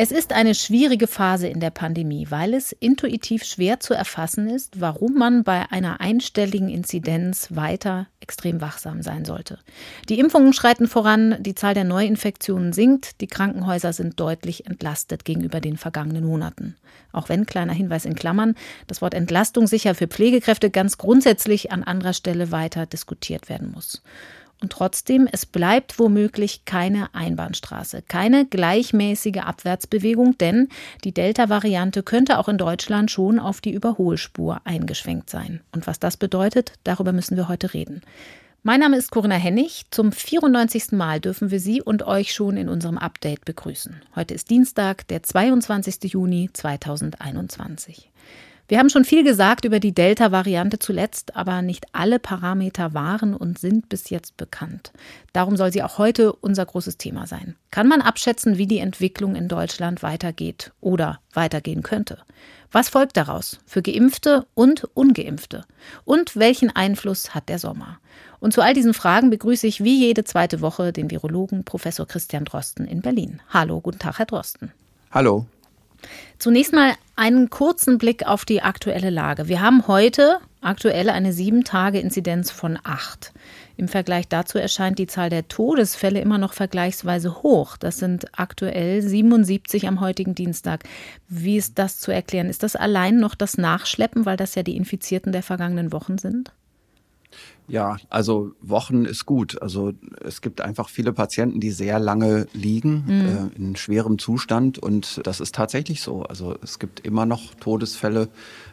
[0.00, 4.80] Es ist eine schwierige Phase in der Pandemie, weil es intuitiv schwer zu erfassen ist,
[4.80, 9.58] warum man bei einer einstelligen Inzidenz weiter extrem wachsam sein sollte.
[10.08, 15.60] Die Impfungen schreiten voran, die Zahl der Neuinfektionen sinkt, die Krankenhäuser sind deutlich entlastet gegenüber
[15.60, 16.76] den vergangenen Monaten.
[17.10, 18.54] Auch wenn, kleiner Hinweis in Klammern,
[18.86, 24.00] das Wort Entlastung sicher für Pflegekräfte ganz grundsätzlich an anderer Stelle weiter diskutiert werden muss.
[24.60, 30.68] Und trotzdem, es bleibt womöglich keine Einbahnstraße, keine gleichmäßige Abwärtsbewegung, denn
[31.04, 35.60] die Delta-Variante könnte auch in Deutschland schon auf die Überholspur eingeschwenkt sein.
[35.72, 38.02] Und was das bedeutet, darüber müssen wir heute reden.
[38.64, 39.84] Mein Name ist Corinna Hennig.
[39.92, 40.90] Zum 94.
[40.92, 44.02] Mal dürfen wir Sie und euch schon in unserem Update begrüßen.
[44.16, 46.12] Heute ist Dienstag, der 22.
[46.12, 48.07] Juni 2021.
[48.70, 53.58] Wir haben schon viel gesagt über die Delta-Variante zuletzt, aber nicht alle Parameter waren und
[53.58, 54.92] sind bis jetzt bekannt.
[55.32, 57.56] Darum soll sie auch heute unser großes Thema sein.
[57.70, 62.18] Kann man abschätzen, wie die Entwicklung in Deutschland weitergeht oder weitergehen könnte?
[62.70, 65.64] Was folgt daraus für geimpfte und ungeimpfte?
[66.04, 68.00] Und welchen Einfluss hat der Sommer?
[68.38, 72.44] Und zu all diesen Fragen begrüße ich wie jede zweite Woche den Virologen Professor Christian
[72.44, 73.40] Drosten in Berlin.
[73.48, 74.72] Hallo, guten Tag, Herr Drosten.
[75.10, 75.46] Hallo.
[76.38, 79.48] Zunächst mal einen kurzen Blick auf die aktuelle Lage.
[79.48, 83.32] Wir haben heute aktuell eine Sieben-Tage-Inzidenz von acht.
[83.76, 87.76] Im Vergleich dazu erscheint die Zahl der Todesfälle immer noch vergleichsweise hoch.
[87.76, 90.84] Das sind aktuell 77 am heutigen Dienstag.
[91.28, 92.48] Wie ist das zu erklären?
[92.48, 96.52] Ist das allein noch das Nachschleppen, weil das ja die Infizierten der vergangenen Wochen sind?
[97.68, 99.60] Ja, also Wochen ist gut.
[99.60, 99.92] Also
[100.24, 103.50] es gibt einfach viele Patienten, die sehr lange liegen mhm.
[103.52, 106.22] äh, in schwerem Zustand und das ist tatsächlich so.
[106.22, 108.28] Also es gibt immer noch Todesfälle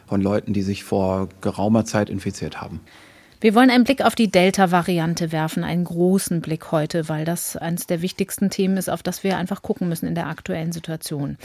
[0.06, 2.80] von Leuten, die sich vor geraumer Zeit infiziert haben.
[3.40, 7.86] Wir wollen einen Blick auf die Delta-Variante werfen, einen großen Blick heute, weil das eines
[7.86, 11.36] der wichtigsten Themen ist, auf das wir einfach gucken müssen in der aktuellen Situation.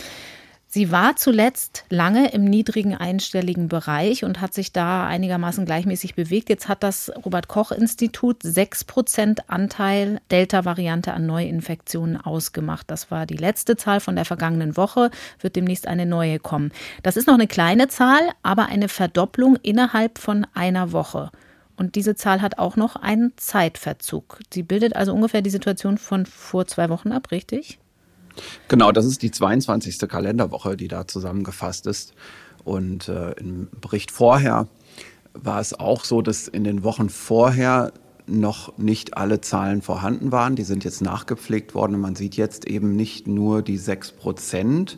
[0.74, 6.48] Sie war zuletzt lange im niedrigen einstelligen Bereich und hat sich da einigermaßen gleichmäßig bewegt.
[6.48, 12.90] Jetzt hat das Robert Koch Institut 6 Prozent Anteil Delta-Variante an Neuinfektionen ausgemacht.
[12.90, 15.12] Das war die letzte Zahl von der vergangenen Woche,
[15.42, 16.72] wird demnächst eine neue kommen.
[17.04, 21.32] Das ist noch eine kleine Zahl, aber eine Verdopplung innerhalb von einer Woche.
[21.76, 24.40] Und diese Zahl hat auch noch einen Zeitverzug.
[24.54, 27.78] Sie bildet also ungefähr die Situation von vor zwei Wochen ab, richtig?
[28.68, 30.00] Genau, das ist die 22.
[30.08, 32.14] Kalenderwoche, die da zusammengefasst ist.
[32.64, 34.68] Und äh, im Bericht vorher
[35.34, 37.92] war es auch so, dass in den Wochen vorher
[38.28, 40.56] noch nicht alle Zahlen vorhanden waren.
[40.56, 44.98] Die sind jetzt nachgepflegt worden und man sieht jetzt eben nicht nur die 6 Prozent,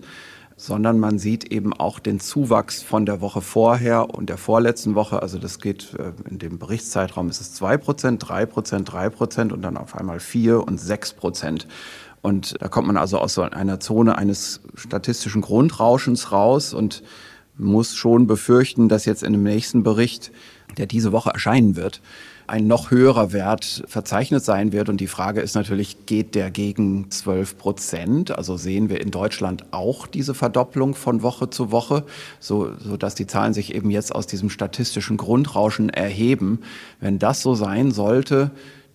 [0.56, 5.22] sondern man sieht eben auch den Zuwachs von der Woche vorher und der vorletzten Woche.
[5.22, 9.52] Also das geht äh, in dem Berichtszeitraum ist es 2 Prozent, 3 Prozent, 3 Prozent
[9.52, 11.68] und dann auf einmal 4 und 6 Prozent.
[12.24, 17.04] Und da kommt man also aus so einer Zone eines statistischen Grundrauschens raus und
[17.58, 20.32] muss schon befürchten, dass jetzt in dem nächsten Bericht,
[20.78, 22.02] der diese Woche erscheinen wird,
[22.48, 24.88] ein noch höherer Wert verzeichnet sein wird.
[24.88, 28.38] Und die Frage ist natürlich, geht der gegen 12 Prozent?
[28.38, 32.06] Also sehen wir in Deutschland auch diese Verdopplung von Woche zu Woche,
[32.40, 36.60] so, so dass die Zahlen sich eben jetzt aus diesem statistischen Grundrauschen erheben.
[37.02, 38.52] Wenn das so sein sollte,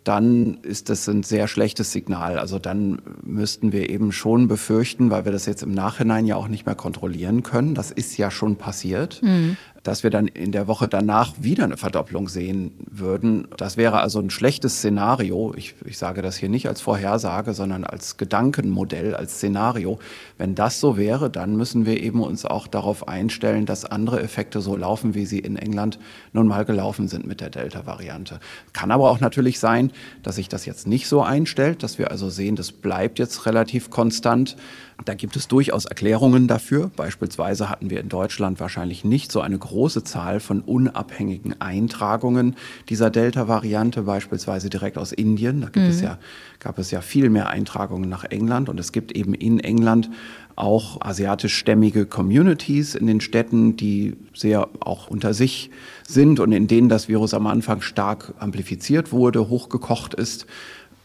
[0.08, 2.38] dann ist das ein sehr schlechtes Signal.
[2.38, 6.48] Also dann müssten wir eben schon befürchten, weil wir das jetzt im Nachhinein ja auch
[6.48, 10.66] nicht mehr kontrollieren können, das ist ja schon passiert, mhm dass wir dann in der
[10.66, 13.48] Woche danach wieder eine Verdopplung sehen würden.
[13.56, 15.52] Das wäre also ein schlechtes Szenario.
[15.56, 19.98] Ich, ich sage das hier nicht als Vorhersage, sondern als Gedankenmodell, als Szenario.
[20.36, 24.60] Wenn das so wäre, dann müssen wir eben uns auch darauf einstellen, dass andere Effekte
[24.60, 25.98] so laufen, wie sie in England
[26.32, 28.40] nun mal gelaufen sind mit der Delta-Variante.
[28.72, 32.30] Kann aber auch natürlich sein, dass sich das jetzt nicht so einstellt, dass wir also
[32.30, 34.56] sehen, das bleibt jetzt relativ konstant.
[35.04, 36.90] Da gibt es durchaus Erklärungen dafür.
[36.96, 42.56] Beispielsweise hatten wir in Deutschland wahrscheinlich nicht so eine große Zahl von unabhängigen Eintragungen
[42.88, 45.60] dieser Delta-Variante, beispielsweise direkt aus Indien.
[45.60, 45.92] Da gibt mhm.
[45.92, 46.18] es ja,
[46.58, 50.10] gab es ja viel mehr Eintragungen nach England und es gibt eben in England
[50.56, 55.70] auch asiatischstämmige Communities in den Städten, die sehr auch unter sich
[56.06, 60.46] sind und in denen das Virus am Anfang stark amplifiziert wurde, hochgekocht ist.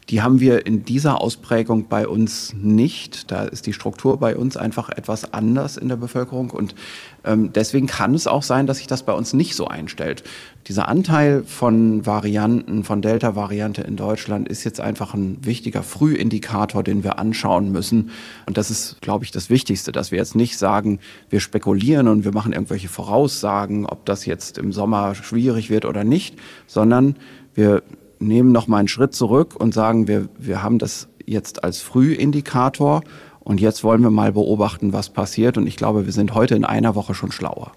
[0.09, 3.31] Die haben wir in dieser Ausprägung bei uns nicht.
[3.31, 6.49] Da ist die Struktur bei uns einfach etwas anders in der Bevölkerung.
[6.51, 6.75] Und
[7.23, 10.23] ähm, deswegen kann es auch sein, dass sich das bei uns nicht so einstellt.
[10.67, 17.03] Dieser Anteil von Varianten, von Delta-Variante in Deutschland ist jetzt einfach ein wichtiger Frühindikator, den
[17.03, 18.11] wir anschauen müssen.
[18.45, 20.99] Und das ist, glaube ich, das Wichtigste, dass wir jetzt nicht sagen,
[21.29, 26.03] wir spekulieren und wir machen irgendwelche Voraussagen, ob das jetzt im Sommer schwierig wird oder
[26.03, 27.15] nicht, sondern
[27.55, 27.83] wir
[28.27, 33.01] nehmen noch mal einen Schritt zurück und sagen, wir, wir haben das jetzt als Frühindikator
[33.39, 35.57] und jetzt wollen wir mal beobachten, was passiert.
[35.57, 37.73] Und ich glaube, wir sind heute in einer Woche schon schlauer.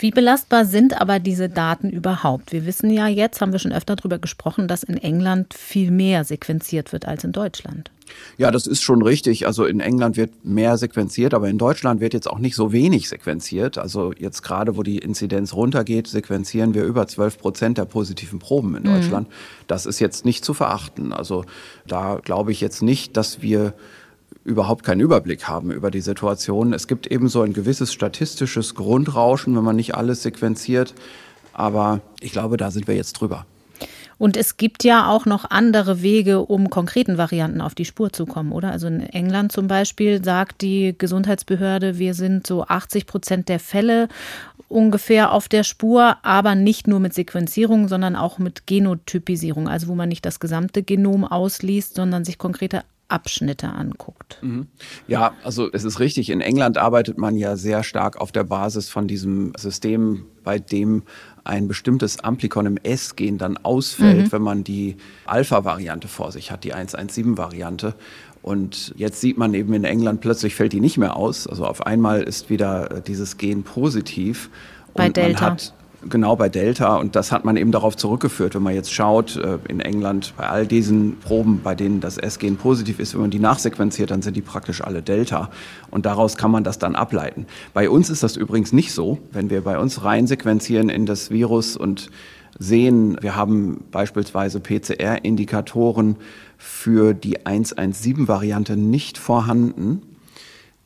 [0.00, 2.52] Wie belastbar sind aber diese Daten überhaupt?
[2.52, 6.22] Wir wissen ja jetzt, haben wir schon öfter darüber gesprochen, dass in England viel mehr
[6.22, 7.90] sequenziert wird als in Deutschland.
[8.36, 9.46] Ja, das ist schon richtig.
[9.46, 13.08] Also in England wird mehr sequenziert, aber in Deutschland wird jetzt auch nicht so wenig
[13.08, 13.76] sequenziert.
[13.76, 18.76] Also jetzt gerade, wo die Inzidenz runtergeht, sequenzieren wir über 12 Prozent der positiven Proben
[18.76, 18.94] in mhm.
[18.94, 19.28] Deutschland.
[19.28, 19.32] Mhm.
[19.66, 21.12] Das ist jetzt nicht zu verachten.
[21.12, 21.44] Also
[21.86, 23.74] da glaube ich jetzt nicht, dass wir
[24.44, 26.72] überhaupt keinen Überblick haben über die Situation.
[26.72, 30.94] Es gibt eben so ein gewisses statistisches Grundrauschen, wenn man nicht alles sequenziert.
[31.52, 33.44] Aber ich glaube, da sind wir jetzt drüber.
[34.18, 38.26] Und es gibt ja auch noch andere Wege, um konkreten Varianten auf die Spur zu
[38.26, 38.72] kommen, oder?
[38.72, 44.08] Also in England zum Beispiel sagt die Gesundheitsbehörde, wir sind so 80 Prozent der Fälle
[44.68, 49.94] ungefähr auf der Spur, aber nicht nur mit Sequenzierung, sondern auch mit Genotypisierung, also wo
[49.94, 54.38] man nicht das gesamte Genom ausliest, sondern sich konkrete Abschnitte anguckt.
[54.42, 54.66] Mhm.
[55.06, 56.28] Ja, also es ist richtig.
[56.30, 61.02] In England arbeitet man ja sehr stark auf der Basis von diesem System, bei dem
[61.44, 64.32] ein bestimmtes Amplikon im S-Gen dann ausfällt, mhm.
[64.32, 67.94] wenn man die Alpha-Variante vor sich hat, die 117-Variante.
[68.42, 71.46] Und jetzt sieht man eben in England plötzlich fällt die nicht mehr aus.
[71.46, 74.50] Also auf einmal ist wieder dieses Gen positiv.
[74.94, 75.40] Bei und Delta.
[75.40, 75.74] Man hat
[76.08, 76.96] Genau bei Delta.
[76.96, 78.54] Und das hat man eben darauf zurückgeführt.
[78.54, 82.56] Wenn man jetzt schaut, äh, in England bei all diesen Proben, bei denen das S-Gen
[82.56, 85.50] positiv ist, wenn man die nachsequenziert, dann sind die praktisch alle Delta.
[85.90, 87.46] Und daraus kann man das dann ableiten.
[87.74, 89.18] Bei uns ist das übrigens nicht so.
[89.32, 92.10] Wenn wir bei uns reinsequenzieren in das Virus und
[92.60, 96.16] sehen, wir haben beispielsweise PCR-Indikatoren
[96.56, 100.02] für die 117-Variante nicht vorhanden,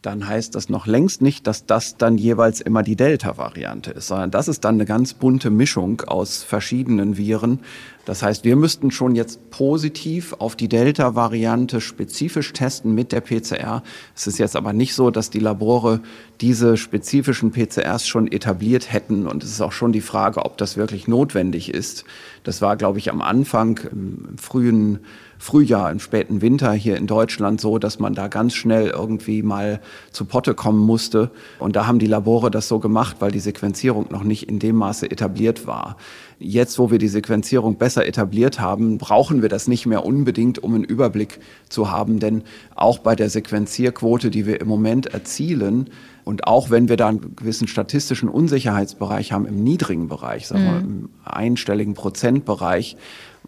[0.02, 4.32] dann heißt das noch längst nicht, dass das dann jeweils immer die Delta-Variante ist, sondern
[4.32, 7.60] das ist dann eine ganz bunte Mischung aus verschiedenen Viren.
[8.04, 13.84] Das heißt, wir müssten schon jetzt positiv auf die Delta-Variante spezifisch testen mit der PCR.
[14.16, 16.00] Es ist jetzt aber nicht so, dass die Labore
[16.40, 19.28] diese spezifischen PCRs schon etabliert hätten.
[19.28, 22.04] Und es ist auch schon die Frage, ob das wirklich notwendig ist.
[22.42, 24.98] Das war, glaube ich, am Anfang, im frühen
[25.42, 29.80] Frühjahr, im späten Winter hier in Deutschland so, dass man da ganz schnell irgendwie mal
[30.12, 31.32] zu Potte kommen musste.
[31.58, 34.76] Und da haben die Labore das so gemacht, weil die Sequenzierung noch nicht in dem
[34.76, 35.96] Maße etabliert war.
[36.38, 40.76] Jetzt, wo wir die Sequenzierung besser etabliert haben, brauchen wir das nicht mehr unbedingt, um
[40.76, 42.20] einen Überblick zu haben.
[42.20, 42.44] Denn
[42.76, 45.90] auch bei der Sequenzierquote, die wir im Moment erzielen,
[46.24, 50.72] und auch wenn wir da einen gewissen statistischen Unsicherheitsbereich haben im niedrigen Bereich, sagen wir
[50.72, 50.78] mhm.
[50.78, 52.96] im einstelligen Prozentbereich,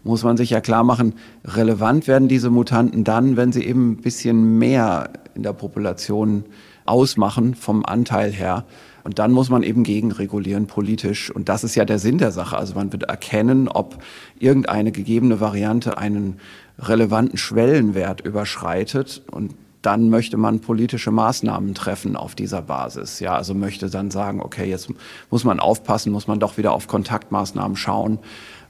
[0.05, 3.97] muss man sich ja klar machen, relevant werden diese Mutanten dann, wenn sie eben ein
[3.97, 6.45] bisschen mehr in der Population
[6.85, 8.65] ausmachen vom Anteil her.
[9.03, 11.31] Und dann muss man eben gegenregulieren politisch.
[11.31, 12.57] Und das ist ja der Sinn der Sache.
[12.57, 13.97] Also man wird erkennen, ob
[14.39, 16.39] irgendeine gegebene Variante einen
[16.79, 19.23] relevanten Schwellenwert überschreitet.
[19.31, 23.19] Und dann möchte man politische Maßnahmen treffen auf dieser Basis.
[23.19, 24.89] Ja, also möchte dann sagen, okay, jetzt
[25.29, 28.17] muss man aufpassen, muss man doch wieder auf Kontaktmaßnahmen schauen.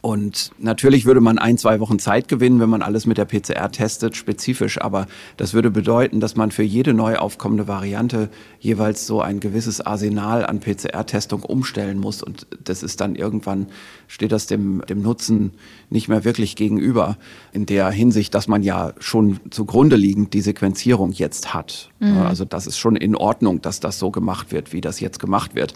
[0.06, 3.72] Und natürlich würde man ein, zwei Wochen Zeit gewinnen, wenn man alles mit der PCR
[3.72, 4.80] testet, spezifisch.
[4.80, 8.30] Aber das würde bedeuten, dass man für jede neu aufkommende Variante
[8.60, 12.22] jeweils so ein gewisses Arsenal an PCR-Testung umstellen muss.
[12.22, 13.66] Und das ist dann irgendwann,
[14.08, 15.54] steht das dem, dem Nutzen
[15.90, 17.18] nicht mehr wirklich gegenüber.
[17.52, 21.90] In der Hinsicht, dass man ja schon zugrunde liegend die Sequenzierung jetzt hat.
[22.00, 22.20] Mhm.
[22.20, 25.56] Also das ist schon in Ordnung, dass das so gemacht wird, wie das jetzt gemacht
[25.56, 25.74] wird.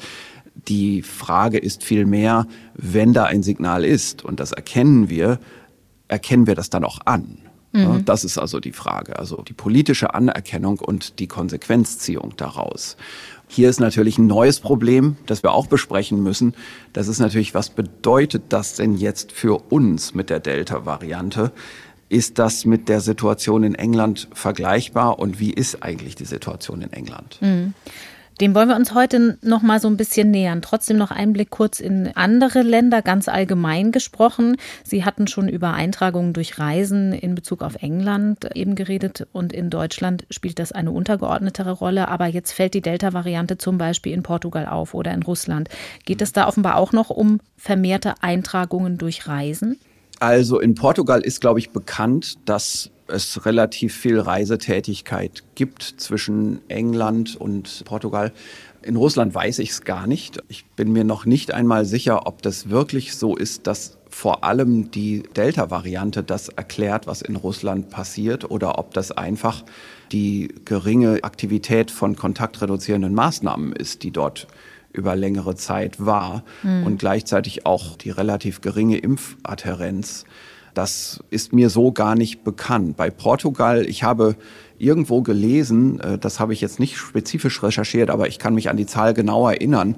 [0.67, 5.39] Die Frage ist vielmehr, wenn da ein Signal ist und das erkennen wir,
[6.07, 7.39] erkennen wir das dann auch an?
[7.71, 8.03] Mhm.
[8.05, 12.97] Das ist also die Frage, also die politische Anerkennung und die Konsequenzziehung daraus.
[13.47, 16.53] Hier ist natürlich ein neues Problem, das wir auch besprechen müssen.
[16.93, 21.51] Das ist natürlich, was bedeutet das denn jetzt für uns mit der Delta-Variante?
[22.09, 26.91] Ist das mit der Situation in England vergleichbar und wie ist eigentlich die Situation in
[26.91, 27.37] England?
[27.41, 27.73] Mhm.
[28.41, 30.61] Dem wollen wir uns heute noch mal so ein bisschen nähern.
[30.61, 34.55] Trotzdem noch einen Blick kurz in andere Länder, ganz allgemein gesprochen.
[34.85, 39.69] Sie hatten schon über Eintragungen durch Reisen in Bezug auf England eben geredet und in
[39.69, 42.07] Deutschland spielt das eine untergeordnetere Rolle.
[42.07, 45.67] Aber jetzt fällt die Delta-Variante zum Beispiel in Portugal auf oder in Russland.
[46.05, 49.77] Geht es da offenbar auch noch um vermehrte Eintragungen durch Reisen?
[50.21, 57.35] Also in Portugal ist, glaube ich, bekannt, dass es relativ viel Reisetätigkeit gibt zwischen England
[57.35, 58.31] und Portugal.
[58.81, 60.41] In Russland weiß ich es gar nicht.
[60.47, 64.91] Ich bin mir noch nicht einmal sicher, ob das wirklich so ist, dass vor allem
[64.91, 69.63] die Delta-Variante das erklärt, was in Russland passiert, oder ob das einfach
[70.11, 74.47] die geringe Aktivität von kontaktreduzierenden Maßnahmen ist, die dort
[74.91, 76.85] über längere Zeit war mhm.
[76.85, 80.25] und gleichzeitig auch die relativ geringe Impfadhärenz.
[80.73, 82.97] Das ist mir so gar nicht bekannt.
[82.97, 84.35] Bei Portugal, ich habe
[84.77, 88.77] irgendwo gelesen, äh, das habe ich jetzt nicht spezifisch recherchiert, aber ich kann mich an
[88.77, 89.95] die Zahl genau erinnern,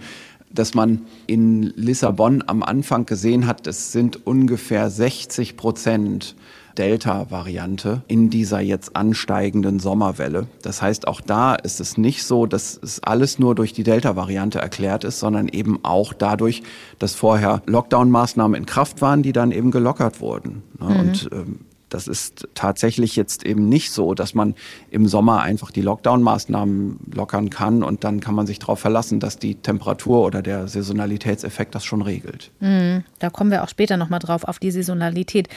[0.54, 6.36] dass man in Lissabon am Anfang gesehen hat, es sind ungefähr 60 Prozent
[6.78, 10.48] Delta-Variante in dieser jetzt ansteigenden Sommerwelle.
[10.62, 14.60] Das heißt, auch da ist es nicht so, dass es alles nur durch die Delta-Variante
[14.60, 16.64] erklärt ist, sondern eben auch dadurch,
[17.00, 20.64] dass vorher Lockdown-Maßnahmen in Kraft waren, die dann eben gelockert wurden.
[20.80, 20.90] Ne?
[20.90, 21.00] Mhm.
[21.00, 21.60] Und ähm,
[21.92, 24.56] das ist tatsächlich jetzt eben nicht so, dass man
[24.90, 29.38] im Sommer einfach die Lockdown-Maßnahmen lockern kann und dann kann man sich darauf verlassen, dass
[29.38, 32.52] die Temperatur oder der Saisonalitätseffekt das schon regelt.
[32.62, 33.04] Mhm.
[33.20, 35.50] Da kommen wir auch später nochmal drauf, auf die Saisonalität.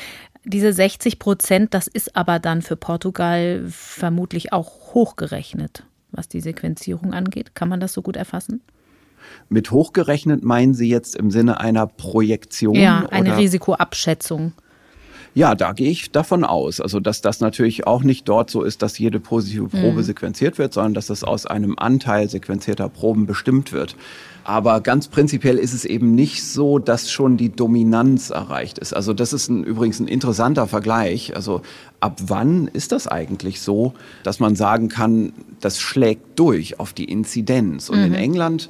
[0.45, 7.15] Diese 60 Prozent, das ist aber dann für Portugal vermutlich auch hochgerechnet, was die Sequenzierung
[7.15, 7.55] angeht.
[7.55, 8.61] Kann man das so gut erfassen?
[9.49, 12.75] Mit hochgerechnet meinen Sie jetzt im Sinne einer Projektion?
[12.75, 13.39] Ja, eine oder?
[13.39, 14.53] Risikoabschätzung.
[15.35, 16.81] Ja, da gehe ich davon aus.
[16.81, 20.03] Also, dass das natürlich auch nicht dort so ist, dass jede positive Probe mhm.
[20.03, 23.97] sequenziert wird, sondern dass das aus einem Anteil sequenzierter Proben bestimmt wird.
[24.45, 28.93] Aber ganz prinzipiell ist es eben nicht so, dass schon die Dominanz erreicht ist.
[28.93, 31.35] Also das ist ein, übrigens ein interessanter Vergleich.
[31.35, 31.63] Also
[32.01, 37.07] ab wann ist das eigentlich so, dass man sagen kann, das schlägt durch auf die
[37.07, 37.89] Inzidenz?
[37.89, 38.05] Und mhm.
[38.05, 38.69] in England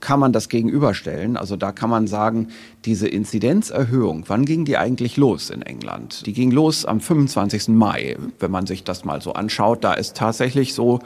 [0.00, 1.36] kann man das gegenüberstellen.
[1.36, 2.48] Also da kann man sagen,
[2.86, 6.26] diese Inzidenzerhöhung, wann ging die eigentlich los in England?
[6.26, 7.68] Die ging los am 25.
[7.68, 9.84] Mai, wenn man sich das mal so anschaut.
[9.84, 11.00] Da ist tatsächlich so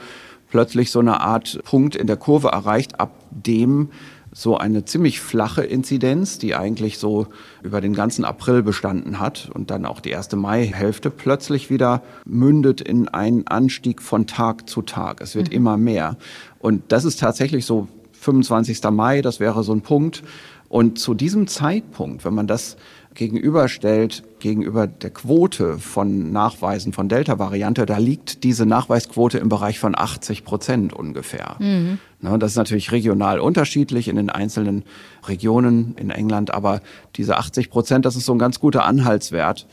[0.49, 3.89] plötzlich so eine Art Punkt in der Kurve erreicht, ab dem
[4.31, 7.27] so eine ziemlich flache Inzidenz, die eigentlich so
[7.63, 12.81] über den ganzen April bestanden hat und dann auch die erste Maihälfte plötzlich wieder mündet
[12.81, 15.21] in einen Anstieg von Tag zu Tag.
[15.21, 15.55] Es wird mhm.
[15.55, 16.17] immer mehr.
[16.59, 17.87] Und das ist tatsächlich so
[18.19, 18.83] 25.
[18.91, 20.23] Mai, das wäre so ein Punkt.
[20.69, 22.77] Und zu diesem Zeitpunkt, wenn man das
[23.17, 29.97] gegenüberstellt, gegenüber der Quote von Nachweisen von Delta-Variante, da liegt diese Nachweisquote im Bereich von
[29.97, 31.55] 80 Prozent ungefähr.
[31.59, 31.97] Mhm.
[32.21, 34.83] Das ist natürlich regional unterschiedlich in den einzelnen
[35.27, 36.81] Regionen in England, aber
[37.15, 39.67] diese 80 Prozent, das ist so ein ganz guter Anhaltswert.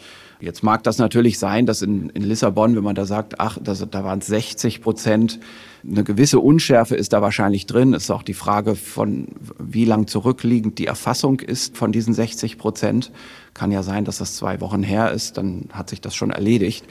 [0.45, 3.85] Jetzt mag das natürlich sein, dass in, in Lissabon, wenn man da sagt, ach, das,
[3.91, 5.41] da waren es 60 Prozent,
[5.89, 7.95] eine gewisse Unschärfe ist da wahrscheinlich drin.
[7.95, 12.59] Es ist auch die Frage von, wie lang zurückliegend die Erfassung ist von diesen 60
[12.59, 13.11] Prozent.
[13.55, 16.85] Kann ja sein, dass das zwei Wochen her ist, dann hat sich das schon erledigt.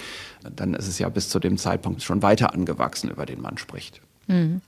[0.55, 4.01] Dann ist es ja bis zu dem Zeitpunkt schon weiter angewachsen, über den man spricht.
[4.27, 4.61] Mhm.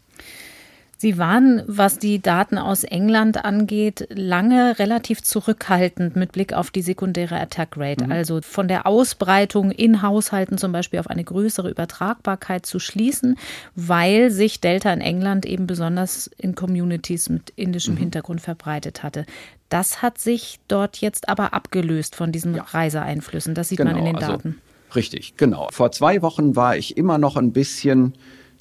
[0.98, 6.82] Sie waren, was die Daten aus England angeht, lange relativ zurückhaltend mit Blick auf die
[6.82, 8.06] sekundäre Attack Rate.
[8.06, 8.12] Mhm.
[8.12, 13.38] Also von der Ausbreitung in Haushalten zum Beispiel auf eine größere Übertragbarkeit zu schließen,
[13.76, 18.00] weil sich Delta in England eben besonders in Communities mit indischem mhm.
[18.00, 19.26] Hintergrund verbreitet hatte.
[19.68, 22.64] Das hat sich dort jetzt aber abgelöst von diesen ja.
[22.64, 23.54] Reiseeinflüssen.
[23.54, 24.48] Das sieht genau, man in den also Daten.
[24.88, 25.68] Also, richtig, genau.
[25.72, 28.14] Vor zwei Wochen war ich immer noch ein bisschen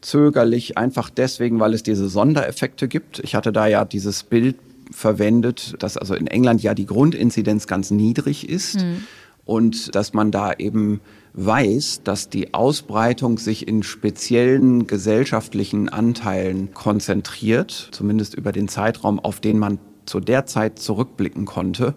[0.04, 3.20] zögerlich, einfach deswegen, weil es diese Sondereffekte gibt.
[3.20, 4.56] Ich hatte da ja dieses Bild
[4.90, 9.04] verwendet, dass also in England ja die Grundinzidenz ganz niedrig ist mhm.
[9.44, 11.00] und dass man da eben
[11.32, 19.40] weiß, dass die Ausbreitung sich in speziellen gesellschaftlichen Anteilen konzentriert, zumindest über den Zeitraum, auf
[19.40, 21.94] den man zu der Zeit zurückblicken konnte.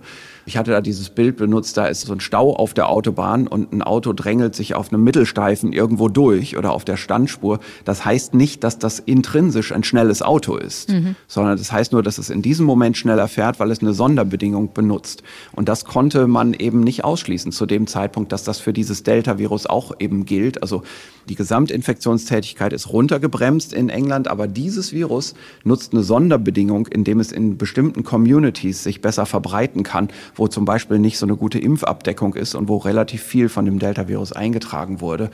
[0.48, 3.74] Ich hatte da dieses Bild benutzt, da ist so ein Stau auf der Autobahn und
[3.74, 7.60] ein Auto drängelt sich auf einem Mittelstreifen irgendwo durch oder auf der Standspur.
[7.84, 11.18] Das heißt nicht, dass das intrinsisch ein schnelles Auto ist, mhm.
[11.28, 14.72] sondern das heißt nur, dass es in diesem Moment schneller fährt, weil es eine Sonderbedingung
[14.72, 15.22] benutzt.
[15.52, 19.66] Und das konnte man eben nicht ausschließen zu dem Zeitpunkt, dass das für dieses Delta-Virus
[19.66, 20.62] auch eben gilt.
[20.62, 20.84] Also
[21.28, 25.36] die Gesamtinfektionstätigkeit ist runtergebremst in England, aber dieses Virus
[25.66, 31.00] nutzt eine Sonderbedingung, indem es in bestimmten Communities sich besser verbreiten kann, wo zum Beispiel
[31.00, 35.30] nicht so eine gute Impfabdeckung ist und wo relativ viel von dem Delta-Virus eingetragen wurde,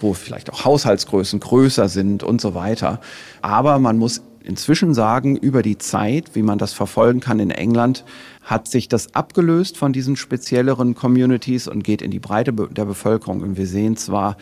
[0.00, 3.00] wo vielleicht auch Haushaltsgrößen größer sind und so weiter.
[3.42, 8.04] Aber man muss inzwischen sagen, über die Zeit, wie man das verfolgen kann in England,
[8.42, 13.42] hat sich das abgelöst von diesen spezielleren Communities und geht in die Breite der Bevölkerung.
[13.42, 14.36] Und wir sehen zwar,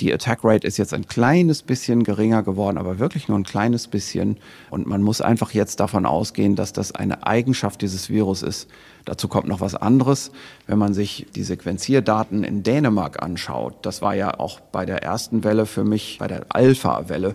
[0.00, 3.86] Die Attack Rate ist jetzt ein kleines bisschen geringer geworden, aber wirklich nur ein kleines
[3.86, 4.38] bisschen.
[4.70, 8.68] Und man muss einfach jetzt davon ausgehen, dass das eine Eigenschaft dieses Virus ist.
[9.04, 10.32] Dazu kommt noch was anderes.
[10.66, 15.44] Wenn man sich die Sequenzierdaten in Dänemark anschaut, das war ja auch bei der ersten
[15.44, 17.34] Welle für mich, bei der Alpha-Welle,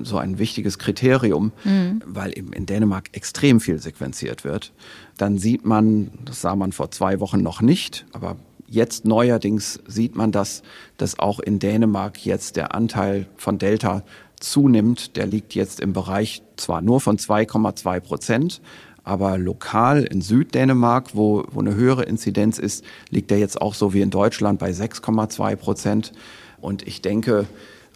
[0.00, 2.00] so ein wichtiges Kriterium, mhm.
[2.06, 4.72] weil eben in Dänemark extrem viel sequenziert wird.
[5.18, 8.36] Dann sieht man, das sah man vor zwei Wochen noch nicht, aber
[8.70, 10.62] Jetzt neuerdings sieht man das,
[10.98, 14.02] dass auch in Dänemark jetzt der Anteil von Delta
[14.40, 15.16] zunimmt.
[15.16, 18.60] Der liegt jetzt im Bereich zwar nur von 2,2 Prozent,
[19.04, 23.94] aber lokal in Süddänemark, wo, wo eine höhere Inzidenz ist, liegt er jetzt auch so
[23.94, 26.12] wie in Deutschland bei 6,2 Prozent.
[26.60, 27.46] Und ich denke,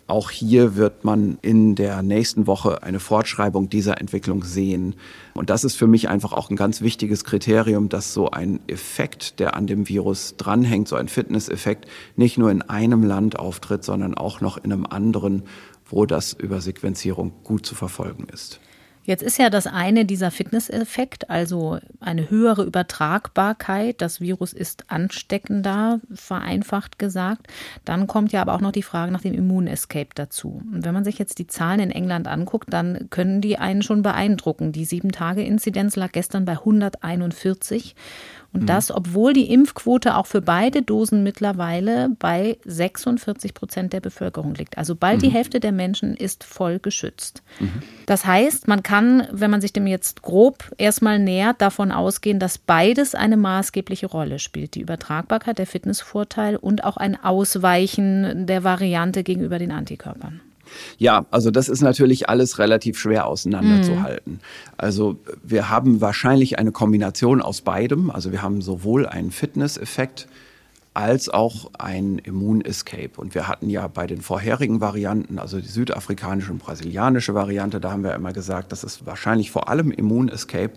[0.07, 4.95] auch hier wird man in der nächsten Woche eine Fortschreibung dieser Entwicklung sehen.
[5.35, 9.39] Und das ist für mich einfach auch ein ganz wichtiges Kriterium, dass so ein Effekt,
[9.39, 14.15] der an dem Virus dranhängt, so ein Fitness-Effekt, nicht nur in einem Land auftritt, sondern
[14.15, 15.45] auch noch in einem anderen,
[15.87, 18.61] wo das über Sequenzierung gut zu verfolgen ist.
[19.05, 24.01] Jetzt ist ja das eine dieser Fitnesseffekt, also eine höhere Übertragbarkeit.
[24.01, 27.49] Das Virus ist ansteckender, vereinfacht gesagt.
[27.85, 30.63] Dann kommt ja aber auch noch die Frage nach dem Immunescape dazu.
[30.73, 34.03] Und wenn man sich jetzt die Zahlen in England anguckt, dann können die einen schon
[34.03, 34.71] beeindrucken.
[34.71, 37.97] Die Sieben-Tage-Inzidenz lag gestern bei 141
[38.53, 38.67] und mhm.
[38.67, 44.77] das, obwohl die Impfquote auch für beide Dosen mittlerweile bei 46 Prozent der Bevölkerung liegt.
[44.77, 45.23] Also bald mhm.
[45.23, 47.43] die Hälfte der Menschen ist voll geschützt.
[47.61, 47.83] Mhm.
[48.07, 52.59] Das heißt, man kann, wenn man sich dem jetzt grob erstmal nähert, davon ausgehen, dass
[52.59, 54.75] beides eine maßgebliche Rolle spielt.
[54.75, 60.41] Die Übertragbarkeit, der Fitnessvorteil und auch ein Ausweichen der Variante gegenüber den Antikörpern.
[60.99, 64.35] Ja, also das ist natürlich alles relativ schwer auseinanderzuhalten.
[64.35, 64.41] Mhm.
[64.77, 68.11] Also wir haben wahrscheinlich eine Kombination aus beidem.
[68.11, 70.29] Also wir haben sowohl einen Fitness-Effekt
[70.95, 73.13] als auch ein Immun-Escape.
[73.17, 77.93] Und wir hatten ja bei den vorherigen Varianten, also die südafrikanische und brasilianische Variante, da
[77.93, 80.73] haben wir immer gesagt, das ist wahrscheinlich vor allem Immun-Escape.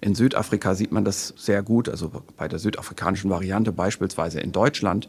[0.00, 5.08] In Südafrika sieht man das sehr gut, also bei der südafrikanischen Variante beispielsweise in Deutschland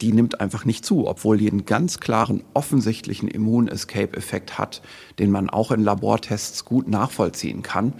[0.00, 4.82] die nimmt einfach nicht zu, obwohl die einen ganz klaren, offensichtlichen Immun-Escape-Effekt hat,
[5.18, 7.94] den man auch in Labortests gut nachvollziehen kann.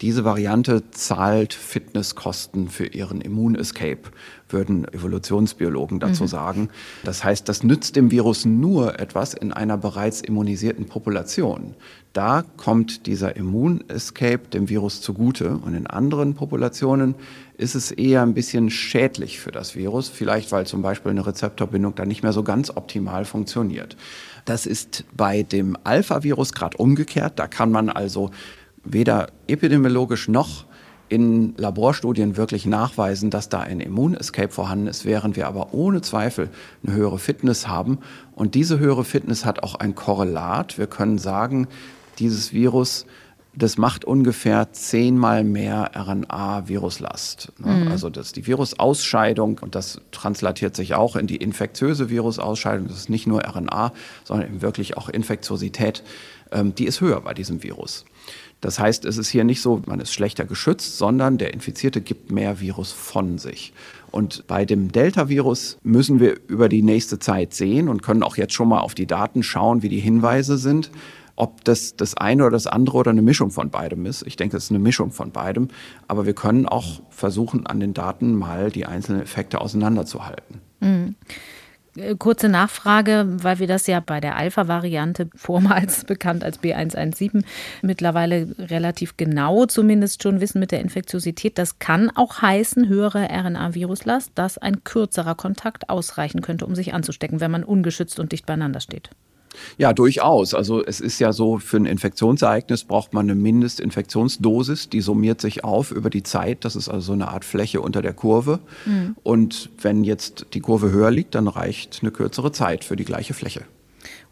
[0.00, 4.10] Diese Variante zahlt Fitnesskosten für ihren Immun-Escape,
[4.48, 6.28] würden Evolutionsbiologen dazu mhm.
[6.28, 6.68] sagen.
[7.04, 11.74] Das heißt, das nützt dem Virus nur etwas in einer bereits immunisierten Population.
[12.14, 15.58] Da kommt dieser Immun-Escape dem Virus zugute.
[15.58, 17.14] Und in anderen Populationen
[17.60, 21.94] ist es eher ein bisschen schädlich für das Virus, vielleicht weil zum Beispiel eine Rezeptorbindung
[21.94, 23.96] da nicht mehr so ganz optimal funktioniert.
[24.46, 27.38] Das ist bei dem Alpha-Virus gerade umgekehrt.
[27.38, 28.30] Da kann man also
[28.82, 30.64] weder epidemiologisch noch
[31.10, 36.48] in Laborstudien wirklich nachweisen, dass da ein Immunescape vorhanden ist, während wir aber ohne Zweifel
[36.82, 37.98] eine höhere Fitness haben.
[38.34, 40.78] Und diese höhere Fitness hat auch ein Korrelat.
[40.78, 41.68] Wir können sagen,
[42.20, 43.06] dieses Virus,
[43.52, 47.52] das macht ungefähr zehnmal mehr RNA-Viruslast.
[47.58, 47.84] Ne?
[47.84, 47.88] Mhm.
[47.88, 52.86] Also das die Virusausscheidung und das translatiert sich auch in die infektiöse Virusausscheidung.
[52.86, 53.92] Das ist nicht nur RNA,
[54.24, 56.04] sondern eben wirklich auch Infektiosität.
[56.52, 58.04] Ähm, die ist höher bei diesem Virus.
[58.60, 62.30] Das heißt, es ist hier nicht so, man ist schlechter geschützt, sondern der Infizierte gibt
[62.30, 63.72] mehr Virus von sich.
[64.10, 68.52] Und bei dem Delta-Virus müssen wir über die nächste Zeit sehen und können auch jetzt
[68.52, 70.90] schon mal auf die Daten schauen, wie die Hinweise sind.
[71.40, 74.26] Ob das das eine oder das andere oder eine Mischung von beidem ist.
[74.26, 75.68] Ich denke, es ist eine Mischung von beidem.
[76.06, 80.60] Aber wir können auch versuchen, an den Daten mal die einzelnen Effekte auseinanderzuhalten.
[80.80, 81.14] Mhm.
[81.96, 87.42] Äh, kurze Nachfrage, weil wir das ja bei der Alpha-Variante, vormals bekannt als B117,
[87.80, 91.56] mittlerweile relativ genau zumindest schon wissen mit der Infektiosität.
[91.56, 97.40] Das kann auch heißen, höhere RNA-Viruslast, dass ein kürzerer Kontakt ausreichen könnte, um sich anzustecken,
[97.40, 99.08] wenn man ungeschützt und dicht beieinander steht.
[99.78, 100.54] Ja, durchaus.
[100.54, 105.64] Also es ist ja so, für ein Infektionsereignis braucht man eine Mindestinfektionsdosis, die summiert sich
[105.64, 106.64] auf über die Zeit.
[106.64, 108.60] Das ist also so eine Art Fläche unter der Kurve.
[108.86, 109.16] Mhm.
[109.22, 113.34] Und wenn jetzt die Kurve höher liegt, dann reicht eine kürzere Zeit für die gleiche
[113.34, 113.62] Fläche.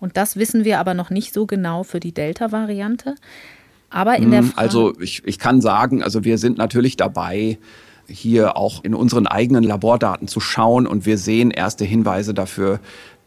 [0.00, 3.16] Und das wissen wir aber noch nicht so genau für die Delta-Variante.
[3.90, 7.58] Aber in der hm, Frage Also ich, ich kann sagen, also wir sind natürlich dabei,
[8.06, 12.80] hier auch in unseren eigenen Labordaten zu schauen und wir sehen erste Hinweise dafür,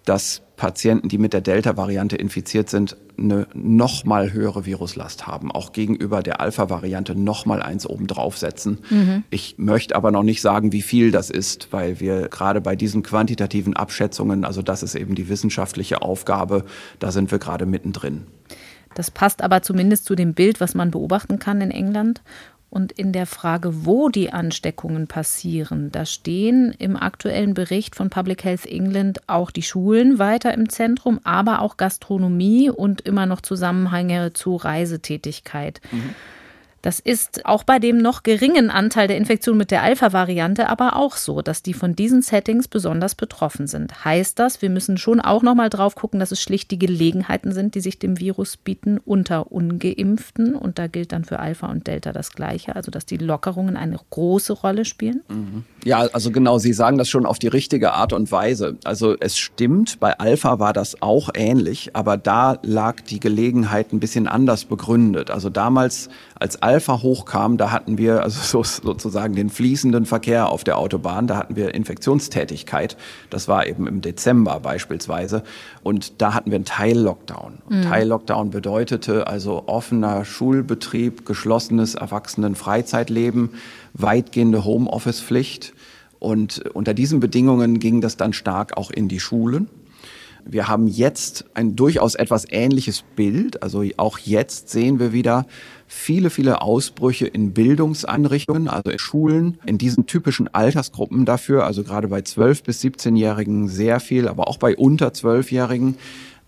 [0.06, 5.72] dass Patienten, die mit der Delta-Variante infiziert sind, eine noch mal höhere Viruslast haben, auch
[5.72, 8.78] gegenüber der Alpha-Variante noch mal eins obendrauf setzen.
[8.92, 9.24] Mhm.
[9.32, 13.02] Ich möchte aber noch nicht sagen, wie viel das ist, weil wir gerade bei diesen
[13.02, 16.64] quantitativen Abschätzungen, also das ist eben die wissenschaftliche Aufgabe,
[17.00, 18.28] da sind wir gerade mittendrin.
[18.94, 22.22] Das passt aber zumindest zu dem Bild, was man beobachten kann in England.
[22.72, 28.46] Und in der Frage, wo die Ansteckungen passieren, da stehen im aktuellen Bericht von Public
[28.46, 34.32] Health England auch die Schulen weiter im Zentrum, aber auch Gastronomie und immer noch Zusammenhänge
[34.32, 35.82] zu Reisetätigkeit.
[35.92, 36.16] Mhm.
[36.82, 41.18] Das ist auch bei dem noch geringen Anteil der Infektion mit der Alpha-Variante aber auch
[41.18, 44.06] so, dass die von diesen Settings besonders betroffen sind.
[44.06, 47.52] Heißt das, wir müssen schon auch noch mal drauf gucken, dass es schlicht die Gelegenheiten
[47.52, 51.88] sind, die sich dem Virus bieten unter ungeimpften und da gilt dann für Alpha und
[51.88, 55.22] Delta das gleiche, also dass die Lockerungen eine große Rolle spielen?
[55.28, 55.66] Mhm.
[55.84, 58.78] Ja, also genau, Sie sagen das schon auf die richtige Art und Weise.
[58.86, 64.00] Also es stimmt, bei Alpha war das auch ähnlich, aber da lag die Gelegenheit ein
[64.00, 65.32] bisschen anders begründet.
[65.32, 70.64] Also damals als Alpha hochkam, da hatten wir also so, sozusagen den fließenden Verkehr auf
[70.64, 72.98] der Autobahn, da hatten wir Infektionstätigkeit.
[73.30, 75.44] Das war eben im Dezember beispielsweise.
[75.84, 77.60] Und da hatten wir einen Teil-Lockdown.
[77.70, 77.82] Mhm.
[77.84, 83.50] Teil-Lockdown bedeutete also offener Schulbetrieb, geschlossenes Erwachsenen-Freizeitleben,
[83.94, 85.74] weitgehende Homeoffice-Pflicht.
[86.20, 89.68] Und unter diesen Bedingungen ging das dann stark auch in die Schulen.
[90.46, 93.64] Wir haben jetzt ein durchaus etwas ähnliches Bild.
[93.64, 95.46] Also auch jetzt sehen wir wieder
[95.88, 102.08] viele, viele Ausbrüche in Bildungseinrichtungen, also in Schulen, in diesen typischen Altersgruppen dafür, also gerade
[102.08, 105.98] bei 12- bis 17-Jährigen sehr viel, aber auch bei unter 12-Jährigen.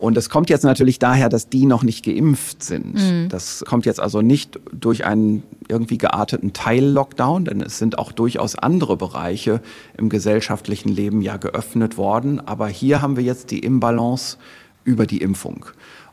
[0.04, 2.96] Und es kommt jetzt natürlich daher, dass die noch nicht geimpft sind.
[2.96, 3.30] Mhm.
[3.30, 8.58] Das kommt jetzt also nicht durch einen irgendwie gearteten Teil-Lockdown, denn es sind auch durchaus
[8.58, 9.62] andere Bereiche
[9.98, 12.46] im gesellschaftlichen Leben ja geöffnet worden.
[12.46, 14.36] Aber hier haben wir jetzt die Imbalance
[14.84, 15.68] über die Impfung.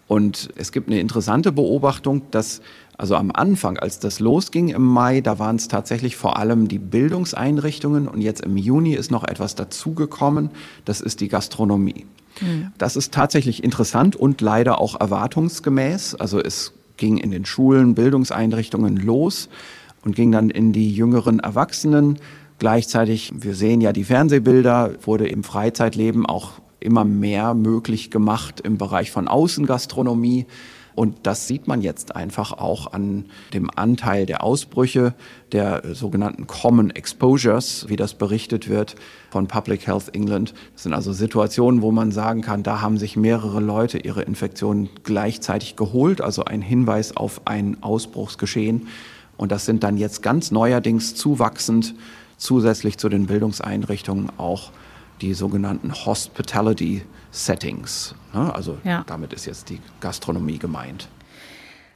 [0.06, 2.60] Und es gibt eine interessante Beobachtung, dass
[2.96, 6.78] also am Anfang, als das losging im Mai, da waren es tatsächlich vor allem die
[6.78, 10.50] Bildungseinrichtungen und jetzt im Juni ist noch etwas dazugekommen,
[10.84, 12.06] das ist die Gastronomie.
[12.40, 12.72] Mhm.
[12.78, 16.14] Das ist tatsächlich interessant und leider auch erwartungsgemäß.
[16.14, 19.48] Also es ging in den Schulen, Bildungseinrichtungen los
[20.04, 22.18] und ging dann in die jüngeren Erwachsenen.
[22.58, 28.78] Gleichzeitig, wir sehen ja die Fernsehbilder, wurde im Freizeitleben auch immer mehr möglich gemacht im
[28.78, 30.46] Bereich von Außengastronomie.
[31.00, 35.14] Und das sieht man jetzt einfach auch an dem Anteil der Ausbrüche,
[35.50, 38.96] der sogenannten Common Exposures, wie das berichtet wird
[39.30, 40.52] von Public Health England.
[40.74, 44.90] Das sind also Situationen, wo man sagen kann, da haben sich mehrere Leute ihre Infektion
[45.02, 48.88] gleichzeitig geholt, also ein Hinweis auf ein Ausbruchsgeschehen.
[49.38, 51.94] Und das sind dann jetzt ganz neuerdings zuwachsend
[52.36, 54.70] zusätzlich zu den Bildungseinrichtungen auch
[55.22, 58.14] die sogenannten Hospitality Settings.
[58.32, 58.54] Ne?
[58.54, 59.04] Also ja.
[59.06, 61.08] damit ist jetzt die Gastronomie gemeint.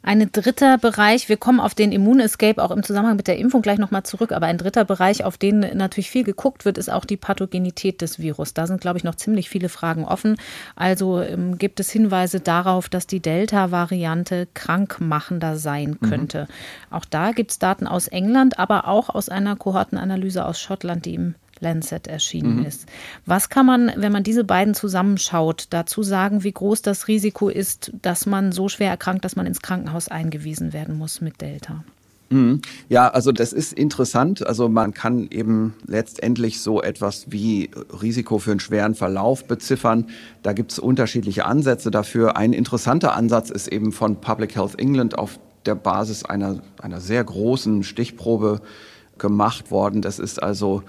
[0.07, 3.79] Ein dritter Bereich, wir kommen auf den Immunescape auch im Zusammenhang mit der Impfung gleich
[3.79, 7.17] nochmal zurück, aber ein dritter Bereich, auf den natürlich viel geguckt wird, ist auch die
[7.17, 8.53] Pathogenität des Virus.
[8.53, 10.37] Da sind, glaube ich, noch ziemlich viele Fragen offen.
[10.77, 16.07] Also ähm, gibt es Hinweise darauf, dass die Delta-Variante krankmachender sein mhm.
[16.07, 16.41] könnte.
[16.43, 16.97] Mhm.
[16.97, 21.15] Auch da gibt es Daten aus England, aber auch aus einer Kohortenanalyse aus Schottland, die
[21.15, 22.67] im Lancet erschienen mhm.
[22.67, 22.87] ist.
[23.27, 27.93] Was kann man, wenn man diese beiden zusammenschaut, dazu sagen, wie groß das Risiko ist,
[28.03, 31.85] dass man so schwer erkrankt, dass man ins Krankenhaus eingewiesen werden muss mit Delta?
[32.31, 32.63] Mhm.
[32.89, 34.47] Ja, also das ist interessant.
[34.47, 37.71] Also man kann eben letztendlich so etwas wie
[38.03, 40.07] Risiko für einen schweren Verlauf beziffern.
[40.43, 42.37] Da gibt es unterschiedliche Ansätze dafür.
[42.37, 47.23] Ein interessanter Ansatz ist eben von Public Health England auf der Basis einer, einer sehr
[47.23, 48.61] großen Stichprobe
[49.19, 50.03] gemacht worden.
[50.03, 50.83] Das ist also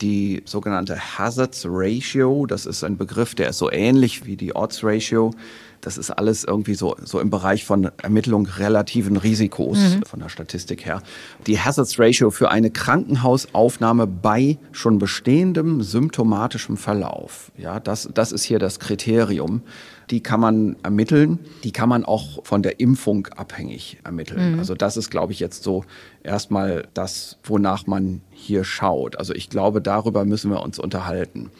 [0.00, 2.46] die sogenannte Hazards Ratio.
[2.46, 5.32] Das ist ein Begriff, der ist so ähnlich wie die Odds Ratio.
[5.80, 10.02] Das ist alles irgendwie so, so im Bereich von Ermittlung relativen Risikos mhm.
[10.04, 11.02] von der Statistik her.
[11.46, 17.50] Die Hazards Ratio für eine Krankenhausaufnahme bei schon bestehendem symptomatischem Verlauf.
[17.56, 19.62] Ja, das, das ist hier das Kriterium
[20.10, 21.38] die kann man ermitteln.
[21.62, 24.54] Die kann man auch von der Impfung abhängig ermitteln.
[24.54, 24.58] Mhm.
[24.58, 25.84] Also das ist, glaube ich, jetzt so
[26.22, 29.16] erstmal das, wonach man hier schaut.
[29.16, 31.50] Also ich glaube, darüber müssen wir uns unterhalten.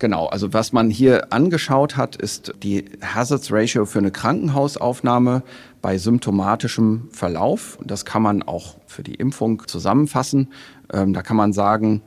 [0.00, 5.42] Genau, also was man hier angeschaut hat, ist die Hazards Ratio für eine Krankenhausaufnahme
[5.82, 7.78] bei symptomatischem Verlauf.
[7.84, 10.48] Das kann man auch für die Impfung zusammenfassen.
[10.90, 12.00] Ähm, da kann man sagen,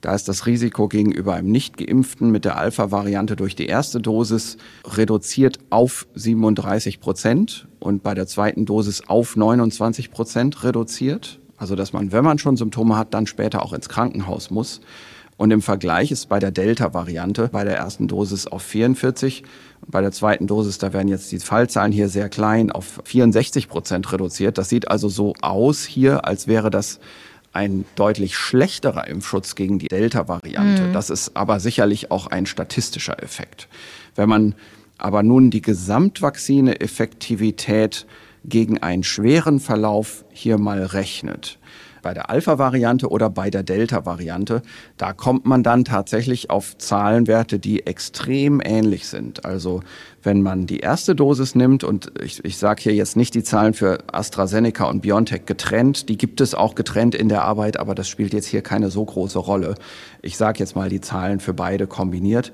[0.00, 5.58] da ist das Risiko gegenüber einem Nicht-Geimpften mit der Alpha-Variante durch die erste Dosis reduziert
[5.70, 11.40] auf 37 Prozent und bei der zweiten Dosis auf 29 Prozent reduziert.
[11.56, 14.80] Also dass man, wenn man schon Symptome hat, dann später auch ins Krankenhaus muss.
[15.40, 19.42] Und im Vergleich ist bei der Delta-Variante bei der ersten Dosis auf 44
[19.80, 23.70] und bei der zweiten Dosis, da werden jetzt die Fallzahlen hier sehr klein, auf 64
[23.70, 24.58] Prozent reduziert.
[24.58, 27.00] Das sieht also so aus hier, als wäre das
[27.54, 30.88] ein deutlich schlechterer Impfschutz gegen die Delta-Variante.
[30.88, 30.92] Mhm.
[30.92, 33.66] Das ist aber sicherlich auch ein statistischer Effekt.
[34.16, 34.54] Wenn man
[34.98, 38.04] aber nun die Gesamtvakzine-Effektivität
[38.44, 41.58] gegen einen schweren Verlauf hier mal rechnet,
[42.02, 44.62] bei der Alpha-Variante oder bei der Delta-Variante.
[44.96, 49.44] Da kommt man dann tatsächlich auf Zahlenwerte, die extrem ähnlich sind.
[49.44, 49.82] Also
[50.22, 53.74] wenn man die erste Dosis nimmt, und ich, ich sage hier jetzt nicht die Zahlen
[53.74, 58.08] für AstraZeneca und BioNTech getrennt, die gibt es auch getrennt in der Arbeit, aber das
[58.08, 59.74] spielt jetzt hier keine so große Rolle.
[60.22, 62.52] Ich sage jetzt mal die Zahlen für beide kombiniert.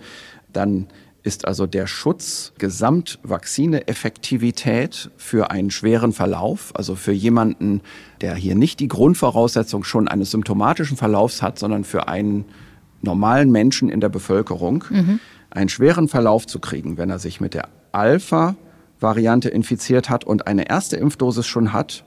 [0.53, 0.87] Dann
[1.27, 7.81] ist also der Schutz Gesamtvakzine-Effektivität für einen schweren Verlauf, also für jemanden,
[8.21, 12.45] der hier nicht die Grundvoraussetzung schon eines symptomatischen Verlaufs hat, sondern für einen
[13.03, 15.21] normalen Menschen in der Bevölkerung, mhm.
[15.51, 20.69] einen schweren Verlauf zu kriegen, wenn er sich mit der Alpha-Variante infiziert hat und eine
[20.69, 22.05] erste Impfdosis schon hat,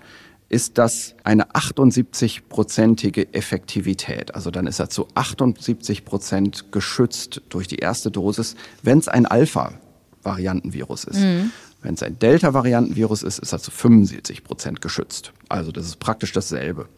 [0.50, 4.34] ist das eine 78-prozentige Effektivität.
[4.34, 9.28] Also dann ist er zu 78 Prozent geschützt durch die erste Dosis, wenn es ein
[9.28, 11.20] Alpha-Variantenvirus ist.
[11.20, 11.52] Mhm.
[11.82, 15.32] Wenn es ein Delta-Variantenvirus ist, ist er zu 75 Prozent geschützt.
[15.48, 16.90] Also das ist praktisch dasselbe.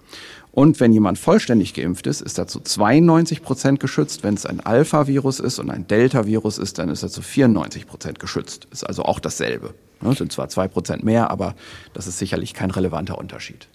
[0.51, 4.23] Und wenn jemand vollständig geimpft ist, ist er zu 92 Prozent geschützt.
[4.23, 8.19] Wenn es ein Alpha-Virus ist und ein Delta-Virus ist, dann ist er zu 94 Prozent
[8.19, 8.67] geschützt.
[8.71, 9.73] Ist also auch dasselbe.
[10.01, 11.55] Das sind zwar zwei Prozent mehr, aber
[11.93, 13.67] das ist sicherlich kein relevanter Unterschied.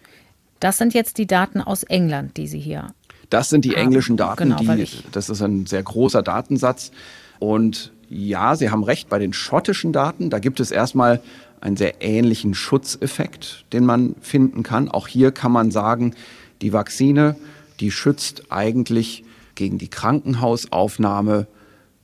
[0.60, 2.88] Das sind jetzt die Daten aus England, die Sie hier.
[3.30, 3.82] Das sind die haben.
[3.82, 4.56] englischen Daten.
[4.56, 6.90] Genau, die, das ist ein sehr großer Datensatz.
[7.38, 11.20] Und ja, Sie haben recht, bei den schottischen Daten, da gibt es erstmal
[11.60, 14.88] einen sehr ähnlichen Schutzeffekt, den man finden kann.
[14.88, 16.14] Auch hier kann man sagen,
[16.62, 17.36] die Vakzine,
[17.80, 21.46] die schützt eigentlich gegen die Krankenhausaufnahme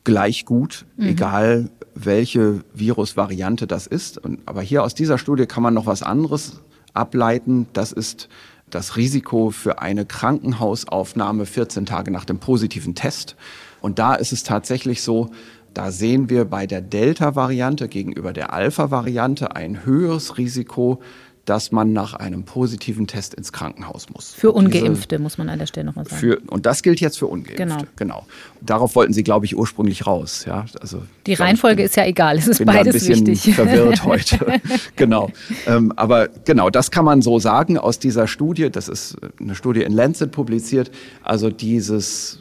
[0.04, 1.06] gleich gut, mhm.
[1.06, 4.18] egal welche Virusvariante das ist.
[4.18, 6.60] Und, aber hier aus dieser Studie kann man noch was anderes
[6.94, 7.66] ableiten.
[7.72, 8.28] Das ist
[8.70, 13.36] das Risiko für eine Krankenhausaufnahme 14 Tage nach dem positiven Test.
[13.80, 15.30] Und da ist es tatsächlich so,
[15.74, 21.00] da sehen wir bei der Delta-Variante gegenüber der Alpha-Variante ein höheres Risiko
[21.44, 24.32] dass man nach einem positiven Test ins Krankenhaus muss.
[24.32, 26.16] Für Ungeimpfte, Diese, muss man an der Stelle nochmal sagen.
[26.16, 27.56] Für, und das gilt jetzt für Ungeimpfte.
[27.56, 27.78] Genau.
[27.96, 28.26] genau.
[28.60, 30.44] Darauf wollten Sie, glaube ich, ursprünglich raus.
[30.46, 33.26] Ja, also, Die Reihenfolge ich, ist ja egal, es ist bin beides da ein bisschen
[33.26, 33.54] wichtig.
[33.56, 34.60] verwirrt heute.
[34.94, 35.30] genau.
[35.66, 38.70] Ähm, aber genau, das kann man so sagen aus dieser Studie.
[38.70, 40.92] Das ist eine Studie in Lancet publiziert.
[41.24, 42.38] Also dieses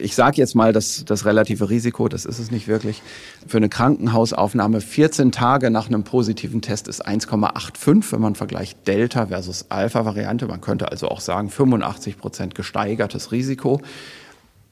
[0.00, 3.02] ich sage jetzt mal das, das relative Risiko, das ist es nicht wirklich,
[3.46, 9.26] für eine Krankenhausaufnahme 14 Tage nach einem positiven Test ist 1,85, wenn man vergleicht Delta
[9.26, 10.46] versus Alpha-Variante.
[10.46, 13.80] Man könnte also auch sagen 85 Prozent gesteigertes Risiko.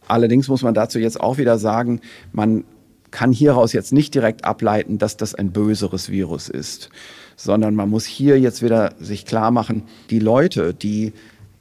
[0.07, 2.01] Allerdings muss man dazu jetzt auch wieder sagen,
[2.33, 2.65] man
[3.11, 6.91] kann hieraus jetzt nicht direkt ableiten, dass das ein böseres Virus ist,
[7.37, 11.13] sondern man muss hier jetzt wieder sich klar machen, die Leute, die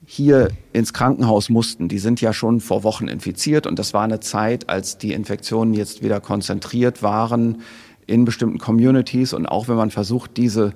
[0.09, 4.21] hier ins Krankenhaus mussten, die sind ja schon vor Wochen infiziert und das war eine
[4.21, 7.61] Zeit, als die Infektionen jetzt wieder konzentriert waren
[8.05, 9.33] in bestimmten Communities.
[9.33, 10.73] Und auch wenn man versucht, diese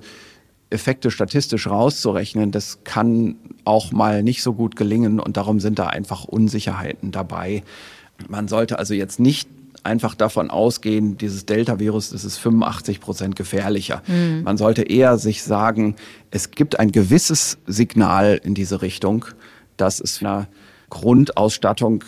[0.68, 5.18] Effekte statistisch rauszurechnen, das kann auch mal nicht so gut gelingen.
[5.18, 7.62] Und darum sind da einfach Unsicherheiten dabei.
[8.28, 9.48] Man sollte also jetzt nicht
[9.84, 14.02] einfach davon ausgehen, dieses Delta-Virus, das ist 85 Prozent gefährlicher.
[14.06, 14.42] Mhm.
[14.44, 15.96] Man sollte eher sich sagen,
[16.30, 19.24] es gibt ein gewisses Signal in diese Richtung,
[19.76, 20.48] dass es einer
[20.90, 22.04] Grundausstattung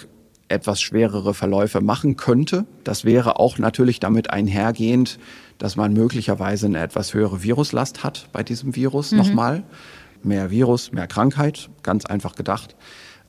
[0.48, 2.66] etwas schwerere Verläufe machen könnte.
[2.84, 5.18] Das wäre auch natürlich damit einhergehend,
[5.58, 9.18] dass man möglicherweise eine etwas höhere Viruslast hat bei diesem Virus mhm.
[9.18, 9.64] nochmal.
[10.22, 12.76] Mehr Virus, mehr Krankheit, ganz einfach gedacht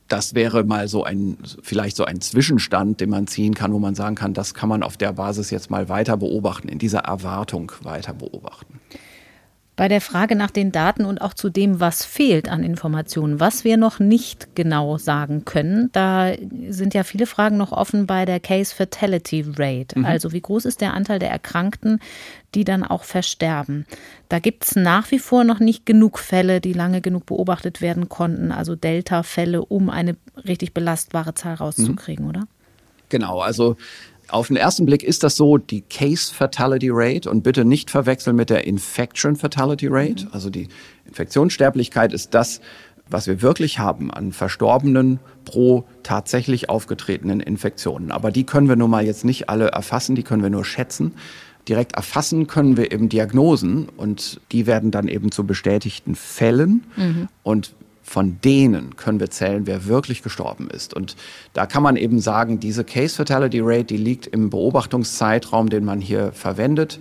[0.08, 3.94] das wäre mal so ein, vielleicht so ein Zwischenstand, den man ziehen kann, wo man
[3.94, 7.72] sagen kann, das kann man auf der Basis jetzt mal weiter beobachten, in dieser Erwartung
[7.82, 8.80] weiter beobachten.
[9.76, 13.62] Bei der Frage nach den Daten und auch zu dem, was fehlt an Informationen, was
[13.62, 16.32] wir noch nicht genau sagen können, da
[16.70, 19.98] sind ja viele Fragen noch offen bei der Case Fatality Rate.
[19.98, 20.06] Mhm.
[20.06, 22.00] Also wie groß ist der Anteil der Erkrankten,
[22.56, 23.86] die dann auch versterben?
[24.28, 28.08] Da gibt es nach wie vor noch nicht genug Fälle, die lange genug beobachtet werden
[28.08, 30.16] konnten, also Delta-Fälle, um eine
[30.48, 32.30] richtig belastbare Zahl rauszukriegen, mhm.
[32.30, 32.48] oder?
[33.08, 33.76] Genau, also
[34.28, 38.34] auf den ersten Blick ist das so die Case Fatality Rate und bitte nicht verwechseln
[38.34, 40.24] mit der Infection Fatality Rate.
[40.24, 40.30] Mhm.
[40.32, 40.68] Also die
[41.06, 42.60] Infektionssterblichkeit ist das,
[43.08, 48.10] was wir wirklich haben an Verstorbenen pro tatsächlich aufgetretenen Infektionen.
[48.10, 51.14] Aber die können wir nun mal jetzt nicht alle erfassen, die können wir nur schätzen.
[51.68, 56.84] Direkt erfassen können wir eben Diagnosen und die werden dann eben zu bestätigten Fällen.
[56.96, 57.28] Mhm.
[57.42, 57.74] Und
[58.06, 60.94] von denen können wir zählen, wer wirklich gestorben ist.
[60.94, 61.16] Und
[61.54, 66.00] da kann man eben sagen, diese Case Fatality Rate, die liegt im Beobachtungszeitraum, den man
[66.00, 67.00] hier verwendet,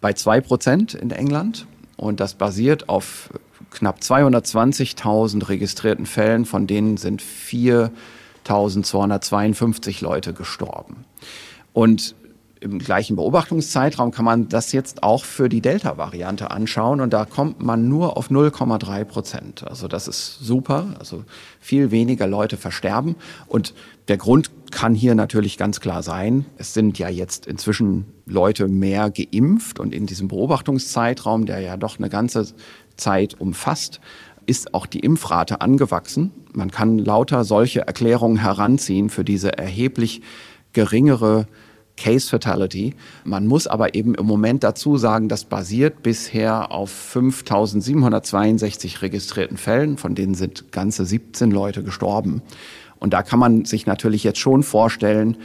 [0.00, 1.66] bei zwei Prozent in England.
[1.98, 3.28] Und das basiert auf
[3.70, 11.04] knapp 220.000 registrierten Fällen, von denen sind 4.252 Leute gestorben.
[11.74, 12.14] Und
[12.60, 17.62] im gleichen Beobachtungszeitraum kann man das jetzt auch für die Delta-Variante anschauen und da kommt
[17.62, 19.66] man nur auf 0,3 Prozent.
[19.66, 20.94] Also das ist super.
[20.98, 21.24] Also
[21.58, 23.74] viel weniger Leute versterben und
[24.08, 26.44] der Grund kann hier natürlich ganz klar sein.
[26.58, 31.98] Es sind ja jetzt inzwischen Leute mehr geimpft und in diesem Beobachtungszeitraum, der ja doch
[31.98, 32.46] eine ganze
[32.96, 34.00] Zeit umfasst,
[34.44, 36.32] ist auch die Impfrate angewachsen.
[36.52, 40.20] Man kann lauter solche Erklärungen heranziehen für diese erheblich
[40.72, 41.46] geringere
[42.00, 42.94] Case Fatality.
[43.24, 49.98] Man muss aber eben im Moment dazu sagen, das basiert bisher auf 5762 registrierten Fällen,
[49.98, 52.40] von denen sind ganze 17 Leute gestorben.
[52.98, 55.36] Und da kann man sich natürlich jetzt schon vorstellen,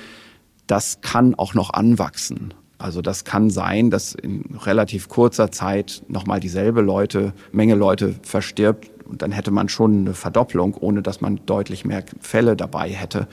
[0.66, 2.54] das kann auch noch anwachsen.
[2.78, 8.95] Also das kann sein, dass in relativ kurzer Zeit nochmal dieselbe Leute, Menge Leute verstirbt
[9.06, 13.28] und dann hätte man schon eine Verdopplung, ohne dass man deutlich mehr Fälle dabei hätte.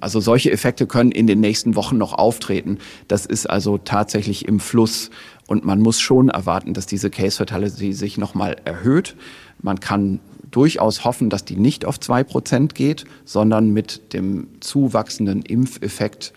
[0.00, 2.78] Also solche Effekte können in den nächsten Wochen noch auftreten.
[3.08, 5.10] Das ist also tatsächlich im Fluss
[5.46, 9.16] und man muss schon erwarten, dass diese Case Fatality sich nochmal erhöht.
[9.60, 15.42] Man kann durchaus hoffen, dass die nicht auf zwei Prozent geht, sondern mit dem zuwachsenden
[15.42, 16.32] Impfeffekt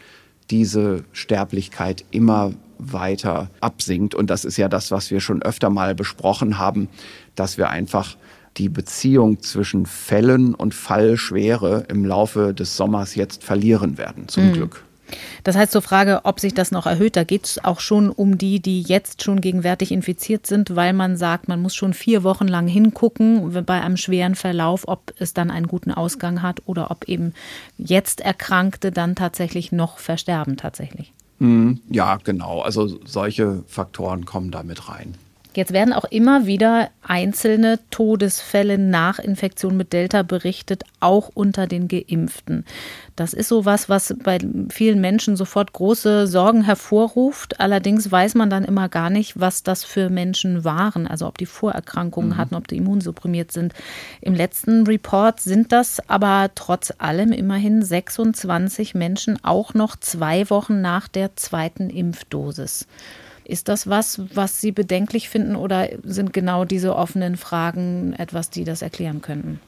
[0.49, 4.15] diese Sterblichkeit immer weiter absinkt.
[4.15, 6.89] Und das ist ja das, was wir schon öfter mal besprochen haben,
[7.36, 8.17] dass wir einfach
[8.57, 14.53] die Beziehung zwischen Fällen und Fallschwere im Laufe des Sommers jetzt verlieren werden, zum mhm.
[14.53, 14.83] Glück.
[15.43, 18.37] Das heißt zur Frage, ob sich das noch erhöht, da geht es auch schon um
[18.37, 22.47] die, die jetzt schon gegenwärtig infiziert sind, weil man sagt, man muss schon vier Wochen
[22.47, 27.05] lang hingucken bei einem schweren Verlauf, ob es dann einen guten Ausgang hat oder ob
[27.05, 27.33] eben
[27.77, 31.13] jetzt Erkrankte dann tatsächlich noch versterben tatsächlich.
[31.39, 31.81] Mhm.
[31.89, 32.61] Ja, genau.
[32.61, 35.15] Also solche Faktoren kommen da mit rein.
[35.53, 41.89] Jetzt werden auch immer wieder einzelne Todesfälle nach Infektion mit Delta berichtet, auch unter den
[41.89, 42.65] Geimpften.
[43.17, 44.37] Das ist so was, was bei
[44.69, 47.59] vielen Menschen sofort große Sorgen hervorruft.
[47.59, 51.45] Allerdings weiß man dann immer gar nicht, was das für Menschen waren, also ob die
[51.45, 52.37] Vorerkrankungen mhm.
[52.37, 53.73] hatten, ob die immunsupprimiert sind.
[54.21, 60.79] Im letzten Report sind das aber trotz allem immerhin 26 Menschen, auch noch zwei Wochen
[60.79, 62.87] nach der zweiten Impfdosis.
[63.43, 68.63] Ist das was, was Sie bedenklich finden oder sind genau diese offenen Fragen etwas, die
[68.63, 69.60] das erklären könnten?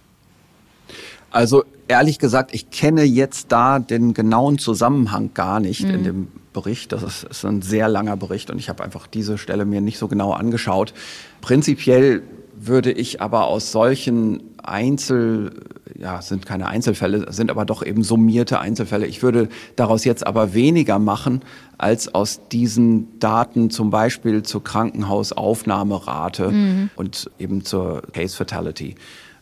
[1.31, 5.93] Also ehrlich gesagt, ich kenne jetzt da den genauen Zusammenhang gar nicht mhm.
[5.93, 6.91] in dem Bericht.
[6.91, 9.97] Das ist, ist ein sehr langer Bericht und ich habe einfach diese Stelle mir nicht
[9.97, 10.93] so genau angeschaut.
[11.41, 12.21] Prinzipiell
[12.67, 15.51] würde ich aber aus solchen Einzel,
[15.97, 19.05] ja, sind keine Einzelfälle, sind aber doch eben summierte Einzelfälle.
[19.05, 21.41] Ich würde daraus jetzt aber weniger machen,
[21.77, 26.89] als aus diesen Daten zum Beispiel zur Krankenhausaufnahmerate mhm.
[26.95, 28.95] und eben zur Case Fatality.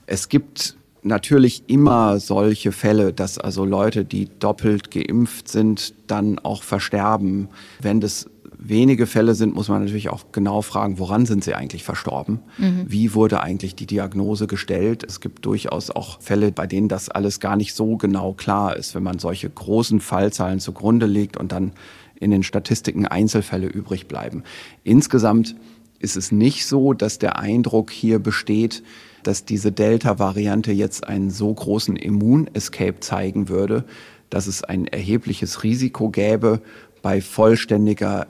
[0.08, 6.64] Es gibt natürlich immer solche Fälle, dass also Leute, die doppelt geimpft sind, dann auch
[6.64, 7.50] versterben.
[7.80, 8.28] Wenn das
[8.62, 12.40] wenige Fälle sind, muss man natürlich auch genau fragen, woran sind sie eigentlich verstorben?
[12.58, 12.86] Mhm.
[12.88, 15.04] Wie wurde eigentlich die Diagnose gestellt?
[15.04, 18.94] Es gibt durchaus auch Fälle, bei denen das alles gar nicht so genau klar ist,
[18.94, 21.74] wenn man solche großen Fallzahlen zugrunde legt und dann
[22.20, 24.44] in den Statistiken Einzelfälle übrig bleiben.
[24.84, 25.56] Insgesamt
[25.98, 28.84] ist es nicht so, dass der Eindruck hier besteht,
[29.24, 33.86] dass diese Delta-Variante jetzt einen so großen Immunescape zeigen würde,
[34.30, 36.62] dass es ein erhebliches Risiko gäbe,
[37.02, 38.28] bei vollständiger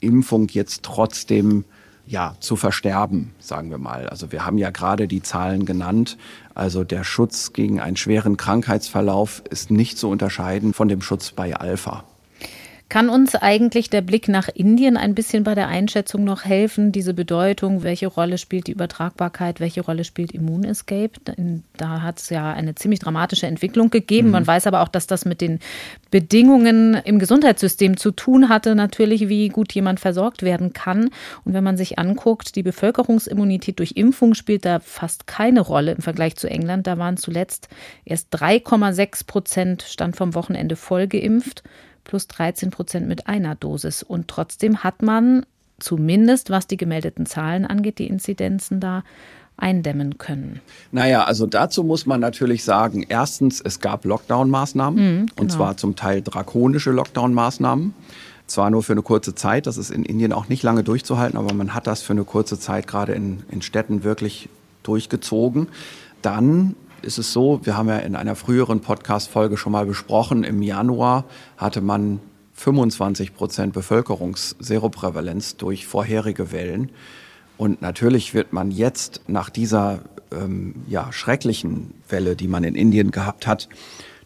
[0.00, 1.64] Impfung jetzt trotzdem
[2.06, 4.08] ja, zu versterben, sagen wir mal.
[4.08, 6.18] Also wir haben ja gerade die Zahlen genannt.
[6.54, 11.54] Also der Schutz gegen einen schweren Krankheitsverlauf ist nicht zu unterscheiden von dem Schutz bei
[11.54, 12.04] Alpha.
[12.90, 17.14] Kann uns eigentlich der Blick nach Indien ein bisschen bei der Einschätzung noch helfen, diese
[17.14, 21.12] Bedeutung, welche Rolle spielt die Übertragbarkeit, welche Rolle spielt Immunescape?
[21.76, 24.26] Da hat es ja eine ziemlich dramatische Entwicklung gegeben.
[24.26, 24.32] Mhm.
[24.32, 25.60] Man weiß aber auch, dass das mit den
[26.10, 31.10] Bedingungen im Gesundheitssystem zu tun hatte, natürlich, wie gut jemand versorgt werden kann.
[31.44, 36.02] Und wenn man sich anguckt, die Bevölkerungsimmunität durch Impfung spielt da fast keine Rolle im
[36.02, 36.88] Vergleich zu England.
[36.88, 37.68] Da waren zuletzt
[38.04, 41.62] erst 3,6 Prozent stand vom Wochenende voll geimpft
[42.04, 44.02] plus 13 Prozent mit einer Dosis.
[44.02, 45.44] Und trotzdem hat man
[45.78, 49.02] zumindest, was die gemeldeten Zahlen angeht, die Inzidenzen da
[49.56, 50.60] eindämmen können?
[50.90, 55.40] Naja, also dazu muss man natürlich sagen, erstens, es gab Lockdown-Maßnahmen mhm, genau.
[55.40, 57.94] und zwar zum Teil drakonische Lockdown-Maßnahmen.
[58.46, 61.54] Zwar nur für eine kurze Zeit, das ist in Indien auch nicht lange durchzuhalten, aber
[61.54, 64.48] man hat das für eine kurze Zeit gerade in, in Städten wirklich
[64.82, 65.68] durchgezogen.
[66.20, 70.62] Dann ist es so, wir haben ja in einer früheren Podcast-Folge schon mal besprochen, im
[70.62, 71.24] Januar
[71.56, 72.20] hatte man
[72.54, 76.90] 25 Prozent Bevölkerungsseroprävalenz durch vorherige Wellen.
[77.56, 80.00] Und natürlich wird man jetzt nach dieser
[80.32, 83.68] ähm, ja, schrecklichen Welle, die man in Indien gehabt hat,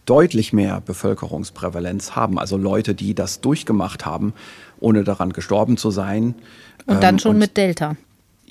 [0.06, 2.38] deutlich mehr Bevölkerungsprävalenz haben.
[2.38, 4.34] Also Leute, die das durchgemacht haben,
[4.80, 6.34] ohne daran gestorben zu sein.
[6.86, 7.96] Und dann ähm, schon und mit Delta.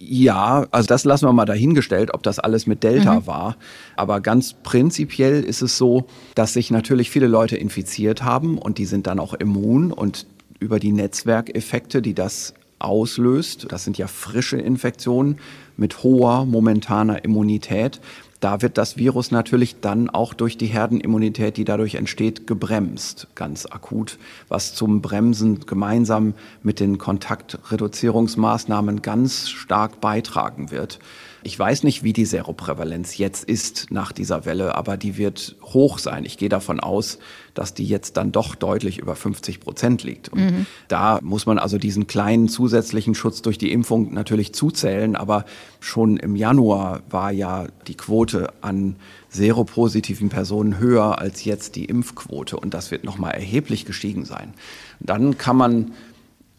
[0.10, 3.28] Ja, also das lassen wir mal dahingestellt, ob das alles mit Delta mhm.
[3.28, 3.58] war.
[3.96, 8.86] Aber ganz prinzipiell ist es so, dass sich natürlich viele Leute infiziert haben und die
[8.86, 10.26] sind dann auch immun und
[10.60, 15.38] über die Netzwerkeffekte, die das auslöst, das sind ja frische Infektionen
[15.78, 18.02] mit hoher momentaner Immunität,
[18.44, 23.66] da wird das Virus natürlich dann auch durch die Herdenimmunität, die dadurch entsteht, gebremst, ganz
[23.66, 24.18] akut,
[24.50, 31.00] was zum Bremsen gemeinsam mit den Kontaktreduzierungsmaßnahmen ganz stark beitragen wird.
[31.44, 36.00] Ich weiß nicht, wie die Seroprävalenz jetzt ist nach dieser Welle, aber die wird hoch
[36.00, 36.26] sein.
[36.26, 37.20] Ich gehe davon aus,
[37.54, 40.30] dass die jetzt dann doch deutlich über 50 Prozent liegt.
[40.30, 40.66] Und mhm.
[40.88, 45.16] da muss man also diesen kleinen zusätzlichen Schutz durch die Impfung natürlich zuzählen.
[45.16, 45.46] Aber
[45.80, 48.96] schon im Januar war ja die Quote an
[49.30, 52.58] seropositiven Personen höher als jetzt die Impfquote.
[52.58, 54.54] Und das wird nochmal erheblich gestiegen sein.
[55.00, 55.92] Dann kann man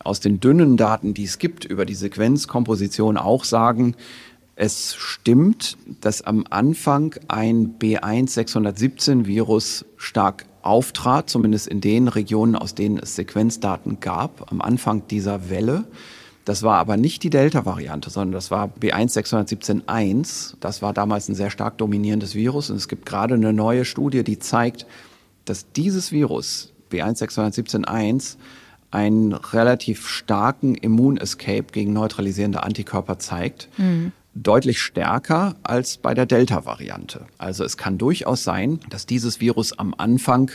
[0.05, 3.97] aus den dünnen Daten, die es gibt über die Sequenzkomposition auch sagen,
[4.57, 12.99] es stimmt, dass am Anfang ein B1-617-Virus stark auftrat, zumindest in den Regionen, aus denen
[12.99, 15.85] es Sequenzdaten gab, am Anfang dieser Welle.
[16.45, 20.55] Das war aber nicht die Delta-Variante, sondern das war B1-617-1.
[20.61, 22.71] Das war damals ein sehr stark dominierendes Virus.
[22.71, 24.87] Und es gibt gerade eine neue Studie, die zeigt,
[25.47, 28.37] dass dieses Virus, B1-617-1,
[28.91, 33.69] einen relativ starken Immunescape gegen neutralisierende Antikörper zeigt.
[33.79, 37.27] Mhm deutlich stärker als bei der Delta-Variante.
[37.39, 40.51] Also es kann durchaus sein, dass dieses Virus am Anfang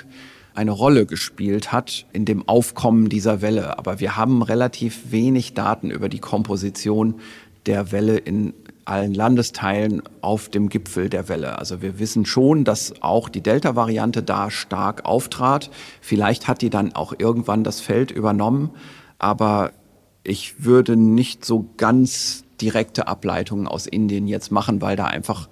[0.54, 3.78] eine Rolle gespielt hat in dem Aufkommen dieser Welle.
[3.78, 7.16] Aber wir haben relativ wenig Daten über die Komposition
[7.66, 8.54] der Welle in
[8.84, 11.60] allen Landesteilen auf dem Gipfel der Welle.
[11.60, 15.70] Also wir wissen schon, dass auch die Delta-Variante da stark auftrat.
[16.02, 18.72] Vielleicht hat die dann auch irgendwann das Feld übernommen.
[19.20, 19.72] Aber
[20.24, 25.50] ich würde nicht so ganz direkte Ableitungen aus Indien jetzt machen, weil da einfach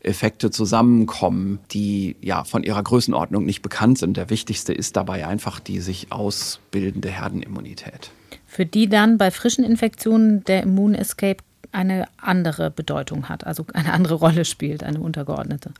[0.00, 4.16] Effekte zusammenkommen, die ja von ihrer Größenordnung nicht bekannt sind.
[4.16, 8.10] Der wichtigste ist dabei einfach die sich ausbildende Herdenimmunität.
[8.46, 11.42] Für die dann bei frischen Infektionen der Immunescape
[11.72, 15.72] eine andere Bedeutung hat, also eine andere Rolle spielt, eine untergeordnete.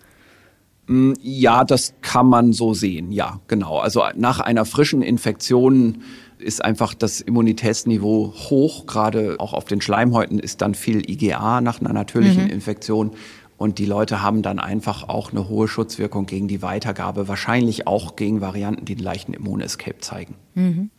[0.87, 3.79] Mm, ja, das kann man so sehen, ja, genau.
[3.79, 6.03] Also nach einer frischen Infektion
[6.39, 8.87] ist einfach das Immunitätsniveau hoch.
[8.87, 12.51] Gerade auch auf den Schleimhäuten ist dann viel IgA nach einer natürlichen mhm.
[12.51, 13.13] Infektion.
[13.57, 18.15] Und die Leute haben dann einfach auch eine hohe Schutzwirkung gegen die Weitergabe, wahrscheinlich auch
[18.15, 20.37] gegen Varianten, die einen leichten Immunescape zeigen.
[20.55, 20.91] Mhm.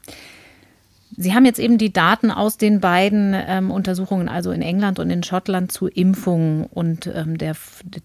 [1.17, 5.09] Sie haben jetzt eben die Daten aus den beiden ähm, Untersuchungen, also in England und
[5.09, 7.55] in Schottland, zu Impfungen und ähm, der,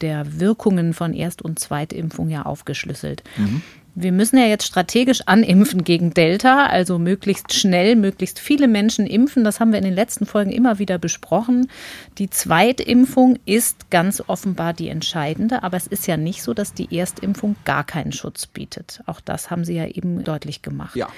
[0.00, 3.22] der Wirkungen von Erst- und Zweitimpfung ja aufgeschlüsselt.
[3.36, 3.62] Mhm.
[3.96, 9.44] Wir müssen ja jetzt strategisch animpfen gegen Delta, also möglichst schnell, möglichst viele Menschen impfen.
[9.44, 11.70] Das haben wir in den letzten Folgen immer wieder besprochen.
[12.18, 16.96] Die Zweitimpfung ist ganz offenbar die entscheidende, aber es ist ja nicht so, dass die
[16.96, 19.00] Erstimpfung gar keinen Schutz bietet.
[19.06, 20.96] Auch das haben Sie ja eben deutlich gemacht.
[20.96, 21.08] Ja,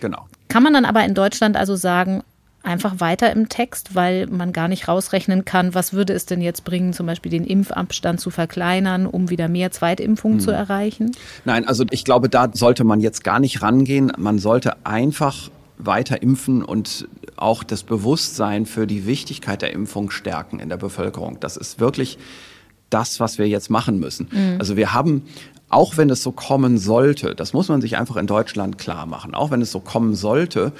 [0.00, 0.26] genau.
[0.48, 2.22] Kann man dann aber in Deutschland also sagen,
[2.66, 6.64] einfach weiter im Text, weil man gar nicht rausrechnen kann, was würde es denn jetzt
[6.64, 10.44] bringen, zum Beispiel den Impfabstand zu verkleinern, um wieder mehr Zweitimpfungen hm.
[10.44, 11.12] zu erreichen?
[11.44, 14.12] Nein, also ich glaube, da sollte man jetzt gar nicht rangehen.
[14.18, 17.06] Man sollte einfach weiter impfen und
[17.36, 21.38] auch das Bewusstsein für die Wichtigkeit der Impfung stärken in der Bevölkerung.
[21.40, 22.18] Das ist wirklich
[22.90, 24.28] das, was wir jetzt machen müssen.
[24.30, 24.56] Mhm.
[24.58, 25.22] Also wir haben
[25.68, 29.34] auch wenn es so kommen sollte, das muss man sich einfach in Deutschland klar machen,
[29.34, 30.72] auch wenn es so kommen sollte,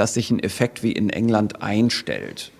[0.00, 2.52] dass sich ein Effekt wie in England einstellt.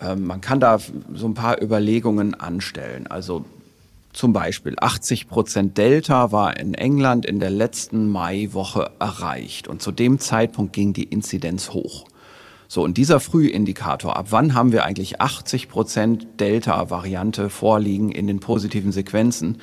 [0.00, 3.06] Ähm, man kann da so ein paar Überlegungen anstellen.
[3.06, 3.44] Also
[4.12, 9.92] zum Beispiel 80 Prozent Delta war in England in der letzten Maiwoche erreicht und zu
[9.92, 12.04] dem Zeitpunkt ging die Inzidenz hoch.
[12.66, 18.40] So, und dieser Frühindikator, ab wann haben wir eigentlich 80 Prozent Delta-Variante vorliegen in den
[18.40, 19.58] positiven Sequenzen?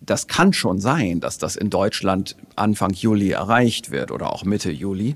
[0.00, 4.72] Das kann schon sein, dass das in Deutschland Anfang Juli erreicht wird oder auch Mitte
[4.72, 5.14] Juli.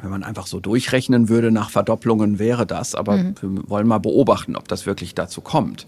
[0.00, 3.34] Wenn man einfach so durchrechnen würde nach Verdopplungen wäre das, aber mhm.
[3.40, 5.86] wir wollen mal beobachten, ob das wirklich dazu kommt.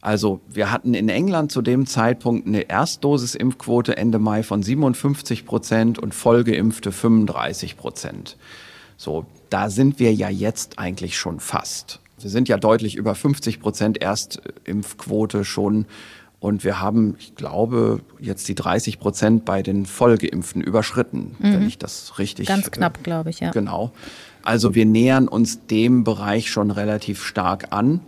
[0.00, 5.98] Also wir hatten in England zu dem Zeitpunkt eine Erstdosis-Impfquote Ende Mai von 57 Prozent
[5.98, 8.38] und Vollgeimpfte 35 Prozent.
[8.96, 12.00] So, da sind wir ja jetzt eigentlich schon fast.
[12.18, 15.86] Wir sind ja deutlich über 50 Prozent Erstimpfquote schon
[16.40, 21.52] und wir haben, ich glaube, jetzt die 30 Prozent bei den Vollgeimpften überschritten, mhm.
[21.52, 22.48] wenn ich das richtig.
[22.48, 23.50] Ganz knapp, glaube ich, ja.
[23.50, 23.92] Genau.
[24.42, 28.00] Also wir nähern uns dem Bereich schon relativ stark an.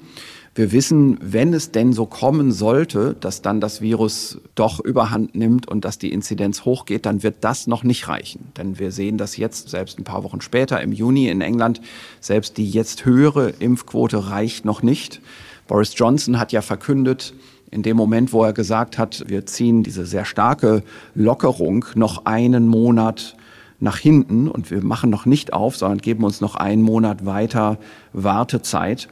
[0.54, 5.66] Wir wissen, wenn es denn so kommen sollte, dass dann das Virus doch überhand nimmt
[5.68, 8.52] und dass die Inzidenz hochgeht, dann wird das noch nicht reichen.
[8.58, 11.80] Denn wir sehen das jetzt, selbst ein paar Wochen später im Juni in England,
[12.20, 15.22] selbst die jetzt höhere Impfquote reicht noch nicht.
[15.68, 17.32] Boris Johnson hat ja verkündet,
[17.72, 22.68] in dem Moment, wo er gesagt hat, wir ziehen diese sehr starke Lockerung noch einen
[22.68, 23.34] Monat
[23.80, 27.78] nach hinten und wir machen noch nicht auf, sondern geben uns noch einen Monat weiter
[28.12, 29.08] Wartezeit,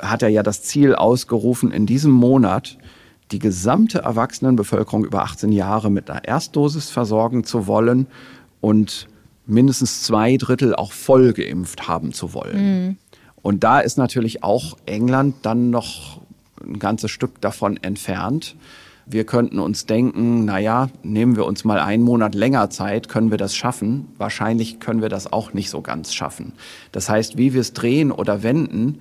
[0.00, 2.78] hat er ja das Ziel ausgerufen, in diesem Monat
[3.32, 8.06] die gesamte Erwachsenenbevölkerung über 18 Jahre mit einer Erstdosis versorgen zu wollen
[8.60, 9.08] und
[9.46, 12.86] mindestens zwei Drittel auch voll geimpft haben zu wollen.
[12.86, 12.96] Mhm.
[13.42, 16.17] Und da ist natürlich auch England dann noch
[16.68, 18.56] ein ganzes Stück davon entfernt.
[19.06, 23.38] Wir könnten uns denken, naja, nehmen wir uns mal einen Monat länger Zeit, können wir
[23.38, 24.08] das schaffen?
[24.18, 26.52] Wahrscheinlich können wir das auch nicht so ganz schaffen.
[26.92, 29.00] Das heißt, wie wir es drehen oder wenden,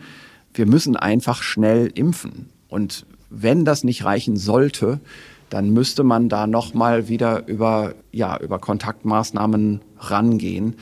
[0.53, 2.49] wir müssen einfach schnell impfen.
[2.69, 5.01] Und wenn das nicht reichen sollte,
[5.49, 10.75] dann müsste man da nochmal wieder über, ja, über Kontaktmaßnahmen rangehen.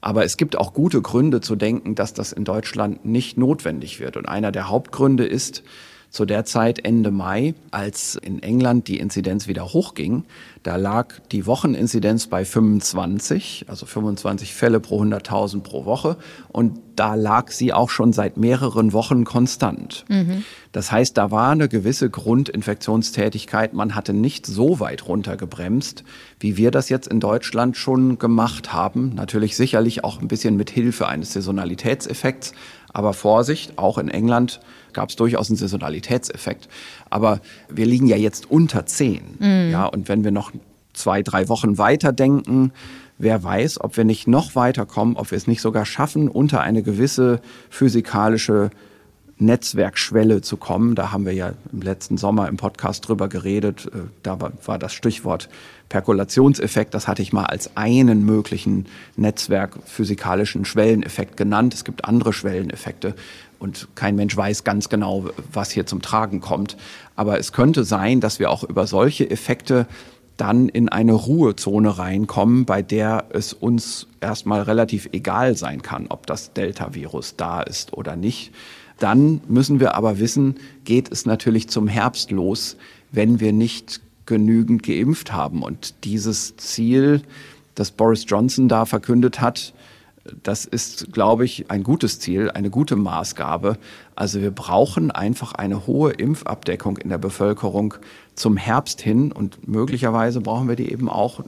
[0.00, 4.16] Aber es gibt auch gute Gründe zu denken, dass das in Deutschland nicht notwendig wird.
[4.16, 5.62] Und einer der Hauptgründe ist,
[6.12, 10.24] zu der Zeit Ende Mai, als in England die Inzidenz wieder hochging,
[10.62, 16.18] da lag die Wocheninzidenz bei 25, also 25 Fälle pro 100.000 pro Woche.
[16.50, 20.04] Und da lag sie auch schon seit mehreren Wochen konstant.
[20.08, 20.44] Mhm.
[20.70, 23.72] Das heißt, da war eine gewisse Grundinfektionstätigkeit.
[23.72, 26.04] Man hatte nicht so weit runtergebremst,
[26.38, 29.14] wie wir das jetzt in Deutschland schon gemacht haben.
[29.14, 32.52] Natürlich sicherlich auch ein bisschen mit Hilfe eines Saisonalitätseffekts.
[32.92, 34.60] Aber Vorsicht, auch in England
[34.92, 36.68] gab es durchaus einen Saisonalitätseffekt.
[37.10, 39.22] Aber wir liegen ja jetzt unter 10.
[39.38, 39.70] Mhm.
[39.70, 40.52] Ja, und wenn wir noch
[40.92, 42.72] zwei, drei Wochen weiter denken,
[43.18, 46.82] wer weiß, ob wir nicht noch weiterkommen, ob wir es nicht sogar schaffen, unter eine
[46.82, 47.40] gewisse
[47.70, 48.70] physikalische
[49.42, 50.94] Netzwerkschwelle zu kommen.
[50.94, 53.90] Da haben wir ja im letzten Sommer im Podcast drüber geredet.
[53.92, 55.48] Äh, da war das Stichwort
[55.88, 56.94] Perkulationseffekt.
[56.94, 58.86] Das hatte ich mal als einen möglichen
[59.16, 61.74] Netzwerk-physikalischen Schwelleneffekt genannt.
[61.74, 63.14] Es gibt andere Schwelleneffekte
[63.62, 66.76] und kein Mensch weiß ganz genau, was hier zum Tragen kommt.
[67.14, 69.86] Aber es könnte sein, dass wir auch über solche Effekte
[70.36, 76.26] dann in eine Ruhezone reinkommen, bei der es uns erstmal relativ egal sein kann, ob
[76.26, 78.52] das Delta-Virus da ist oder nicht.
[78.98, 82.76] Dann müssen wir aber wissen, geht es natürlich zum Herbst los,
[83.12, 85.62] wenn wir nicht genügend geimpft haben.
[85.62, 87.22] Und dieses Ziel,
[87.76, 89.72] das Boris Johnson da verkündet hat,
[90.42, 93.76] das ist, glaube ich, ein gutes Ziel, eine gute Maßgabe.
[94.14, 97.94] Also wir brauchen einfach eine hohe Impfabdeckung in der Bevölkerung
[98.34, 101.40] zum Herbst hin und möglicherweise brauchen wir die eben auch,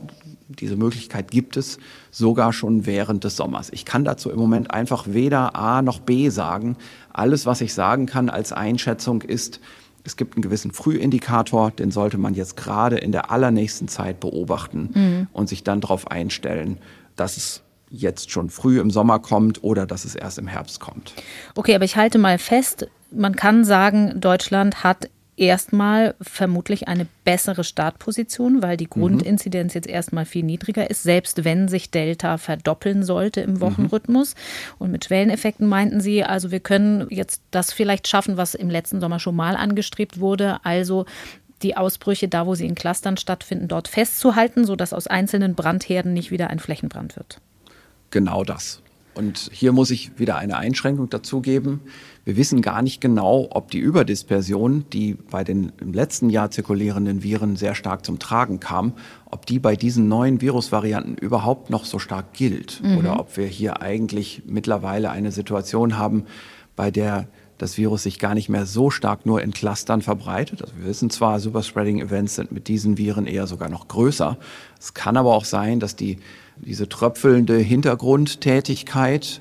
[0.49, 1.79] diese Möglichkeit gibt es
[2.11, 3.71] sogar schon während des Sommers.
[3.73, 6.77] Ich kann dazu im Moment einfach weder A noch B sagen.
[7.13, 9.61] Alles, was ich sagen kann als Einschätzung ist,
[10.05, 14.91] es gibt einen gewissen Frühindikator, den sollte man jetzt gerade in der allernächsten Zeit beobachten
[14.95, 15.27] mhm.
[15.33, 16.79] und sich dann darauf einstellen,
[17.17, 17.64] dass es
[17.95, 21.15] jetzt schon früh im Sommer kommt oder dass es erst im Herbst kommt.
[21.55, 27.65] Okay, aber ich halte mal fest, man kann sagen, Deutschland hat erstmal vermutlich eine bessere
[27.65, 29.01] Startposition, weil die mhm.
[29.01, 33.61] Grundinzidenz jetzt erstmal viel niedriger ist, selbst wenn sich Delta verdoppeln sollte im mhm.
[33.61, 34.35] Wochenrhythmus.
[34.79, 39.01] Und mit Schwelleneffekten meinten sie, also wir können jetzt das vielleicht schaffen, was im letzten
[39.01, 41.05] Sommer schon mal angestrebt wurde, also
[41.63, 46.31] die Ausbrüche da, wo sie in Clustern stattfinden, dort festzuhalten, sodass aus einzelnen Brandherden nicht
[46.31, 47.41] wieder ein Flächenbrand wird
[48.15, 48.81] genau das.
[49.15, 51.81] Und hier muss ich wieder eine Einschränkung dazugeben.
[52.25, 57.23] Wir wissen gar nicht genau, ob die Überdispersion, die bei den im letzten Jahr zirkulierenden
[57.23, 58.95] Viren sehr stark zum Tragen kam,
[59.31, 62.83] ob die bei diesen neuen Virusvarianten überhaupt noch so stark gilt.
[62.83, 62.99] Mhm.
[62.99, 66.25] Oder ob wir hier eigentlich mittlerweile eine Situation haben,
[66.75, 70.61] bei der das Virus sich gar nicht mehr so stark nur in Clustern verbreitet.
[70.61, 74.39] Also wir wissen zwar, Superspreading-Events sind mit diesen Viren eher sogar noch größer.
[74.81, 76.19] Es kann aber auch sein, dass die
[76.57, 79.41] diese tröpfelnde Hintergrundtätigkeit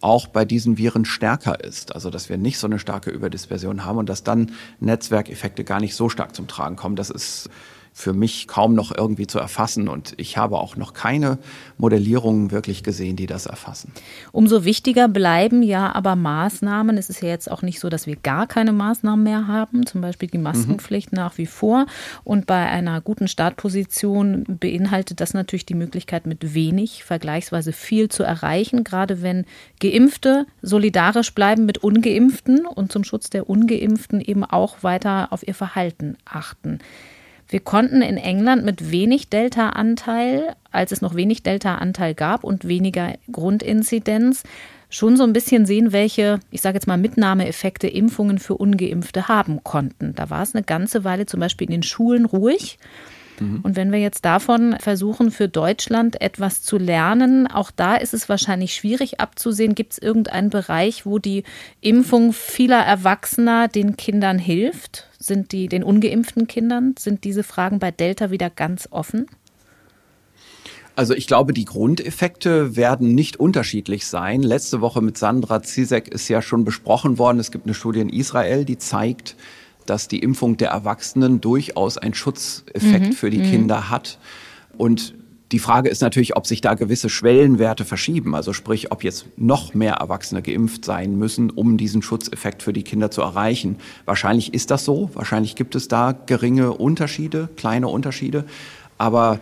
[0.00, 1.94] auch bei diesen Viren stärker ist.
[1.94, 5.94] Also dass wir nicht so eine starke Überdispersion haben und dass dann Netzwerkeffekte gar nicht
[5.94, 6.96] so stark zum Tragen kommen.
[6.96, 7.48] Das ist
[7.92, 9.88] für mich kaum noch irgendwie zu erfassen.
[9.88, 11.38] Und ich habe auch noch keine
[11.76, 13.92] Modellierungen wirklich gesehen, die das erfassen.
[14.32, 16.96] Umso wichtiger bleiben ja aber Maßnahmen.
[16.96, 20.00] Es ist ja jetzt auch nicht so, dass wir gar keine Maßnahmen mehr haben, zum
[20.00, 21.16] Beispiel die Maskenpflicht mhm.
[21.16, 21.86] nach wie vor.
[22.24, 28.22] Und bei einer guten Startposition beinhaltet das natürlich die Möglichkeit, mit wenig vergleichsweise viel zu
[28.22, 29.44] erreichen, gerade wenn
[29.80, 35.54] Geimpfte solidarisch bleiben mit ungeimpften und zum Schutz der ungeimpften eben auch weiter auf ihr
[35.54, 36.78] Verhalten achten.
[37.52, 43.12] Wir konnten in England mit wenig Delta-Anteil, als es noch wenig Delta-Anteil gab und weniger
[43.30, 44.42] Grundinzidenz,
[44.88, 49.62] schon so ein bisschen sehen, welche, ich sage jetzt mal, Mitnahmeeffekte Impfungen für ungeimpfte haben
[49.64, 50.14] konnten.
[50.14, 52.78] Da war es eine ganze Weile zum Beispiel in den Schulen ruhig.
[53.38, 53.60] Mhm.
[53.62, 58.30] Und wenn wir jetzt davon versuchen, für Deutschland etwas zu lernen, auch da ist es
[58.30, 61.44] wahrscheinlich schwierig abzusehen, gibt es irgendeinen Bereich, wo die
[61.82, 65.08] Impfung vieler Erwachsener den Kindern hilft?
[65.22, 66.94] Sind die den ungeimpften Kindern?
[66.98, 69.26] Sind diese Fragen bei Delta wieder ganz offen?
[70.96, 74.42] Also ich glaube, die Grundeffekte werden nicht unterschiedlich sein.
[74.42, 77.38] Letzte Woche mit Sandra Zizek ist ja schon besprochen worden.
[77.38, 79.36] Es gibt eine Studie in Israel, die zeigt,
[79.86, 83.12] dass die Impfung der Erwachsenen durchaus einen Schutzeffekt mhm.
[83.12, 83.50] für die mhm.
[83.50, 84.18] Kinder hat.
[84.76, 85.14] Und
[85.52, 88.34] die Frage ist natürlich, ob sich da gewisse Schwellenwerte verschieben.
[88.34, 92.82] Also sprich, ob jetzt noch mehr Erwachsene geimpft sein müssen, um diesen Schutzeffekt für die
[92.82, 93.76] Kinder zu erreichen.
[94.06, 95.10] Wahrscheinlich ist das so.
[95.12, 98.44] Wahrscheinlich gibt es da geringe Unterschiede, kleine Unterschiede.
[98.96, 99.40] Aber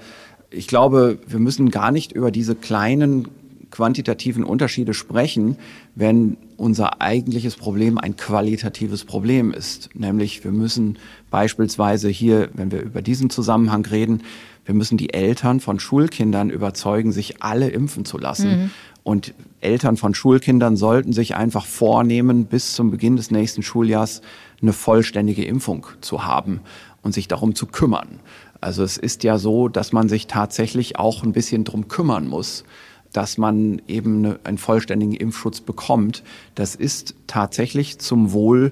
[0.50, 3.28] ich glaube, wir müssen gar nicht über diese kleinen
[3.70, 5.56] quantitativen Unterschiede sprechen,
[5.94, 9.90] wenn unser eigentliches Problem ein qualitatives Problem ist.
[9.94, 10.98] Nämlich wir müssen
[11.30, 14.22] beispielsweise hier, wenn wir über diesen Zusammenhang reden,
[14.70, 18.50] wir müssen die Eltern von Schulkindern überzeugen, sich alle impfen zu lassen.
[18.50, 18.70] Mhm.
[19.02, 24.22] Und Eltern von Schulkindern sollten sich einfach vornehmen, bis zum Beginn des nächsten Schuljahrs
[24.62, 26.60] eine vollständige Impfung zu haben
[27.02, 28.20] und sich darum zu kümmern.
[28.60, 32.62] Also es ist ja so, dass man sich tatsächlich auch ein bisschen drum kümmern muss,
[33.12, 36.22] dass man eben eine, einen vollständigen Impfschutz bekommt.
[36.54, 38.70] Das ist tatsächlich zum Wohl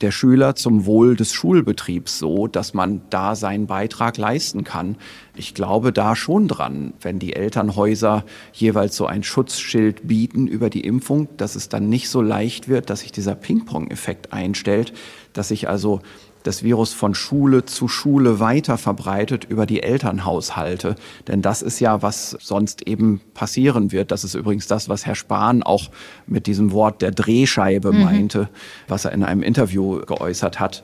[0.00, 4.96] der Schüler, zum Wohl des Schulbetriebs so, dass man da seinen Beitrag leisten kann.
[5.34, 10.84] Ich glaube da schon dran, wenn die Elternhäuser jeweils so ein Schutzschild bieten über die
[10.84, 14.92] Impfung, dass es dann nicht so leicht wird, dass sich dieser Ping-Pong-Effekt einstellt,
[15.32, 16.00] dass sich also
[16.42, 20.94] das Virus von Schule zu Schule weiter verbreitet über die Elternhaushalte.
[21.26, 24.10] Denn das ist ja, was sonst eben passieren wird.
[24.10, 25.90] Das ist übrigens das, was Herr Spahn auch
[26.26, 28.02] mit diesem Wort der Drehscheibe mhm.
[28.04, 28.48] meinte,
[28.86, 30.82] was er in einem Interview geäußert hat.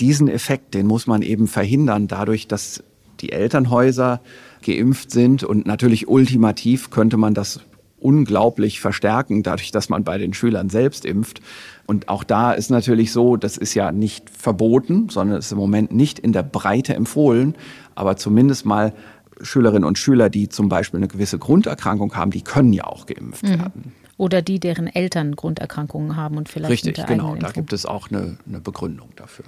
[0.00, 2.82] Diesen Effekt, den muss man eben verhindern, dadurch, dass
[3.20, 4.20] die Elternhäuser
[4.62, 7.60] geimpft sind und natürlich ultimativ könnte man das
[8.04, 11.40] unglaublich verstärken, dadurch, dass man bei den Schülern selbst impft.
[11.86, 15.92] Und auch da ist natürlich so, das ist ja nicht verboten, sondern ist im Moment
[15.92, 17.54] nicht in der Breite empfohlen,
[17.94, 18.92] aber zumindest mal
[19.40, 23.44] Schülerinnen und Schüler, die zum Beispiel eine gewisse Grunderkrankung haben, die können ja auch geimpft
[23.44, 23.58] mhm.
[23.58, 23.92] werden.
[24.16, 26.86] Oder die, deren Eltern Grunderkrankungen haben und vielleicht.
[26.86, 27.34] Richtig, genau.
[27.34, 29.46] Da gibt es auch eine, eine Begründung dafür.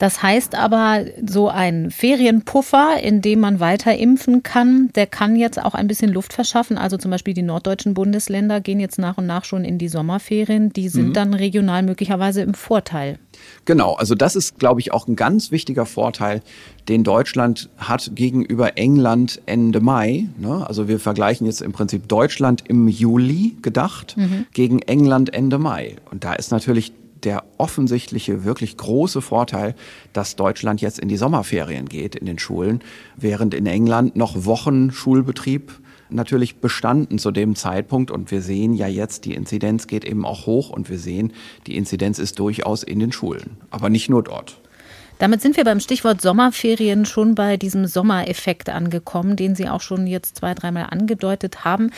[0.00, 5.62] Das heißt aber, so ein Ferienpuffer, in dem man weiter impfen kann, der kann jetzt
[5.62, 6.78] auch ein bisschen Luft verschaffen.
[6.78, 10.72] Also zum Beispiel die norddeutschen Bundesländer gehen jetzt nach und nach schon in die Sommerferien.
[10.72, 11.12] Die sind mhm.
[11.12, 13.18] dann regional möglicherweise im Vorteil.
[13.66, 16.40] Genau, also das ist, glaube ich, auch ein ganz wichtiger Vorteil,
[16.88, 20.28] den Deutschland hat gegenüber England Ende Mai.
[20.38, 20.66] Ne?
[20.66, 24.46] Also wir vergleichen jetzt im Prinzip Deutschland im Juli gedacht mhm.
[24.54, 25.96] gegen England Ende Mai.
[26.10, 26.92] Und da ist natürlich
[27.24, 29.74] der offensichtliche, wirklich große Vorteil,
[30.12, 32.80] dass Deutschland jetzt in die Sommerferien geht in den Schulen,
[33.16, 35.72] während in England noch Wochen Schulbetrieb
[36.10, 38.10] natürlich bestanden zu dem Zeitpunkt.
[38.10, 41.32] Und wir sehen ja jetzt, die Inzidenz geht eben auch hoch und wir sehen,
[41.66, 44.60] die Inzidenz ist durchaus in den Schulen, aber nicht nur dort.
[45.20, 50.06] Damit sind wir beim Stichwort Sommerferien schon bei diesem Sommereffekt angekommen, den Sie auch schon
[50.06, 51.90] jetzt zwei, dreimal angedeutet haben.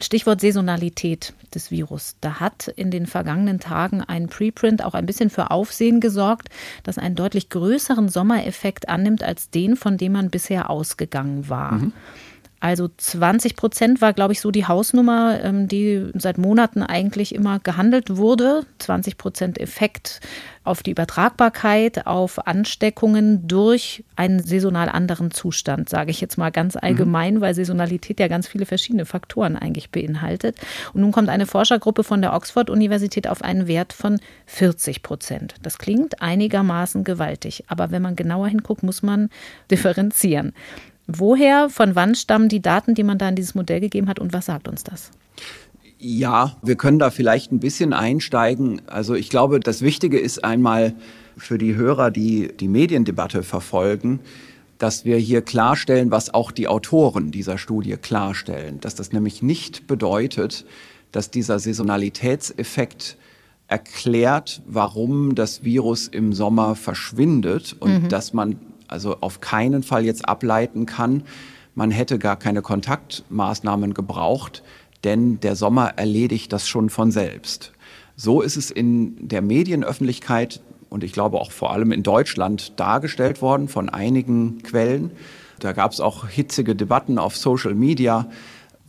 [0.00, 2.16] Stichwort Saisonalität des Virus.
[2.22, 6.48] Da hat in den vergangenen Tagen ein Preprint auch ein bisschen für Aufsehen gesorgt,
[6.82, 11.72] das einen deutlich größeren Sommereffekt annimmt als den, von dem man bisher ausgegangen war.
[11.72, 11.92] Mhm.
[12.60, 17.58] Also 20 Prozent war, glaube ich, so die Hausnummer, ähm, die seit Monaten eigentlich immer
[17.58, 18.66] gehandelt wurde.
[18.78, 20.20] 20 Prozent Effekt
[20.62, 26.74] auf die Übertragbarkeit, auf Ansteckungen durch einen saisonal anderen Zustand, sage ich jetzt mal ganz
[26.74, 26.80] mhm.
[26.82, 27.40] allgemein, mhm.
[27.40, 30.56] weil Saisonalität ja ganz viele verschiedene Faktoren eigentlich beinhaltet.
[30.92, 35.54] Und nun kommt eine Forschergruppe von der Oxford-Universität auf einen Wert von 40 Prozent.
[35.62, 39.30] Das klingt einigermaßen gewaltig, aber wenn man genauer hinguckt, muss man
[39.70, 40.52] differenzieren.
[41.18, 44.32] Woher, von wann stammen die Daten, die man da in dieses Modell gegeben hat und
[44.32, 45.10] was sagt uns das?
[45.98, 48.80] Ja, wir können da vielleicht ein bisschen einsteigen.
[48.86, 50.94] Also ich glaube, das Wichtige ist einmal
[51.36, 54.20] für die Hörer, die die Mediendebatte verfolgen,
[54.78, 59.86] dass wir hier klarstellen, was auch die Autoren dieser Studie klarstellen, dass das nämlich nicht
[59.86, 60.64] bedeutet,
[61.12, 63.18] dass dieser Saisonalitätseffekt
[63.68, 68.08] erklärt, warum das Virus im Sommer verschwindet und mhm.
[68.08, 68.56] dass man
[68.90, 71.24] also auf keinen Fall jetzt ableiten kann,
[71.74, 74.62] man hätte gar keine Kontaktmaßnahmen gebraucht,
[75.04, 77.72] denn der Sommer erledigt das schon von selbst.
[78.16, 80.60] So ist es in der Medienöffentlichkeit
[80.90, 85.12] und ich glaube auch vor allem in Deutschland dargestellt worden von einigen Quellen.
[85.60, 88.28] Da gab es auch hitzige Debatten auf Social Media,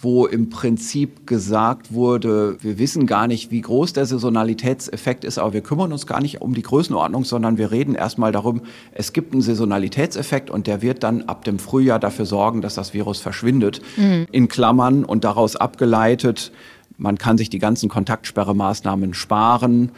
[0.02, 5.54] wo im Prinzip gesagt wurde, wir wissen gar nicht, wie groß der Saisonalitätseffekt ist, aber
[5.54, 8.62] wir kümmern uns gar nicht um die Größenordnung, sondern wir reden erstmal darum,
[8.94, 12.94] es gibt einen Saisonalitätseffekt und der wird dann ab dem Frühjahr dafür sorgen, dass das
[12.94, 13.82] Virus verschwindet.
[13.98, 14.28] Mhm.
[14.32, 16.52] In Klammern und daraus abgeleitet,
[16.98, 19.92] man kann sich die ganzen Kontaktsperremaßnahmen sparen.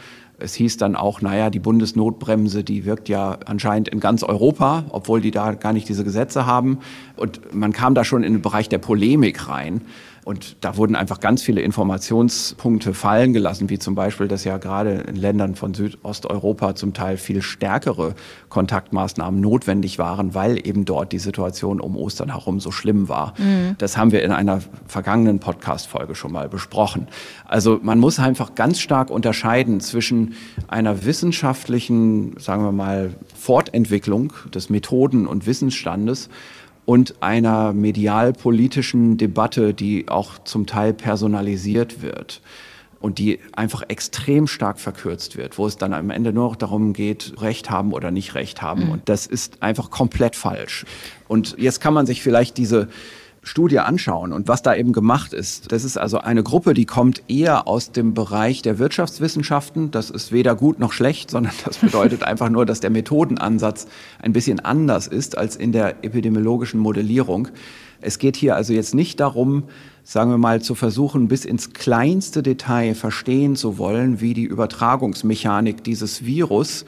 [0.43, 5.21] Es hieß dann auch, naja, die Bundesnotbremse, die wirkt ja anscheinend in ganz Europa, obwohl
[5.21, 6.79] die da gar nicht diese Gesetze haben.
[7.15, 9.79] Und man kam da schon in den Bereich der Polemik rein.
[10.25, 15.03] Und da wurden einfach ganz viele Informationspunkte fallen gelassen, wie zum Beispiel, dass ja gerade
[15.07, 18.15] in Ländern von Südosteuropa zum Teil viel stärkere
[18.49, 23.33] Kontaktmaßnahmen notwendig waren, weil eben dort die Situation um Ostern herum so schlimm war.
[23.37, 23.75] Mhm.
[23.77, 27.07] Das haben wir in einer vergangenen Podcast-Folge schon mal besprochen.
[27.45, 30.35] Also man muss einfach ganz stark unterscheiden zwischen
[30.67, 36.29] einer wissenschaftlichen, sagen wir mal, Fortentwicklung des Methoden- und Wissensstandes
[36.85, 42.41] und einer medialpolitischen Debatte, die auch zum Teil personalisiert wird
[42.99, 46.93] und die einfach extrem stark verkürzt wird, wo es dann am Ende nur noch darum
[46.93, 48.85] geht, Recht haben oder nicht Recht haben.
[48.85, 48.91] Mhm.
[48.91, 50.85] Und das ist einfach komplett falsch.
[51.27, 52.87] Und jetzt kann man sich vielleicht diese
[53.43, 55.71] Studie anschauen und was da eben gemacht ist.
[55.73, 59.91] Das ist also eine Gruppe, die kommt eher aus dem Bereich der Wirtschaftswissenschaften.
[59.91, 63.87] Das ist weder gut noch schlecht, sondern das bedeutet einfach nur, dass der Methodenansatz
[64.21, 67.49] ein bisschen anders ist als in der epidemiologischen Modellierung.
[67.99, 69.63] Es geht hier also jetzt nicht darum,
[70.03, 75.83] sagen wir mal, zu versuchen, bis ins kleinste Detail verstehen zu wollen, wie die Übertragungsmechanik
[75.83, 76.85] dieses Virus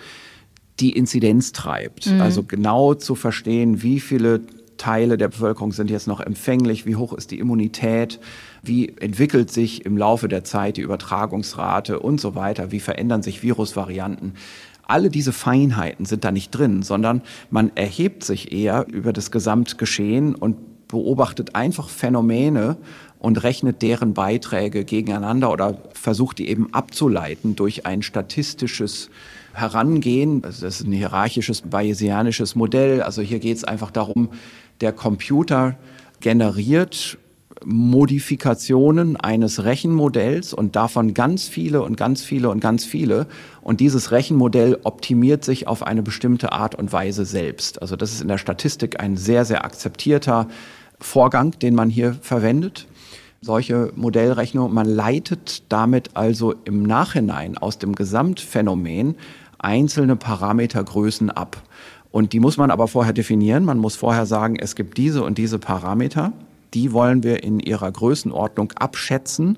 [0.80, 2.08] die Inzidenz treibt.
[2.08, 2.22] Mhm.
[2.22, 4.42] Also genau zu verstehen, wie viele
[4.78, 8.20] Teile der Bevölkerung sind jetzt noch empfänglich, wie hoch ist die Immunität,
[8.62, 13.44] wie entwickelt sich im Laufe der Zeit die Übertragungsrate und so weiter, wie verändern sich
[13.44, 14.34] Virusvarianten.
[14.88, 20.36] Alle diese Feinheiten sind da nicht drin, sondern man erhebt sich eher über das Gesamtgeschehen
[20.36, 22.78] und beobachtet einfach Phänomene
[23.20, 29.10] und rechnet deren Beiträge gegeneinander oder versucht die eben abzuleiten durch ein statistisches
[29.54, 30.42] Herangehen.
[30.42, 33.02] Das ist ein hierarchisches bayesianisches Modell.
[33.02, 34.30] Also hier geht es einfach darum,
[34.82, 35.76] der Computer
[36.20, 37.18] generiert
[37.64, 43.28] Modifikationen eines Rechenmodells und davon ganz viele und ganz viele und ganz viele.
[43.62, 47.82] Und dieses Rechenmodell optimiert sich auf eine bestimmte Art und Weise selbst.
[47.82, 50.48] Also das ist in der Statistik ein sehr, sehr akzeptierter
[51.00, 52.88] Vorgang, den man hier verwendet.
[53.42, 54.74] Solche Modellrechnungen.
[54.74, 59.16] Man leitet damit also im Nachhinein aus dem Gesamtphänomen
[59.60, 61.62] einzelne Parametergrößen ab.
[62.16, 63.66] Und die muss man aber vorher definieren.
[63.66, 66.32] Man muss vorher sagen, es gibt diese und diese Parameter.
[66.74, 69.58] Die wollen wir in ihrer Größenordnung abschätzen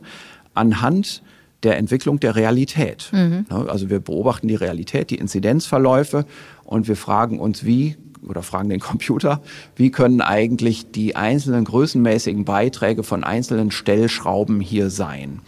[0.55, 1.21] anhand
[1.61, 3.11] der Entwicklung der Realität.
[3.11, 3.45] Mhm.
[3.51, 6.25] Also wir beobachten die Realität, die Inzidenzverläufe
[6.63, 7.95] und wir fragen uns, wie
[8.27, 9.43] oder fragen den Computer,
[9.75, 15.41] wie können eigentlich die einzelnen größenmäßigen Beiträge von einzelnen Stellschrauben hier sein?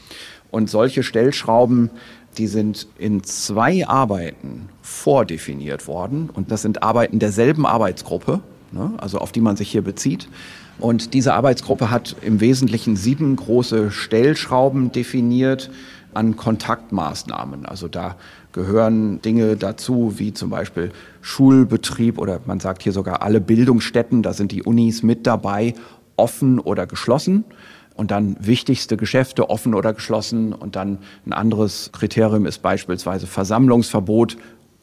[0.51, 1.89] Und solche Stellschrauben
[2.37, 6.29] die sind in zwei Arbeiten vordefiniert worden.
[6.31, 10.27] Und das sind Arbeiten derselben Arbeitsgruppe, ne, also auf die man sich hier bezieht.
[10.79, 15.69] Und diese Arbeitsgruppe hat im Wesentlichen sieben große Stellschrauben definiert
[16.13, 17.65] an Kontaktmaßnahmen.
[17.65, 18.15] Also da
[18.53, 24.33] gehören Dinge dazu, wie zum Beispiel Schulbetrieb oder man sagt hier sogar alle Bildungsstätten, da
[24.33, 25.75] sind die Unis mit dabei,
[26.15, 27.45] offen oder geschlossen
[27.99, 30.53] und dann wichtigste Geschäfte offen oder geschlossen.
[30.53, 34.37] Und dann ein anderes Kriterium ist beispielsweise Versammlungsverbot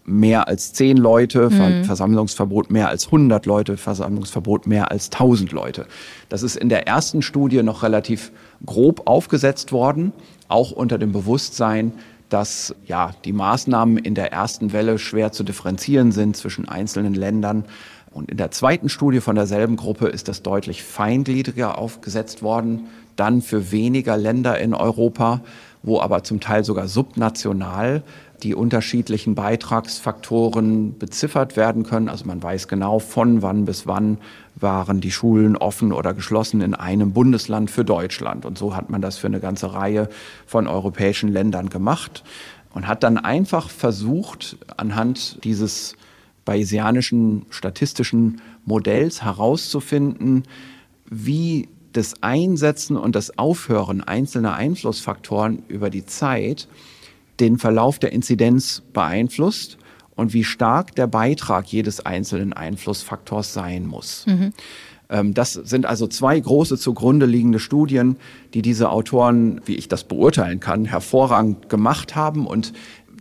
[0.04, 1.84] mehr als zehn Leute, mhm.
[1.84, 5.86] Versammlungsverbot mehr als 100 Leute, Versammlungsverbot mehr als 1000 Leute.
[6.28, 8.32] Das ist in der ersten Studie noch relativ
[8.64, 10.12] grob aufgesetzt worden,
[10.48, 11.92] auch unter dem Bewusstsein,
[12.28, 17.64] dass ja die Maßnahmen in der ersten Welle schwer zu differenzieren sind zwischen einzelnen Ländern.
[18.16, 23.42] Und in der zweiten Studie von derselben Gruppe ist das deutlich feingliedriger aufgesetzt worden dann
[23.42, 25.40] für weniger Länder in Europa,
[25.82, 28.02] wo aber zum Teil sogar subnational
[28.42, 32.08] die unterschiedlichen Beitragsfaktoren beziffert werden können.
[32.08, 34.18] Also man weiß genau, von wann bis wann
[34.54, 38.44] waren die Schulen offen oder geschlossen in einem Bundesland für Deutschland.
[38.44, 40.08] Und so hat man das für eine ganze Reihe
[40.46, 42.24] von europäischen Ländern gemacht
[42.74, 45.96] und hat dann einfach versucht, anhand dieses
[46.46, 50.44] bayesianischen statistischen Modells herauszufinden,
[51.10, 56.68] wie das Einsetzen und das Aufhören einzelner Einflussfaktoren über die Zeit
[57.40, 59.76] den Verlauf der Inzidenz beeinflusst
[60.14, 64.24] und wie stark der Beitrag jedes einzelnen Einflussfaktors sein muss.
[64.26, 64.52] Mhm.
[65.08, 68.16] Ähm, das sind also zwei große zugrunde liegende Studien,
[68.54, 72.72] die diese Autoren, wie ich das beurteilen kann, hervorragend gemacht haben und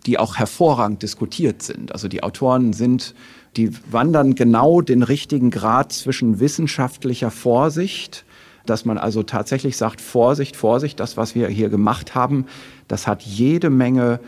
[0.06, 1.92] die auch hervorragend diskutiert sind.
[1.92, 3.16] Also die Autoren sind,
[3.58, 8.26] die wandern genau den richtigen Grad zwischen wissenschaftlicher Vorsicht
[8.66, 12.46] dass man also tatsächlich sagt, Vorsicht, Vorsicht, das, was wir hier gemacht haben,
[12.88, 14.20] das hat jede Menge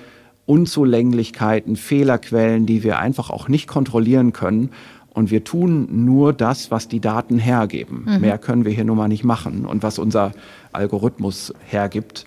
[0.45, 4.69] Unzulänglichkeiten, Fehlerquellen, die wir einfach auch nicht kontrollieren können.
[5.09, 8.05] Und wir tun nur das, was die Daten hergeben.
[8.07, 8.21] Mhm.
[8.21, 10.31] Mehr können wir hier nun mal nicht machen und was unser
[10.71, 12.25] Algorithmus hergibt.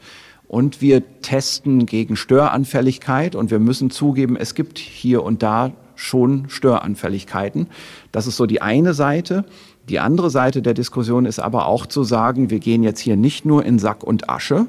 [0.50, 6.48] Und wir testen gegen Störanfälligkeit und wir müssen zugeben, es gibt hier und da schon
[6.48, 7.68] Störanfälligkeiten.
[8.10, 9.44] Das ist so die eine Seite.
[9.88, 13.44] Die andere Seite der Diskussion ist aber auch zu sagen, wir gehen jetzt hier nicht
[13.44, 14.66] nur in Sack und Asche.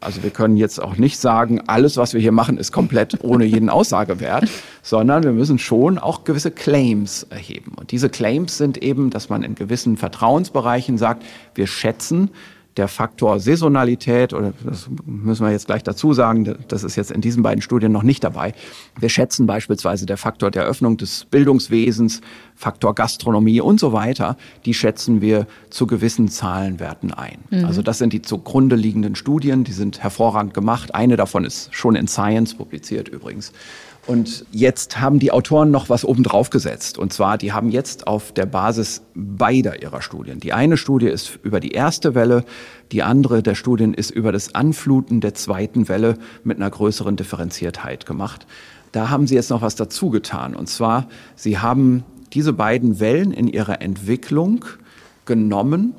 [0.00, 3.44] Also wir können jetzt auch nicht sagen, alles, was wir hier machen, ist komplett ohne
[3.44, 4.48] jeden Aussagewert,
[4.84, 7.72] sondern wir müssen schon auch gewisse Claims erheben.
[7.74, 11.24] Und diese Claims sind eben, dass man in gewissen Vertrauensbereichen sagt,
[11.56, 12.30] wir schätzen,
[12.76, 17.20] der Faktor Saisonalität, oder das müssen wir jetzt gleich dazu sagen, das ist jetzt in
[17.20, 18.52] diesen beiden Studien noch nicht dabei.
[18.98, 22.20] Wir schätzen beispielsweise der Faktor der Öffnung des Bildungswesens,
[22.56, 27.38] Faktor Gastronomie und so weiter, die schätzen wir zu gewissen Zahlenwerten ein.
[27.50, 27.64] Mhm.
[27.64, 30.94] Also das sind die zugrunde liegenden Studien, die sind hervorragend gemacht.
[30.94, 33.52] Eine davon ist schon in Science publiziert übrigens.
[34.06, 36.98] Und jetzt haben die Autoren noch was obendrauf gesetzt.
[36.98, 40.40] Und zwar, die haben jetzt auf der Basis beider ihrer Studien.
[40.40, 42.44] Die eine Studie ist über die erste Welle,
[42.92, 48.04] die andere der Studien ist über das Anfluten der zweiten Welle mit einer größeren Differenziertheit
[48.04, 48.46] gemacht.
[48.92, 50.54] Da haben sie jetzt noch was dazu getan.
[50.54, 54.66] Und zwar, sie haben diese beiden Wellen in ihrer Entwicklung
[55.24, 55.94] genommen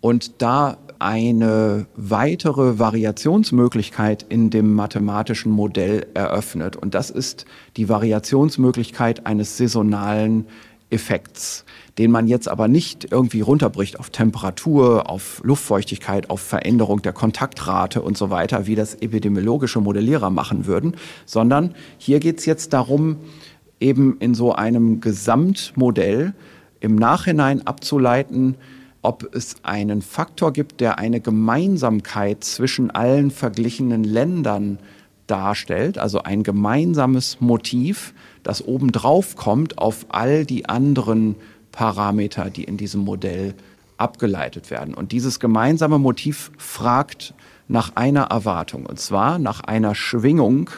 [0.00, 6.76] und da eine weitere Variationsmöglichkeit in dem mathematischen Modell eröffnet.
[6.76, 7.44] Und das ist
[7.76, 10.46] die Variationsmöglichkeit eines saisonalen
[10.88, 11.66] Effekts,
[11.98, 18.00] den man jetzt aber nicht irgendwie runterbricht auf Temperatur, auf Luftfeuchtigkeit, auf Veränderung der Kontaktrate
[18.00, 20.96] und so weiter, wie das epidemiologische Modellierer machen würden,
[21.26, 23.16] sondern hier geht es jetzt darum,
[23.78, 26.32] eben in so einem Gesamtmodell
[26.80, 28.56] im Nachhinein abzuleiten,
[29.04, 34.78] ob es einen Faktor gibt, der eine Gemeinsamkeit zwischen allen verglichenen Ländern
[35.26, 41.36] darstellt, also ein gemeinsames Motiv, das obendrauf kommt auf all die anderen
[41.70, 43.54] Parameter, die in diesem Modell
[43.98, 44.94] abgeleitet werden.
[44.94, 47.34] Und dieses gemeinsame Motiv fragt
[47.68, 50.70] nach einer Erwartung, und zwar nach einer Schwingung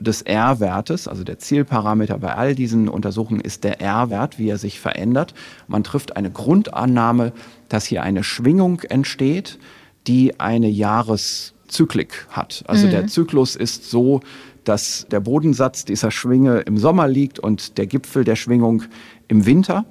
[0.00, 4.80] des R-Wertes, also der Zielparameter bei all diesen Untersuchungen ist der R-Wert, wie er sich
[4.80, 5.34] verändert.
[5.68, 7.32] Man trifft eine Grundannahme,
[7.68, 9.58] dass hier eine Schwingung entsteht,
[10.06, 12.64] die eine Jahreszyklik hat.
[12.66, 12.92] Also mhm.
[12.92, 14.20] der Zyklus ist so,
[14.64, 18.84] dass der Bodensatz dieser Schwinge im Sommer liegt und der Gipfel der Schwingung
[19.28, 19.84] im Winter.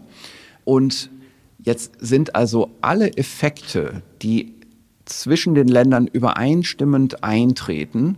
[0.65, 1.11] Und
[1.63, 4.55] jetzt sind also alle Effekte, die
[5.05, 8.17] zwischen den Ländern übereinstimmend eintreten,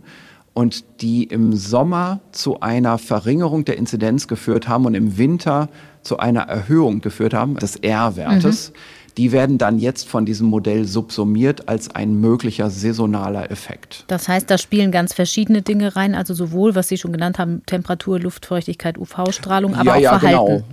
[0.54, 5.68] und die im Sommer zu einer Verringerung der Inzidenz geführt haben und im Winter
[6.02, 8.70] zu einer Erhöhung geführt haben des R-Wertes.
[8.70, 8.74] Mhm.
[9.18, 14.04] Die werden dann jetzt von diesem Modell subsumiert als ein möglicher saisonaler Effekt.
[14.08, 17.62] Das heißt, da spielen ganz verschiedene Dinge rein, also sowohl, was Sie schon genannt haben,
[17.66, 20.46] Temperatur, Luftfeuchtigkeit, UV-Strahlung, aber ja, auch ja, Verhalten.
[20.46, 20.64] Genau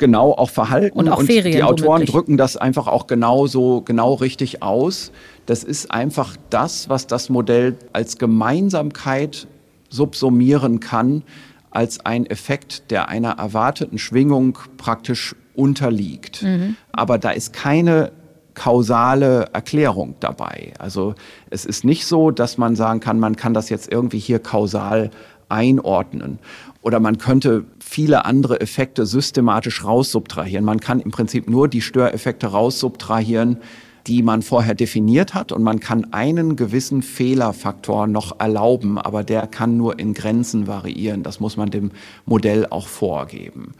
[0.00, 0.98] genau auch Verhalten.
[0.98, 1.46] Und auch Ferien.
[1.46, 2.10] Und die Autoren womöglich.
[2.10, 5.12] drücken das einfach auch genau so, genau richtig aus.
[5.46, 9.46] Das ist einfach das, was das Modell als Gemeinsamkeit
[9.88, 11.22] subsumieren kann,
[11.70, 16.42] als ein Effekt, der einer erwarteten Schwingung praktisch unterliegt.
[16.42, 16.76] Mhm.
[16.90, 18.10] Aber da ist keine
[18.54, 20.72] kausale Erklärung dabei.
[20.78, 21.14] Also
[21.50, 25.10] es ist nicht so, dass man sagen kann, man kann das jetzt irgendwie hier kausal
[25.48, 26.38] einordnen.
[26.82, 30.64] Oder man könnte viele andere Effekte systematisch raussubtrahieren.
[30.64, 33.58] Man kann im Prinzip nur die Störeffekte raussubtrahieren,
[34.06, 39.46] die man vorher definiert hat und man kann einen gewissen Fehlerfaktor noch erlauben, aber der
[39.46, 41.22] kann nur in Grenzen variieren.
[41.22, 41.90] Das muss man dem
[42.24, 43.74] Modell auch vorgeben.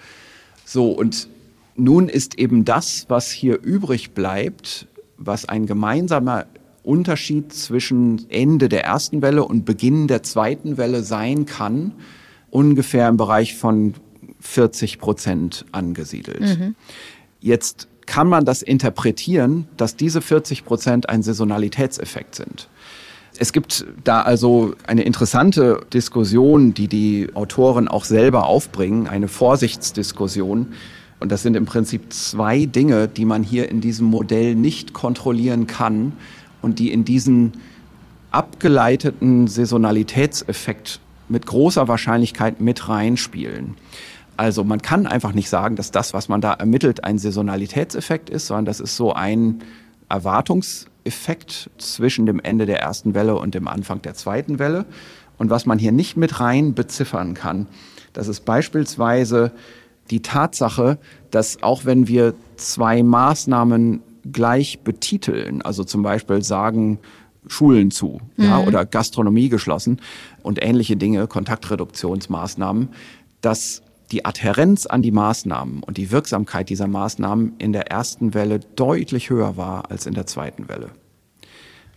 [0.65, 1.29] So, und
[1.75, 4.87] nun ist eben das, was hier übrig bleibt,
[5.17, 6.47] was ein gemeinsamer
[6.83, 11.93] Unterschied zwischen Ende der ersten Welle und Beginn der zweiten Welle sein kann,
[12.51, 13.95] ungefähr im Bereich von
[14.41, 16.41] 40 Prozent angesiedelt.
[16.41, 16.75] Mhm.
[17.41, 22.69] Jetzt kann man das interpretieren, dass diese 40 Prozent ein Saisonalitätseffekt sind.
[23.39, 30.73] Es gibt da also eine interessante Diskussion, die die Autoren auch selber aufbringen, eine Vorsichtsdiskussion.
[31.21, 35.67] Und das sind im Prinzip zwei Dinge, die man hier in diesem Modell nicht kontrollieren
[35.67, 36.13] kann
[36.63, 37.53] und die in diesen
[38.31, 41.01] abgeleiteten Saisonalitätseffekt
[41.31, 43.77] mit großer Wahrscheinlichkeit mit reinspielen.
[44.37, 48.47] Also man kann einfach nicht sagen, dass das, was man da ermittelt, ein Saisonalitätseffekt ist,
[48.47, 49.63] sondern das ist so ein
[50.09, 54.87] Erwartungseffekt zwischen dem Ende der ersten Welle und dem Anfang der zweiten Welle.
[55.39, 57.67] Und was man hier nicht mit rein beziffern kann,
[58.13, 59.53] das ist beispielsweise
[60.11, 60.99] die Tatsache,
[61.31, 64.03] dass auch wenn wir zwei Maßnahmen
[64.33, 65.63] gleich betiteln.
[65.63, 66.99] Also zum Beispiel sagen,
[67.47, 68.45] Schulen zu mhm.
[68.45, 70.01] ja, oder Gastronomie geschlossen
[70.43, 72.91] und ähnliche Dinge, Kontaktreduktionsmaßnahmen,
[73.41, 73.83] dass
[74.13, 79.31] die Adhärenz an die Maßnahmen und die Wirksamkeit dieser Maßnahmen in der ersten Welle deutlich
[79.31, 80.91] höher war als in der zweiten Welle.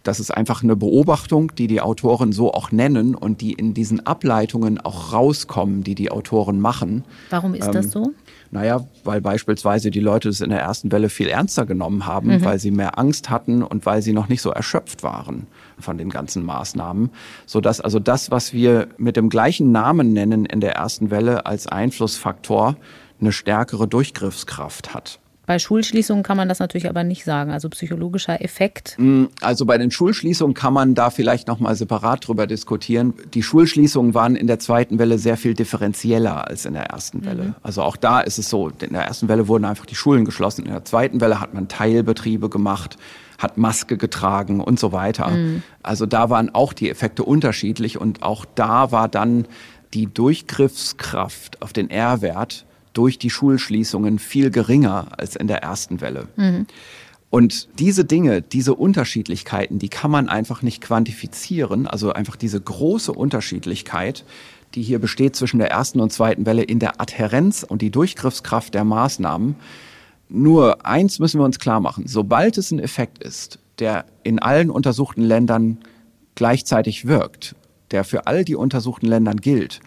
[0.03, 4.05] Das ist einfach eine Beobachtung, die die Autoren so auch nennen und die in diesen
[4.05, 7.05] Ableitungen auch rauskommen, die die Autoren machen.
[7.29, 8.13] Warum ist ähm, das so?
[8.53, 12.45] Naja, weil beispielsweise die Leute es in der ersten Welle viel ernster genommen haben, mhm.
[12.45, 15.47] weil sie mehr Angst hatten und weil sie noch nicht so erschöpft waren
[15.79, 17.09] von den ganzen Maßnahmen,
[17.47, 21.65] sodass also das, was wir mit dem gleichen Namen nennen in der ersten Welle als
[21.65, 22.75] Einflussfaktor,
[23.19, 25.19] eine stärkere Durchgriffskraft hat.
[25.45, 28.95] Bei Schulschließungen kann man das natürlich aber nicht sagen, also psychologischer Effekt.
[28.97, 33.13] Mm, also bei den Schulschließungen kann man da vielleicht noch mal separat drüber diskutieren.
[33.33, 37.43] Die Schulschließungen waren in der zweiten Welle sehr viel differenzieller als in der ersten Welle.
[37.43, 37.55] Mhm.
[37.61, 40.65] Also auch da ist es so, in der ersten Welle wurden einfach die Schulen geschlossen,
[40.65, 42.97] in der zweiten Welle hat man Teilbetriebe gemacht,
[43.37, 45.27] hat Maske getragen und so weiter.
[45.27, 45.61] Mhm.
[45.81, 49.45] Also da waren auch die Effekte unterschiedlich und auch da war dann
[49.93, 56.27] die Durchgriffskraft auf den R-Wert durch die Schulschließungen viel geringer als in der ersten Welle.
[56.35, 56.67] Mhm.
[57.29, 61.87] Und diese Dinge, diese Unterschiedlichkeiten, die kann man einfach nicht quantifizieren.
[61.87, 64.23] Also einfach diese große Unterschiedlichkeit,
[64.75, 68.75] die hier besteht zwischen der ersten und zweiten Welle in der Adhärenz und die Durchgriffskraft
[68.75, 69.55] der Maßnahmen.
[70.29, 72.05] Nur eins müssen wir uns klar machen.
[72.07, 75.79] Sobald es ein Effekt ist, der in allen untersuchten Ländern
[76.35, 77.55] gleichzeitig wirkt,
[77.89, 79.79] der für all die untersuchten Ländern gilt,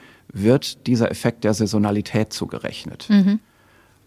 [0.42, 3.06] wird dieser Effekt der Saisonalität zugerechnet.
[3.08, 3.40] Mhm.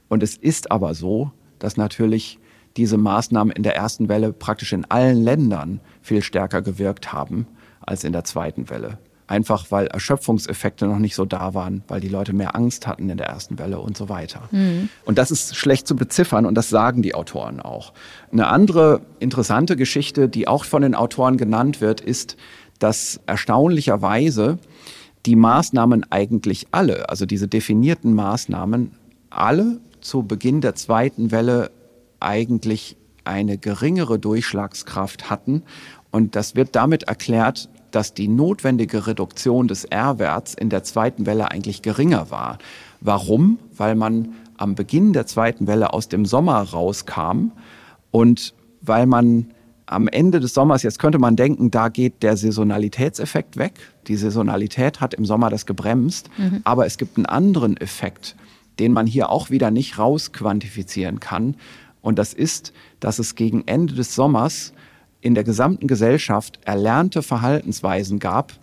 [0.07, 2.39] Und es ist aber so, dass natürlich
[2.77, 7.47] diese Maßnahmen in der ersten Welle praktisch in allen Ländern viel stärker gewirkt haben
[7.81, 8.99] als in der zweiten Welle.
[9.27, 13.17] Einfach weil Erschöpfungseffekte noch nicht so da waren, weil die Leute mehr Angst hatten in
[13.17, 14.49] der ersten Welle und so weiter.
[14.51, 14.89] Mhm.
[15.05, 17.93] Und das ist schlecht zu beziffern und das sagen die Autoren auch.
[18.31, 22.37] Eine andere interessante Geschichte, die auch von den Autoren genannt wird, ist,
[22.79, 24.57] dass erstaunlicherweise
[25.25, 28.91] die Maßnahmen eigentlich alle, also diese definierten Maßnahmen,
[29.29, 31.71] alle zu Beginn der zweiten Welle
[32.19, 32.95] eigentlich
[33.25, 35.63] eine geringere Durchschlagskraft hatten.
[36.11, 41.51] Und das wird damit erklärt, dass die notwendige Reduktion des R-Werts in der zweiten Welle
[41.51, 42.57] eigentlich geringer war.
[43.01, 43.59] Warum?
[43.75, 47.51] Weil man am Beginn der zweiten Welle aus dem Sommer rauskam
[48.11, 49.47] und weil man
[49.89, 53.73] am Ende des Sommers, jetzt könnte man denken, da geht der Saisonalitätseffekt weg.
[54.07, 56.29] Die Saisonalität hat im Sommer das gebremst.
[56.37, 56.61] Mhm.
[56.63, 58.35] Aber es gibt einen anderen Effekt,
[58.77, 61.55] den man hier auch wieder nicht rausquantifizieren kann.
[62.01, 64.73] Und das ist, dass es gegen Ende des Sommers
[65.21, 68.53] in der gesamten Gesellschaft erlernte Verhaltensweisen gab,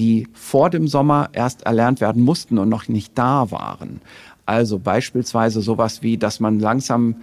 [0.00, 4.00] die vor dem Sommer erst erlernt werden mussten und noch nicht da waren.
[4.46, 7.16] Also beispielsweise sowas wie, dass man langsam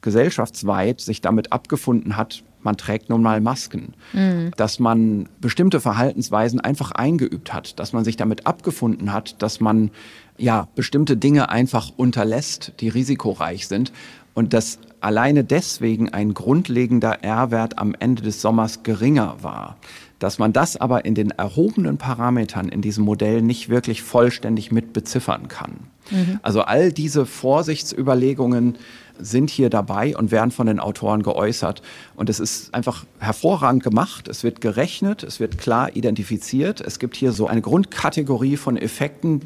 [0.00, 4.50] gesellschaftsweit sich damit abgefunden hat, man trägt nun mal Masken, mhm.
[4.58, 9.90] dass man bestimmte Verhaltensweisen einfach eingeübt hat, dass man sich damit abgefunden hat, dass man
[10.36, 13.92] ja bestimmte Dinge einfach unterlässt, die risikoreich sind
[14.34, 19.78] und dass alleine deswegen ein grundlegender R-Wert am Ende des Sommers geringer war.
[20.18, 24.92] Dass man das aber in den erhobenen Parametern in diesem Modell nicht wirklich vollständig mit
[24.92, 25.72] beziffern kann.
[26.10, 26.40] Mhm.
[26.42, 28.76] Also all diese Vorsichtsüberlegungen
[29.18, 31.82] sind hier dabei und werden von den Autoren geäußert.
[32.16, 34.28] Und es ist einfach hervorragend gemacht.
[34.28, 36.80] Es wird gerechnet, es wird klar identifiziert.
[36.80, 39.42] Es gibt hier so eine Grundkategorie von Effekten,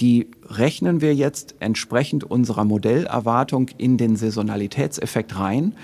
[0.00, 5.74] die rechnen wir jetzt entsprechend unserer Modellerwartung in den Saisonalitätseffekt rein.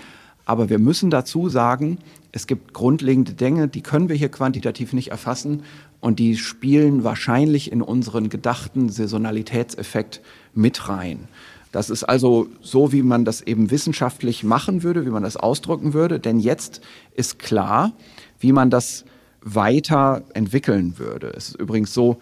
[0.44, 1.98] Aber wir müssen dazu sagen,
[2.32, 5.62] es gibt grundlegende Dinge, die können wir hier quantitativ nicht erfassen
[6.00, 10.20] und die spielen wahrscheinlich in unseren gedachten Saisonalitätseffekt
[10.54, 11.28] mit rein.
[11.72, 15.94] Das ist also so, wie man das eben wissenschaftlich machen würde, wie man das ausdrücken
[15.94, 16.20] würde.
[16.20, 16.82] Denn jetzt
[17.14, 17.92] ist klar,
[18.38, 19.04] wie man das
[19.40, 21.32] weiter entwickeln würde.
[21.34, 22.18] Es ist übrigens so,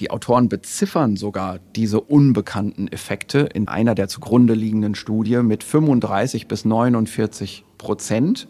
[0.00, 6.48] die Autoren beziffern sogar diese unbekannten Effekte in einer der zugrunde liegenden Studie mit 35
[6.48, 8.48] bis 49 Prozent.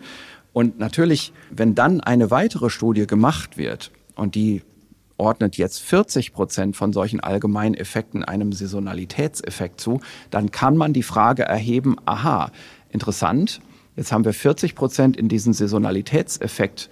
[0.52, 4.62] Und natürlich, wenn dann eine weitere Studie gemacht wird und die
[5.16, 10.00] ordnet jetzt 40 Prozent von solchen allgemeinen Effekten einem Saisonalitätseffekt zu,
[10.30, 12.50] dann kann man die Frage erheben, aha,
[12.90, 13.60] interessant,
[13.96, 16.90] jetzt haben wir 40 Prozent in diesen Saisonalitätseffekt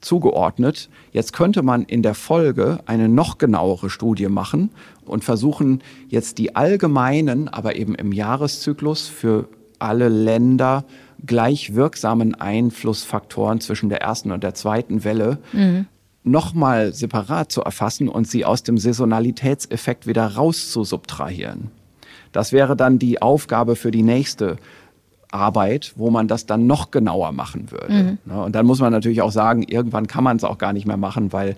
[0.00, 0.88] zugeordnet.
[1.12, 4.70] Jetzt könnte man in der Folge eine noch genauere Studie machen
[5.04, 9.48] und versuchen, jetzt die allgemeinen, aber eben im Jahreszyklus für
[9.80, 10.84] alle Länder
[11.26, 15.86] gleich wirksamen Einflussfaktoren zwischen der ersten und der zweiten Welle mhm
[16.24, 21.70] nochmal separat zu erfassen und sie aus dem Saisonalitätseffekt wieder rauszusubtrahieren.
[22.32, 24.56] Das wäre dann die Aufgabe für die nächste
[25.30, 27.92] Arbeit, wo man das dann noch genauer machen würde.
[27.92, 28.18] Mhm.
[28.24, 30.86] Ne, und dann muss man natürlich auch sagen, irgendwann kann man es auch gar nicht
[30.86, 31.56] mehr machen, weil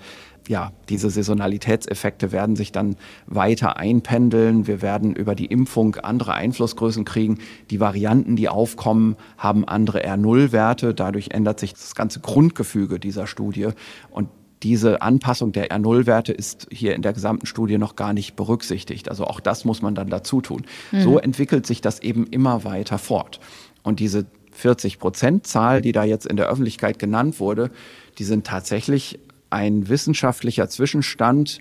[0.49, 2.97] ja, diese Saisonalitätseffekte werden sich dann
[3.27, 4.67] weiter einpendeln.
[4.67, 7.39] Wir werden über die Impfung andere Einflussgrößen kriegen.
[7.71, 10.93] Die Varianten, die aufkommen, haben andere R0-Werte.
[10.93, 13.69] Dadurch ändert sich das ganze Grundgefüge dieser Studie.
[14.11, 14.29] Und
[14.63, 19.09] diese Anpassung der R0-Werte ist hier in der gesamten Studie noch gar nicht berücksichtigt.
[19.09, 20.65] Also auch das muss man dann dazu tun.
[20.93, 21.01] Mhm.
[21.01, 23.41] So entwickelt sich das eben immer weiter fort.
[23.83, 27.71] Und diese 40 Prozent Zahl, die da jetzt in der Öffentlichkeit genannt wurde,
[28.19, 31.61] die sind tatsächlich ein wissenschaftlicher Zwischenstand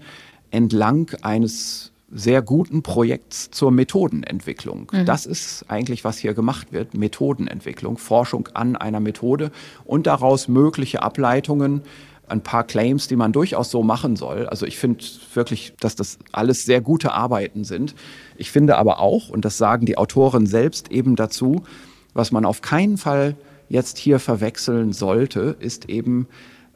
[0.52, 4.92] entlang eines sehr guten Projekts zur Methodenentwicklung.
[4.92, 5.06] Mhm.
[5.06, 9.52] Das ist eigentlich, was hier gemacht wird, Methodenentwicklung, Forschung an einer Methode
[9.86, 11.84] und daraus mögliche Ableitungen
[12.32, 14.48] ein paar Claims, die man durchaus so machen soll.
[14.48, 15.04] Also ich finde
[15.34, 17.96] wirklich, dass das alles sehr gute Arbeiten sind.
[18.38, 21.64] Ich finde aber auch, und das sagen die Autoren selbst eben dazu,
[22.14, 23.36] was man auf keinen Fall
[23.70, 26.28] jetzt hier verwechseln sollte, ist eben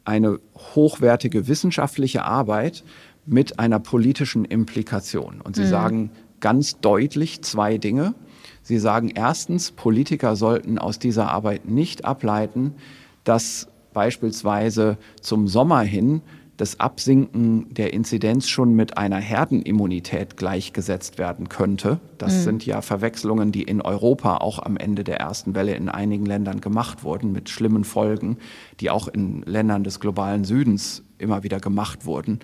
[0.06, 0.39] eine
[0.76, 2.84] hochwertige wissenschaftliche Arbeit
[3.26, 5.41] mit einer politischen Implikation.
[5.41, 5.70] Und sie mhm.
[5.70, 8.14] sagen ganz deutlich zwei Dinge.
[8.62, 12.76] Sie sagen erstens, Politiker sollten aus dieser Arbeit nicht ableiten,
[13.24, 16.22] dass beispielsweise zum Sommer hin
[16.58, 22.00] das Absinken der Inzidenz schon mit einer Herdenimmunität gleichgesetzt werden könnte.
[22.20, 22.41] Das mhm.
[22.41, 26.62] sind ja Verwechslungen, die in Europa auch am Ende der ersten Welle in einigen Ländern
[26.62, 28.38] gemacht wurden, mit schlimmen Folgen,
[28.80, 32.39] die auch in Ländern des globalen Südens immer wieder gemacht wurden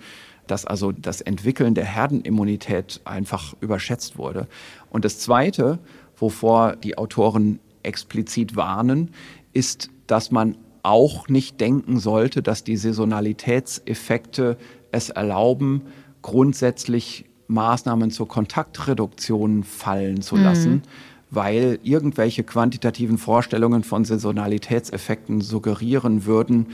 [0.46, 4.48] dass also das Entwickeln der Herdenimmunität einfach überschätzt wurde.
[4.90, 5.78] Und das Zweite,
[6.16, 9.12] wovor die Autoren explizit warnen,
[9.52, 14.56] ist, dass man auch nicht denken sollte, dass die Saisonalitätseffekte
[14.92, 15.82] es erlauben,
[16.22, 20.82] grundsätzlich Maßnahmen zur Kontaktreduktion fallen zu lassen, mhm.
[21.30, 26.66] weil irgendwelche quantitativen Vorstellungen von Saisonalitätseffekten suggerieren würden,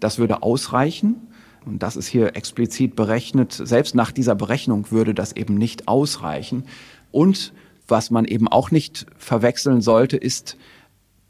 [0.00, 1.28] das würde ausreichen.
[1.64, 3.52] Und das ist hier explizit berechnet.
[3.52, 6.64] Selbst nach dieser Berechnung würde das eben nicht ausreichen.
[7.12, 7.52] Und
[7.86, 10.56] was man eben auch nicht verwechseln sollte, ist,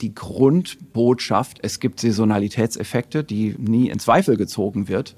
[0.03, 5.15] die Grundbotschaft, es gibt Saisonalitätseffekte, die nie in Zweifel gezogen wird,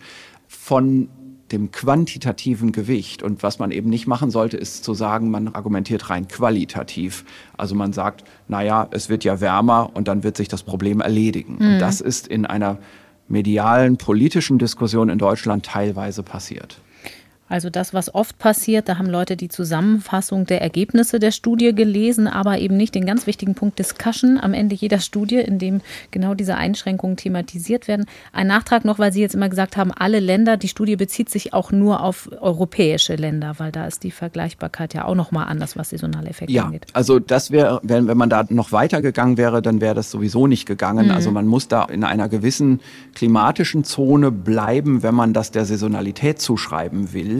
[0.46, 1.08] von
[1.52, 3.22] dem quantitativen Gewicht.
[3.22, 7.24] Und was man eben nicht machen sollte, ist zu sagen, man argumentiert rein qualitativ.
[7.56, 11.56] Also man sagt, naja, es wird ja wärmer und dann wird sich das Problem erledigen.
[11.58, 11.74] Mhm.
[11.74, 12.78] Und das ist in einer
[13.28, 16.80] medialen, politischen Diskussion in Deutschland teilweise passiert.
[17.46, 22.26] Also das, was oft passiert, da haben Leute die Zusammenfassung der Ergebnisse der Studie gelesen,
[22.26, 26.32] aber eben nicht den ganz wichtigen Punkt Discussion am Ende jeder Studie, in dem genau
[26.32, 28.06] diese Einschränkungen thematisiert werden.
[28.32, 31.52] Ein Nachtrag noch, weil Sie jetzt immer gesagt haben, alle Länder, die Studie bezieht sich
[31.52, 35.90] auch nur auf europäische Länder, weil da ist die Vergleichbarkeit ja auch nochmal anders, was
[35.90, 36.86] saisonale Effekte ja, angeht.
[36.94, 40.46] Also das wäre, wenn, wenn man da noch weiter gegangen wäre, dann wäre das sowieso
[40.46, 41.06] nicht gegangen.
[41.06, 41.12] Mhm.
[41.12, 42.80] Also man muss da in einer gewissen
[43.14, 47.33] klimatischen Zone bleiben, wenn man das der Saisonalität zuschreiben will.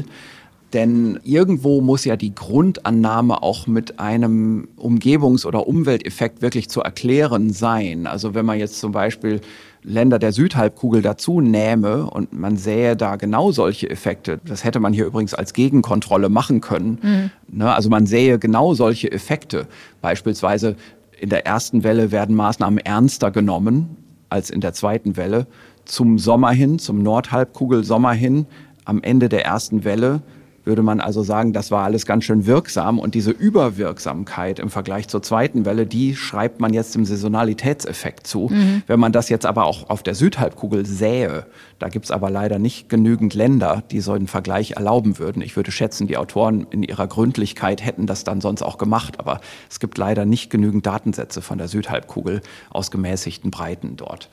[0.75, 7.53] Denn irgendwo muss ja die Grundannahme auch mit einem Umgebungs- oder Umwelteffekt wirklich zu erklären
[7.53, 8.09] sein.
[8.09, 9.41] Also wenn man jetzt zum Beispiel
[9.85, 14.93] Länder der Südhalbkugel dazu nähme und man sähe da genau solche Effekte, das hätte man
[14.93, 16.99] hier übrigens als Gegenkontrolle machen können.
[17.01, 17.59] Mhm.
[17.59, 19.69] Ne, also man sähe genau solche Effekte.
[20.01, 20.75] Beispielsweise
[21.21, 23.97] in der ersten Welle werden Maßnahmen ernster genommen
[24.29, 25.47] als in der zweiten Welle.
[25.85, 28.47] Zum Sommer hin, zum Nordhalbkugel Sommer hin
[28.85, 30.23] am Ende der ersten Welle
[30.65, 32.99] würde man also sagen, das war alles ganz schön wirksam.
[32.99, 38.49] Und diese Überwirksamkeit im Vergleich zur zweiten Welle, die schreibt man jetzt dem Saisonalitätseffekt zu.
[38.51, 38.83] Mhm.
[38.87, 41.47] Wenn man das jetzt aber auch auf der Südhalbkugel sähe,
[41.79, 45.43] da gibt's aber leider nicht genügend Länder, die so einen Vergleich erlauben würden.
[45.43, 49.21] Ich würde schätzen, die Autoren in ihrer Gründlichkeit hätten das dann sonst auch gemacht.
[49.21, 54.31] Aber es gibt leider nicht genügend Datensätze von der Südhalbkugel aus gemäßigten Breiten dort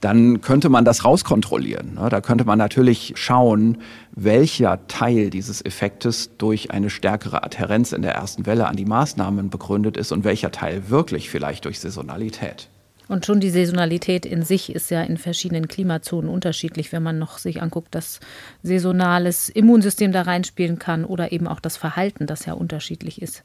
[0.00, 1.94] dann könnte man das rauskontrollieren.
[1.94, 2.08] Ne?
[2.08, 3.78] Da könnte man natürlich schauen,
[4.14, 9.50] welcher Teil dieses Effektes durch eine stärkere Adhärenz in der ersten Welle an die Maßnahmen
[9.50, 12.68] begründet ist und welcher Teil wirklich vielleicht durch Saisonalität.
[13.06, 17.36] Und schon die Saisonalität in sich ist ja in verschiedenen Klimazonen unterschiedlich, wenn man noch
[17.38, 18.20] sich anguckt, dass
[18.62, 23.42] saisonales Immunsystem da reinspielen kann oder eben auch das Verhalten, das ja unterschiedlich ist,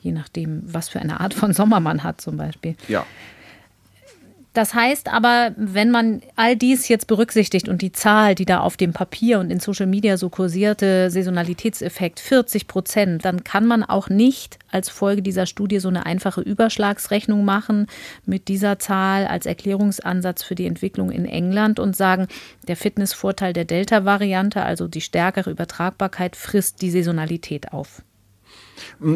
[0.00, 2.74] je nachdem, was für eine Art von Sommer man hat zum Beispiel.
[2.88, 3.04] Ja.
[4.52, 8.76] Das heißt aber, wenn man all dies jetzt berücksichtigt und die Zahl, die da auf
[8.76, 14.10] dem Papier und in Social Media so kursierte, Saisonalitätseffekt 40 Prozent, dann kann man auch
[14.10, 17.86] nicht als Folge dieser Studie so eine einfache Überschlagsrechnung machen
[18.26, 22.26] mit dieser Zahl als Erklärungsansatz für die Entwicklung in England und sagen,
[22.68, 28.02] der Fitnessvorteil der Delta-Variante, also die stärkere Übertragbarkeit, frisst die Saisonalität auf.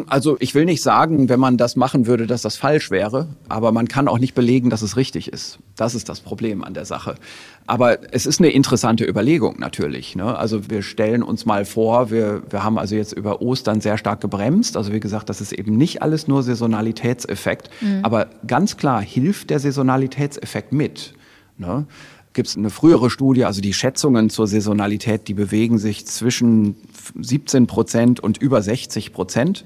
[0.07, 3.71] Also ich will nicht sagen, wenn man das machen würde, dass das falsch wäre, aber
[3.71, 5.59] man kann auch nicht belegen, dass es richtig ist.
[5.75, 7.15] Das ist das Problem an der Sache.
[7.65, 10.15] Aber es ist eine interessante Überlegung natürlich.
[10.15, 10.37] Ne?
[10.37, 14.21] Also wir stellen uns mal vor, wir, wir haben also jetzt über Ostern sehr stark
[14.21, 14.77] gebremst.
[14.77, 17.99] Also wie gesagt, das ist eben nicht alles nur Saisonalitätseffekt, mhm.
[18.03, 21.13] aber ganz klar hilft der Saisonalitätseffekt mit.
[21.57, 21.85] Ne?
[22.37, 26.75] Gibt es eine frühere Studie, also die Schätzungen zur Saisonalität, die bewegen sich zwischen
[27.19, 29.65] 17 Prozent und über 60 Prozent.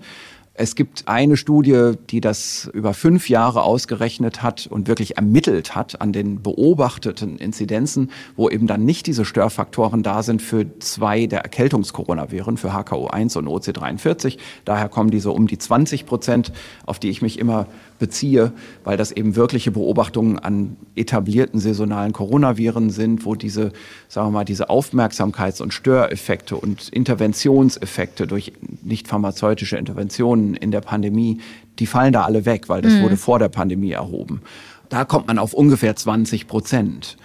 [0.53, 5.99] Es gibt eine Studie, die das über fünf Jahre ausgerechnet hat und wirklich ermittelt hat
[5.99, 11.41] an den beobachteten Inzidenzen, wo eben dann nicht diese Störfaktoren da sind für zwei der
[11.41, 14.37] Erkältungskoronaviren, für HKO1 und OC43.
[14.63, 16.53] Daher kommen diese um die 20 Prozent,
[16.85, 17.67] auf die ich mich immer
[18.01, 18.51] beziehe,
[18.83, 23.71] weil das eben wirkliche Beobachtungen an etablierten saisonalen Coronaviren sind, wo diese,
[24.09, 30.81] sagen wir mal, diese Aufmerksamkeits- und Störeffekte und Interventionseffekte durch nicht pharmazeutische Interventionen in der
[30.81, 31.39] Pandemie,
[31.79, 33.03] die fallen da alle weg, weil das mhm.
[33.03, 34.41] wurde vor der Pandemie erhoben.
[34.89, 37.17] Da kommt man auf ungefähr 20 Prozent.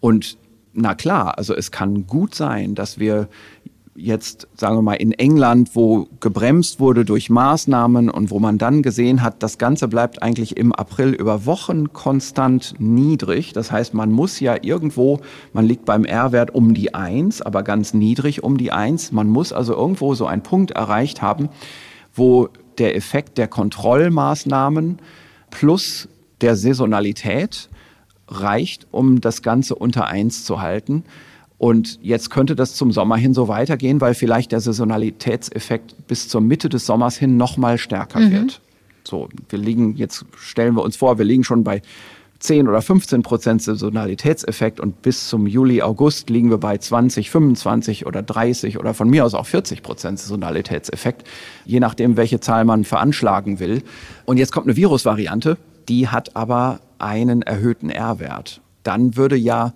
[0.00, 0.38] Und
[0.72, 3.28] na klar, also es kann gut sein, dass wir
[3.94, 8.82] jetzt, sagen wir mal, in England, wo gebremst wurde durch Maßnahmen und wo man dann
[8.82, 13.52] gesehen hat, das Ganze bleibt eigentlich im April über Wochen konstant niedrig.
[13.52, 15.20] Das heißt, man muss ja irgendwo,
[15.52, 19.12] man liegt beim R-Wert um die eins, aber ganz niedrig um die eins.
[19.12, 21.50] Man muss also irgendwo so einen Punkt erreicht haben,
[22.14, 22.48] wo
[22.78, 24.98] der Effekt der Kontrollmaßnahmen
[25.50, 26.08] plus
[26.40, 27.68] der Saisonalität
[28.28, 31.04] reicht, um das Ganze unter eins zu halten.
[31.62, 36.40] Und jetzt könnte das zum Sommer hin so weitergehen, weil vielleicht der Saisonalitätseffekt bis zur
[36.40, 38.32] Mitte des Sommers hin noch mal stärker mhm.
[38.32, 38.60] wird.
[39.04, 41.80] So, wir liegen, jetzt stellen wir uns vor, wir liegen schon bei
[42.40, 48.06] 10 oder 15 Prozent Saisonalitätseffekt und bis zum Juli, August liegen wir bei 20, 25
[48.06, 51.28] oder 30 oder von mir aus auch 40 Prozent Saisonalitätseffekt,
[51.64, 53.84] je nachdem, welche Zahl man veranschlagen will.
[54.24, 55.58] Und jetzt kommt eine Virusvariante,
[55.88, 58.60] die hat aber einen erhöhten R-Wert.
[58.82, 59.74] Dann würde ja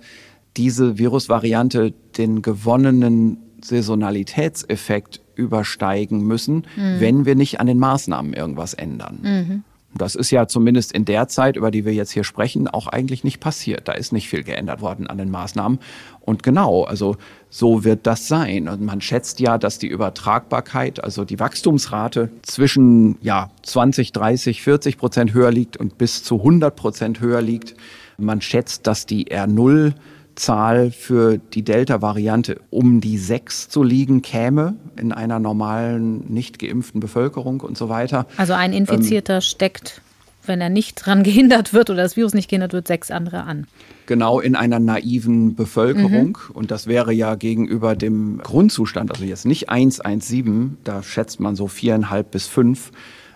[0.57, 7.01] diese Virusvariante den gewonnenen Saisonalitätseffekt übersteigen müssen, mhm.
[7.01, 9.19] wenn wir nicht an den Maßnahmen irgendwas ändern.
[9.23, 9.65] Mhm.
[9.97, 13.25] Das ist ja zumindest in der Zeit, über die wir jetzt hier sprechen, auch eigentlich
[13.25, 13.89] nicht passiert.
[13.89, 15.79] Da ist nicht viel geändert worden an den Maßnahmen.
[16.21, 17.17] Und genau, also
[17.49, 18.69] so wird das sein.
[18.69, 24.99] Und man schätzt ja, dass die Übertragbarkeit, also die Wachstumsrate zwischen ja, 20, 30, 40
[24.99, 27.75] Prozent höher liegt und bis zu 100 Prozent höher liegt.
[28.19, 29.95] Man schätzt, dass die R0
[30.37, 37.01] Zahl für die Delta-Variante um die sechs zu liegen käme in einer normalen, nicht geimpften
[37.01, 38.27] Bevölkerung und so weiter.
[38.37, 40.01] Also ein Infizierter ähm, steckt,
[40.45, 43.67] wenn er nicht dran gehindert wird oder das Virus nicht gehindert wird, sechs andere an.
[44.07, 46.39] Genau in einer naiven Bevölkerung.
[46.49, 46.55] Mhm.
[46.55, 51.67] Und das wäre ja gegenüber dem Grundzustand, also jetzt nicht 117, da schätzt man so
[51.67, 52.93] viereinhalb bis fünf.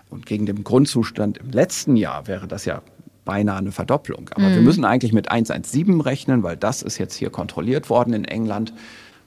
[0.09, 2.81] Und gegen den Grundzustand im letzten Jahr wäre das ja
[3.31, 4.29] beinahe eine Verdopplung.
[4.35, 4.55] Aber mhm.
[4.55, 8.73] wir müssen eigentlich mit 117 rechnen, weil das ist jetzt hier kontrolliert worden in England.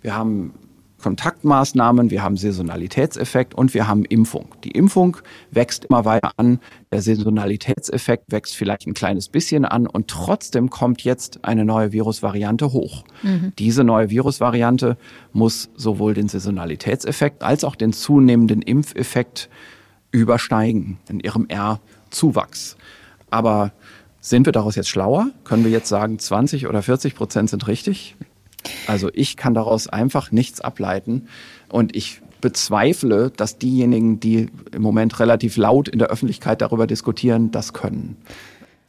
[0.03, 0.53] Wir haben
[1.01, 4.49] Kontaktmaßnahmen, wir haben Saisonalitätseffekt und wir haben Impfung.
[4.63, 5.17] Die Impfung
[5.51, 6.61] wächst immer weiter an,
[6.93, 12.73] der Saisonalitätseffekt wächst vielleicht ein kleines bisschen an und trotzdem kommt jetzt eine neue Virusvariante
[12.73, 13.05] hoch.
[13.23, 13.55] Mhm.
[13.59, 14.99] Diese neue Virusvariante
[15.33, 19.49] muss sowohl den Saisonalitätseffekt als auch den zunehmenden Impfeffekt
[20.11, 22.77] übersteigen in ihrem R-Zuwachs.
[23.31, 23.73] Aber
[24.25, 25.29] sind wir daraus jetzt schlauer?
[25.45, 28.17] Können wir jetzt sagen, 20 oder 40 Prozent sind richtig?
[28.87, 31.29] Also ich kann daraus einfach nichts ableiten.
[31.69, 37.51] Und ich bezweifle, dass diejenigen, die im Moment relativ laut in der Öffentlichkeit darüber diskutieren,
[37.51, 38.17] das können.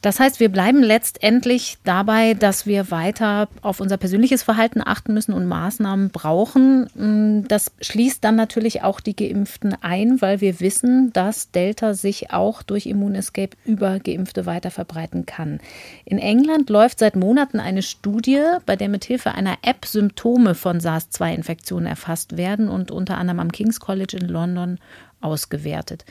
[0.01, 5.33] Das heißt, wir bleiben letztendlich dabei, dass wir weiter auf unser persönliches Verhalten achten müssen
[5.33, 6.83] und Maßnahmen brauchen.
[6.93, 12.31] Mm, das schließt dann natürlich auch die Geimpften ein, weil wir wissen, dass Delta sich
[12.31, 15.59] auch durch Immunescape über Geimpfte weiter verbreiten kann.
[16.05, 21.87] In England läuft seit Monaten eine Studie, bei der mithilfe einer App Symptome von SARS-2-Infektionen
[21.87, 24.77] erfasst werden und unter anderem am King's College in London
[25.19, 26.05] ausgewertet.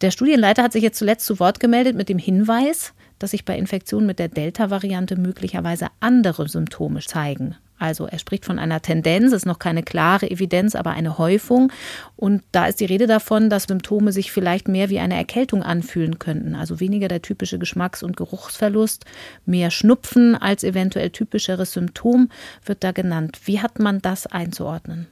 [0.00, 3.56] Der Studienleiter hat sich jetzt zuletzt zu Wort gemeldet mit dem Hinweis, dass sich bei
[3.56, 7.56] Infektionen mit der Delta-Variante möglicherweise andere Symptome zeigen.
[7.78, 11.70] Also er spricht von einer Tendenz, ist noch keine klare Evidenz, aber eine Häufung.
[12.16, 16.18] Und da ist die Rede davon, dass Symptome sich vielleicht mehr wie eine Erkältung anfühlen
[16.18, 16.54] könnten.
[16.54, 19.04] Also weniger der typische Geschmacks- und Geruchsverlust,
[19.44, 22.30] mehr Schnupfen als eventuell typischeres Symptom
[22.64, 23.40] wird da genannt.
[23.44, 25.08] Wie hat man das einzuordnen?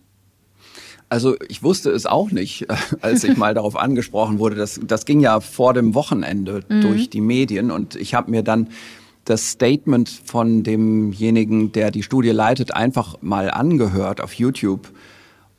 [1.09, 2.67] Also ich wusste es auch nicht,
[3.01, 4.57] als ich mal darauf angesprochen wurde.
[4.57, 6.81] Das, das ging ja vor dem Wochenende mhm.
[6.81, 8.69] durch die Medien und ich habe mir dann
[9.25, 14.93] das Statement von demjenigen, der die Studie leitet, einfach mal angehört auf YouTube.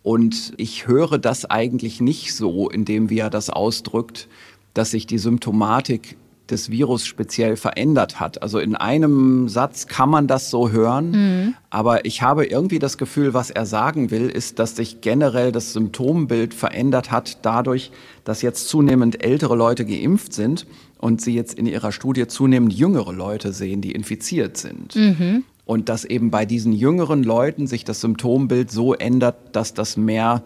[0.04, 4.28] Und ich höre das eigentlich nicht so, indem wie er das ausdrückt,
[4.76, 6.16] dass sich die Symptomatik
[6.50, 8.42] des Virus speziell verändert hat.
[8.42, 11.54] Also in einem Satz kann man das so hören, mhm.
[11.70, 15.74] aber ich habe irgendwie das Gefühl, was er sagen will, ist, dass sich generell das
[15.74, 17.92] Symptombild verändert hat dadurch,
[18.24, 20.66] dass jetzt zunehmend ältere Leute geimpft sind
[21.00, 24.96] und sie jetzt in ihrer Studie zunehmend jüngere Leute sehen, die infiziert sind.
[24.96, 25.44] Mhm.
[25.66, 30.44] Und dass eben bei diesen jüngeren Leuten sich das Symptombild so ändert, dass das mehr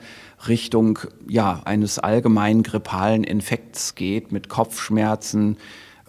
[0.48, 5.58] Richtung ja, eines allgemeinen grippalen Infekts geht mit Kopfschmerzen,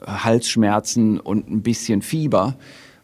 [0.06, 2.56] Halsschmerzen und ein bisschen Fieber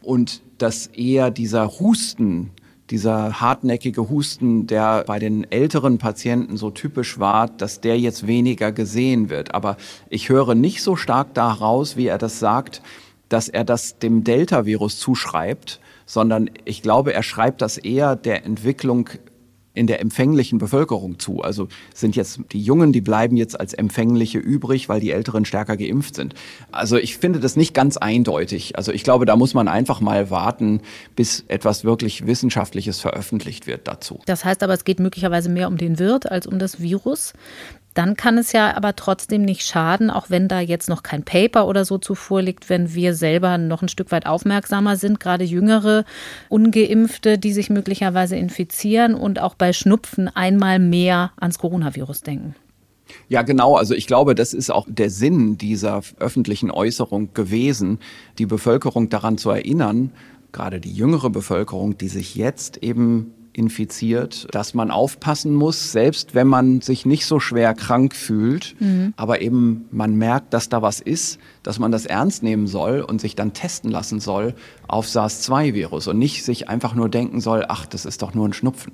[0.02, 2.50] und dass eher dieser Husten,
[2.90, 8.72] dieser hartnäckige Husten, der bei den älteren Patienten so typisch war, dass der jetzt weniger
[8.72, 9.54] gesehen wird.
[9.54, 9.76] Aber
[10.08, 12.82] ich höre nicht so stark daraus, wie er das sagt,
[13.28, 19.10] dass er das dem Delta-Virus zuschreibt, sondern ich glaube, er schreibt das eher der Entwicklung
[19.76, 21.42] in der empfänglichen Bevölkerung zu.
[21.42, 25.76] Also sind jetzt die Jungen, die bleiben jetzt als Empfängliche übrig, weil die Älteren stärker
[25.76, 26.34] geimpft sind.
[26.72, 28.76] Also ich finde das nicht ganz eindeutig.
[28.76, 30.80] Also ich glaube, da muss man einfach mal warten,
[31.14, 34.20] bis etwas wirklich Wissenschaftliches veröffentlicht wird dazu.
[34.26, 37.34] Das heißt aber, es geht möglicherweise mehr um den Wirt als um das Virus
[37.96, 41.66] dann kann es ja aber trotzdem nicht schaden, auch wenn da jetzt noch kein Paper
[41.66, 46.04] oder so zuvor liegt, wenn wir selber noch ein Stück weit aufmerksamer sind, gerade jüngere
[46.50, 52.54] ungeimpfte, die sich möglicherweise infizieren und auch bei Schnupfen einmal mehr ans Coronavirus denken.
[53.28, 53.76] Ja, genau.
[53.76, 57.98] Also ich glaube, das ist auch der Sinn dieser öffentlichen Äußerung gewesen,
[58.38, 60.12] die Bevölkerung daran zu erinnern,
[60.52, 66.46] gerade die jüngere Bevölkerung, die sich jetzt eben infiziert, dass man aufpassen muss, selbst wenn
[66.46, 69.14] man sich nicht so schwer krank fühlt, mhm.
[69.16, 73.20] aber eben man merkt, dass da was ist, dass man das ernst nehmen soll und
[73.20, 74.54] sich dann testen lassen soll
[74.86, 78.52] auf SARS-2-Virus und nicht sich einfach nur denken soll, ach, das ist doch nur ein
[78.52, 78.92] Schnupfen.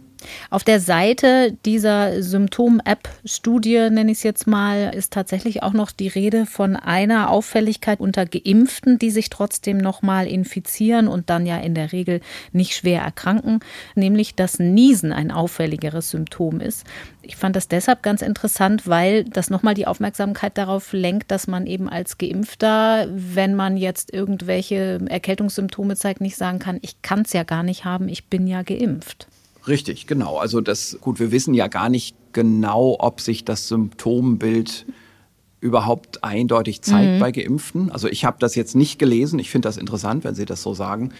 [0.50, 6.08] Auf der Seite dieser Symptom-App-Studie, nenne ich es jetzt mal, ist tatsächlich auch noch die
[6.08, 11.74] Rede von einer Auffälligkeit unter Geimpften, die sich trotzdem nochmal infizieren und dann ja in
[11.74, 12.20] der Regel
[12.52, 13.60] nicht schwer erkranken,
[13.94, 16.86] nämlich dass Niesen ein auffälligeres Symptom ist.
[17.22, 21.66] Ich fand das deshalb ganz interessant, weil das nochmal die Aufmerksamkeit darauf lenkt, dass man
[21.66, 27.32] eben als Geimpfter, wenn man jetzt irgendwelche Erkältungssymptome zeigt, nicht sagen kann, ich kann es
[27.32, 29.26] ja gar nicht haben, ich bin ja geimpft.
[29.66, 30.38] Richtig, genau.
[30.38, 34.86] Also das, gut, wir wissen ja gar nicht genau, ob sich das Symptombild
[35.60, 37.18] überhaupt eindeutig zeigt mhm.
[37.20, 37.90] bei Geimpften.
[37.90, 39.38] Also ich habe das jetzt nicht gelesen.
[39.38, 41.12] Ich finde das interessant, wenn Sie das so sagen,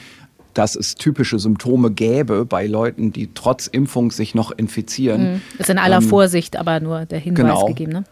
[0.55, 5.35] dass es typische Symptome gäbe bei Leuten, die trotz Impfung sich noch infizieren.
[5.35, 5.43] Mhm.
[5.59, 7.66] Ist in aller ähm, Vorsicht aber nur der Hinweis genau.
[7.66, 7.93] gegeben.
[7.93, 8.05] Ne?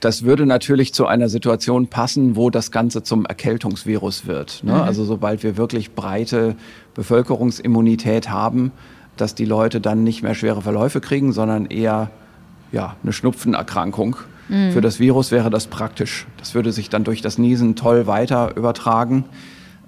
[0.00, 4.64] Das würde natürlich zu einer Situation passen, wo das Ganze zum Erkältungsvirus wird.
[4.64, 4.72] Ne?
[4.72, 4.80] Mhm.
[4.80, 6.56] Also sobald wir wirklich breite
[6.94, 8.72] Bevölkerungsimmunität haben,
[9.18, 12.10] dass die Leute dann nicht mehr schwere Verläufe kriegen, sondern eher
[12.72, 14.16] ja, eine Schnupfenerkrankung.
[14.48, 14.72] Mhm.
[14.72, 16.26] Für das Virus wäre das praktisch.
[16.38, 19.24] Das würde sich dann durch das Niesen toll weiter übertragen,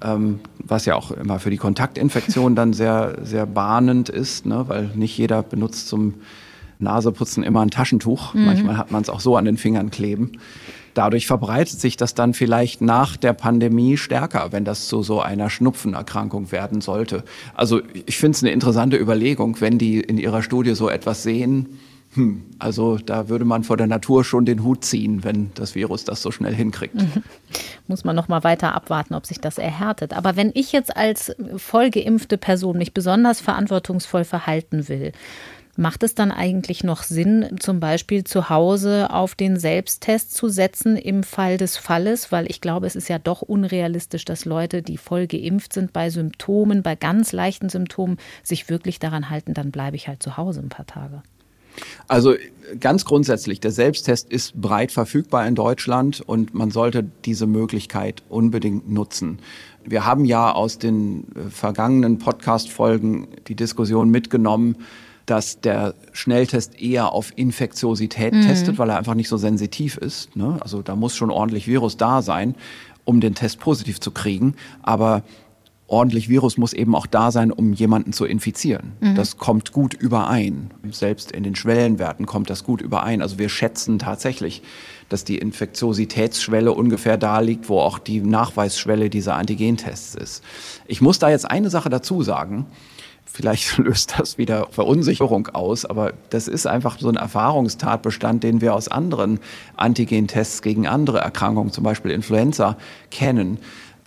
[0.02, 4.64] ähm, was ja auch immer für die Kontaktinfektion dann sehr, sehr bahnend ist, ne?
[4.68, 6.14] weil nicht jeder benutzt zum
[6.82, 8.34] Naseputzen immer ein Taschentuch.
[8.34, 8.44] Mhm.
[8.44, 10.32] Manchmal hat man es auch so an den Fingern kleben.
[10.94, 15.48] Dadurch verbreitet sich das dann vielleicht nach der Pandemie stärker, wenn das zu so einer
[15.48, 17.24] Schnupfenerkrankung werden sollte.
[17.54, 21.78] Also ich finde es eine interessante Überlegung, wenn die in ihrer Studie so etwas sehen.
[22.14, 26.04] Hm, also da würde man vor der Natur schon den Hut ziehen, wenn das Virus
[26.04, 26.94] das so schnell hinkriegt.
[26.94, 27.22] Mhm.
[27.88, 30.12] Muss man noch mal weiter abwarten, ob sich das erhärtet.
[30.12, 35.12] Aber wenn ich jetzt als vollgeimpfte Person mich besonders verantwortungsvoll verhalten will,
[35.76, 40.96] Macht es dann eigentlich noch Sinn, zum Beispiel zu Hause auf den Selbsttest zu setzen
[40.96, 42.30] im Fall des Falles?
[42.30, 46.10] Weil ich glaube, es ist ja doch unrealistisch, dass Leute, die voll geimpft sind, bei
[46.10, 50.60] Symptomen, bei ganz leichten Symptomen, sich wirklich daran halten, dann bleibe ich halt zu Hause
[50.60, 51.22] ein paar Tage.
[52.06, 52.34] Also
[52.80, 58.90] ganz grundsätzlich, der Selbsttest ist breit verfügbar in Deutschland und man sollte diese Möglichkeit unbedingt
[58.90, 59.38] nutzen.
[59.84, 64.76] Wir haben ja aus den äh, vergangenen Podcast-Folgen die Diskussion mitgenommen,
[65.26, 68.42] dass der Schnelltest eher auf Infektiosität mhm.
[68.42, 70.34] testet, weil er einfach nicht so sensitiv ist.
[70.36, 70.58] Ne?
[70.60, 72.54] Also da muss schon ordentlich Virus da sein,
[73.04, 74.54] um den Test positiv zu kriegen.
[74.82, 75.22] Aber
[75.92, 78.92] ordentlich Virus muss eben auch da sein, um jemanden zu infizieren.
[79.00, 79.14] Mhm.
[79.14, 80.70] Das kommt gut überein.
[80.90, 83.20] Selbst in den Schwellenwerten kommt das gut überein.
[83.20, 84.62] Also wir schätzen tatsächlich,
[85.10, 90.42] dass die Infektiositätsschwelle ungefähr da liegt, wo auch die Nachweisschwelle dieser Antigentests ist.
[90.86, 92.66] Ich muss da jetzt eine Sache dazu sagen.
[93.24, 98.74] Vielleicht löst das wieder Verunsicherung aus, aber das ist einfach so ein Erfahrungstatbestand, den wir
[98.74, 99.40] aus anderen
[99.76, 102.76] Antigentests gegen andere Erkrankungen, zum Beispiel Influenza,
[103.10, 103.58] kennen.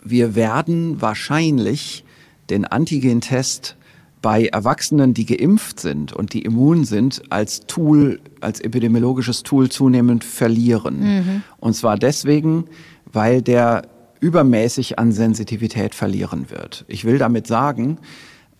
[0.04, 2.04] Wir werden wahrscheinlich
[2.50, 3.76] den Antigentest
[4.22, 10.24] bei Erwachsenen, die geimpft sind und die immun sind, als Tool, als epidemiologisches Tool zunehmend
[10.24, 11.00] verlieren.
[11.00, 11.44] Mhm.
[11.60, 12.66] Und zwar deswegen,
[13.12, 13.84] weil der
[14.20, 16.86] übermäßig an Sensitivität verlieren wird.
[16.88, 18.00] Ich will damit sagen,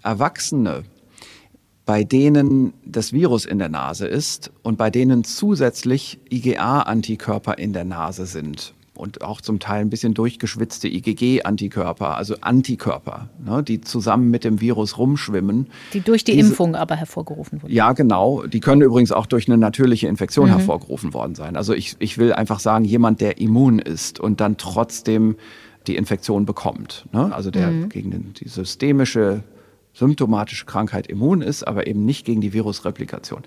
[0.06, 0.84] Erwachsene,
[1.86, 7.86] bei denen das Virus in der Nase ist und bei denen zusätzlich IgA-Antikörper in der
[7.86, 14.32] Nase sind und auch zum Teil ein bisschen durchgeschwitzte IgG-Antikörper, also Antikörper, ne, die zusammen
[14.32, 15.68] mit dem Virus rumschwimmen.
[15.94, 17.74] Die durch die Diese, Impfung aber hervorgerufen wurden.
[17.74, 18.44] Ja, genau.
[18.48, 20.54] Die können übrigens auch durch eine natürliche Infektion mhm.
[20.54, 21.56] hervorgerufen worden sein.
[21.56, 25.36] Also ich, ich will einfach sagen, jemand, der immun ist und dann trotzdem
[25.88, 27.06] die Infektion bekommt.
[27.12, 27.34] Ne?
[27.34, 27.90] Also der mhm.
[27.90, 29.44] gegen den, die systemische
[29.96, 33.44] symptomatische Krankheit immun ist, aber eben nicht gegen die Virusreplikation.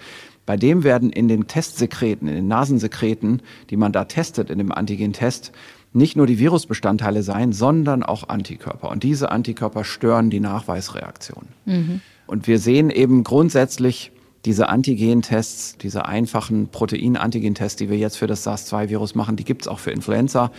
[0.46, 4.72] Bei dem werden in den Testsekreten, in den Nasensekreten, die man da testet in dem
[4.72, 5.52] Antigentest,
[5.92, 8.90] nicht nur die Virusbestandteile sein, sondern auch Antikörper.
[8.90, 11.48] Und diese Antikörper stören die Nachweisreaktion.
[11.66, 12.00] Mhm.
[12.26, 14.10] Und wir sehen eben grundsätzlich
[14.44, 19.68] diese Antigentests, diese einfachen Protein-Antigentests, die wir jetzt für das SARS-2-Virus machen, die gibt es
[19.68, 20.50] auch für Influenza.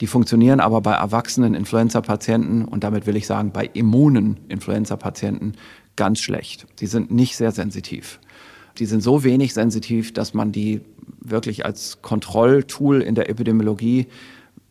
[0.00, 5.54] Die funktionieren aber bei erwachsenen Influenza-Patienten und damit will ich sagen bei immunen Influenza-Patienten
[5.96, 6.66] ganz schlecht.
[6.76, 8.18] Sie sind nicht sehr sensitiv.
[8.78, 10.80] Die sind so wenig sensitiv, dass man die
[11.20, 14.08] wirklich als Kontrolltool in der Epidemiologie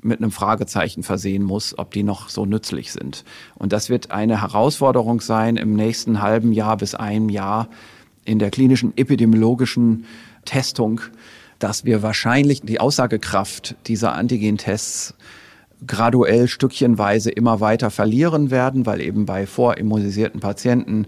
[0.01, 3.23] mit einem Fragezeichen versehen muss, ob die noch so nützlich sind.
[3.55, 7.69] Und das wird eine Herausforderung sein im nächsten halben Jahr bis einem Jahr
[8.25, 10.05] in der klinischen epidemiologischen
[10.45, 11.01] Testung,
[11.63, 15.13] dass wir wahrscheinlich die Aussagekraft dieser Antigentests
[15.87, 21.07] graduell stückchenweise immer weiter verlieren werden, weil eben bei vorimmunisierten Patienten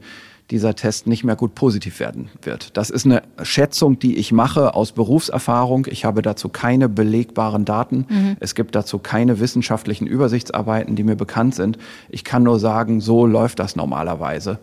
[0.52, 2.77] dieser Test nicht mehr gut positiv werden wird.
[2.77, 5.88] Das ist eine Schätzung, die ich mache aus Berufserfahrung.
[5.90, 8.06] Ich habe dazu keine belegbaren Daten.
[8.07, 8.38] Mhm.
[8.40, 11.77] Es gibt dazu keine wissenschaftlichen Übersichtsarbeiten, die mir bekannt sind.
[12.10, 14.60] Ich kann nur sagen, so läuft das normalerweise.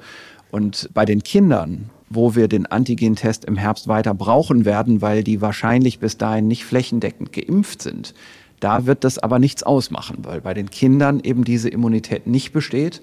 [0.51, 5.41] Und bei den Kindern, wo wir den Antigentest im Herbst weiter brauchen werden, weil die
[5.41, 8.15] wahrscheinlich bis dahin nicht flächendeckend geimpft sind,
[8.61, 13.03] da wird das aber nichts ausmachen, weil bei den Kindern eben diese Immunität nicht besteht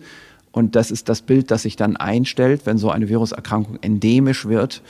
[0.52, 4.82] und das ist das Bild, das sich dann einstellt, wenn so eine Viruserkrankung endemisch wird.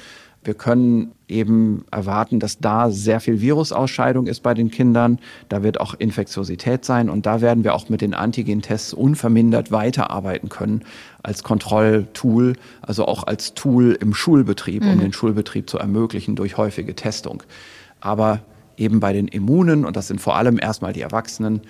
[0.43, 5.19] Wir können eben erwarten, dass da sehr viel Virusausscheidung ist bei den Kindern.
[5.49, 10.49] Da wird auch Infektiosität sein und da werden wir auch mit den Antigentests unvermindert weiterarbeiten
[10.49, 10.83] können
[11.21, 14.99] als Kontrolltool, also auch als Tool im Schulbetrieb, um mhm.
[14.99, 17.43] den Schulbetrieb zu ermöglichen durch häufige Testung.
[17.99, 18.39] Aber
[18.77, 21.61] eben bei den Immunen, und das sind vor allem erstmal die Erwachsenen,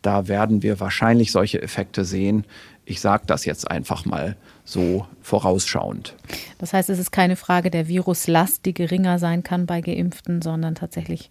[0.00, 2.44] da werden wir wahrscheinlich solche Effekte sehen.
[2.84, 6.14] Ich sage das jetzt einfach mal so vorausschauend.
[6.58, 10.74] Das heißt, es ist keine Frage der Viruslast, die geringer sein kann bei Geimpften, sondern
[10.74, 11.30] tatsächlich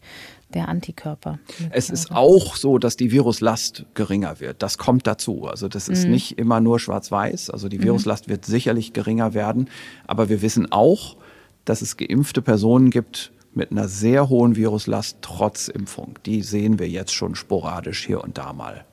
[0.54, 1.40] der Antikörper.
[1.72, 4.62] Es ist auch so, dass die Viruslast geringer wird.
[4.62, 5.48] Das kommt dazu.
[5.48, 6.12] Also das ist mhm.
[6.12, 7.50] nicht immer nur schwarz-weiß.
[7.50, 7.86] Also die mhm.
[7.86, 9.70] Viruslast wird sicherlich geringer werden.
[10.06, 11.18] Aber wir wissen auch,
[11.66, 16.18] dass es geimpfte Personen gibt, mit einer sehr hohen Viruslast trotz Impfung.
[16.26, 18.86] Die sehen wir jetzt schon sporadisch hier und da mal.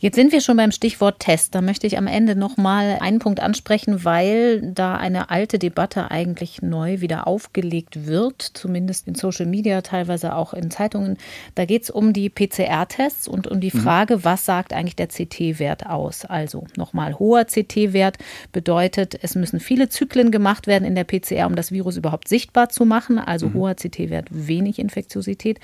[0.00, 1.56] Jetzt sind wir schon beim Stichwort Test.
[1.56, 6.12] Da möchte ich am Ende noch mal einen Punkt ansprechen, weil da eine alte Debatte
[6.12, 11.16] eigentlich neu wieder aufgelegt wird, zumindest in Social Media, teilweise auch in Zeitungen.
[11.56, 13.80] Da geht es um die PCR-Tests und um die mhm.
[13.80, 14.24] Frage, mhm.
[14.24, 16.24] was sagt eigentlich der CT-Wert aus?
[16.24, 18.18] Also nochmal, hoher CT-Wert
[18.52, 22.68] bedeutet, es müssen viele Zyklen gemacht werden in der PCR, um das Virus überhaupt sichtbar
[22.68, 23.18] zu machen.
[23.18, 23.54] Also mhm.
[23.54, 25.58] hoher CT-Wert, wenig Infektiosität.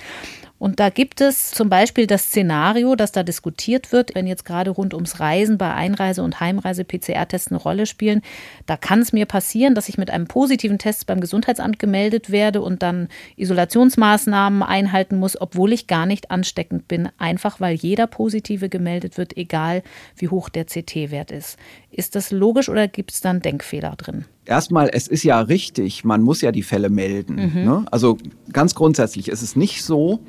[0.65, 4.70] Und da gibt es zum Beispiel das Szenario, das da diskutiert wird, wenn jetzt gerade
[4.70, 8.23] rund ums Reisen bei Einreise- und Heimreise PCR-Tests eine Rolle spielen.
[8.65, 12.62] Da kann es mir passieren, dass ich mit einem positiven Test beim Gesundheitsamt gemeldet werde
[12.62, 18.70] und dann Isolationsmaßnahmen einhalten muss, obwohl ich gar nicht ansteckend bin, einfach weil jeder Positive
[18.70, 19.82] gemeldet wird, egal
[20.16, 21.59] wie hoch der CT-Wert ist.
[21.91, 24.24] Ist das logisch oder gibt es dann Denkfehler drin?
[24.47, 27.35] Erstmal, es ist ja richtig, man muss ja die Fälle melden.
[27.35, 27.65] Mhm.
[27.65, 27.85] Ne?
[27.91, 28.16] Also
[28.51, 30.20] ganz grundsätzlich ist es nicht so,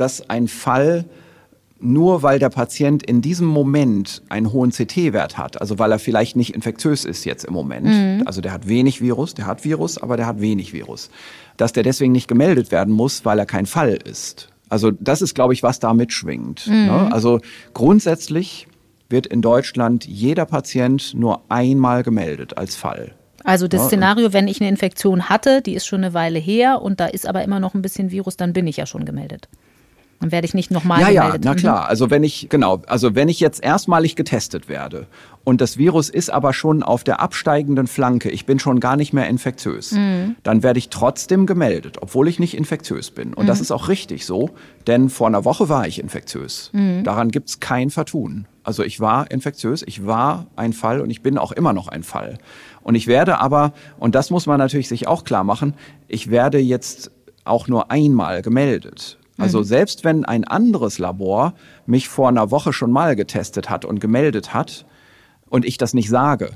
[0.00, 1.04] dass ein Fall
[1.82, 6.36] nur weil der Patient in diesem Moment einen hohen CT-Wert hat, also weil er vielleicht
[6.36, 8.22] nicht infektiös ist jetzt im Moment, mhm.
[8.26, 11.10] also der hat wenig Virus, der hat Virus, aber der hat wenig Virus,
[11.56, 14.48] dass der deswegen nicht gemeldet werden muss, weil er kein Fall ist.
[14.68, 16.66] Also das ist, glaube ich, was da mitschwingt.
[16.66, 16.86] Mhm.
[16.86, 17.08] Ne?
[17.12, 17.40] Also
[17.74, 18.68] grundsätzlich
[19.08, 23.14] wird in Deutschland jeder Patient nur einmal gemeldet als Fall.
[23.42, 27.00] Also das Szenario, wenn ich eine Infektion hatte, die ist schon eine Weile her und
[27.00, 29.48] da ist aber immer noch ein bisschen Virus, dann bin ich ja schon gemeldet.
[30.20, 31.44] Dann werde ich nicht nochmal ja, gemeldet.
[31.44, 31.88] Ja, na klar.
[31.88, 35.06] Also wenn ich, genau, also wenn ich jetzt erstmalig getestet werde
[35.44, 39.14] und das Virus ist aber schon auf der absteigenden Flanke, ich bin schon gar nicht
[39.14, 40.36] mehr infektiös, mhm.
[40.42, 43.32] dann werde ich trotzdem gemeldet, obwohl ich nicht infektiös bin.
[43.32, 43.48] Und mhm.
[43.48, 44.50] das ist auch richtig so,
[44.86, 46.68] denn vor einer Woche war ich infektiös.
[46.74, 47.02] Mhm.
[47.02, 48.46] Daran gibt's kein Vertun.
[48.62, 52.02] Also ich war infektiös, ich war ein Fall und ich bin auch immer noch ein
[52.02, 52.36] Fall.
[52.82, 55.72] Und ich werde aber, und das muss man natürlich sich auch klar machen,
[56.08, 57.10] ich werde jetzt
[57.44, 59.16] auch nur einmal gemeldet.
[59.40, 59.64] Also mhm.
[59.64, 61.54] selbst wenn ein anderes Labor
[61.86, 64.86] mich vor einer Woche schon mal getestet hat und gemeldet hat
[65.48, 66.50] und ich das nicht sage,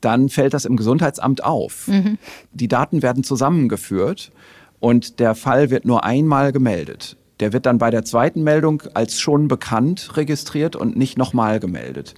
[0.00, 1.88] dann fällt das im Gesundheitsamt auf.
[1.88, 2.18] Mhm.
[2.52, 4.32] Die Daten werden zusammengeführt
[4.78, 7.16] und der Fall wird nur einmal gemeldet.
[7.40, 12.14] Der wird dann bei der zweiten Meldung als schon bekannt registriert und nicht nochmal gemeldet.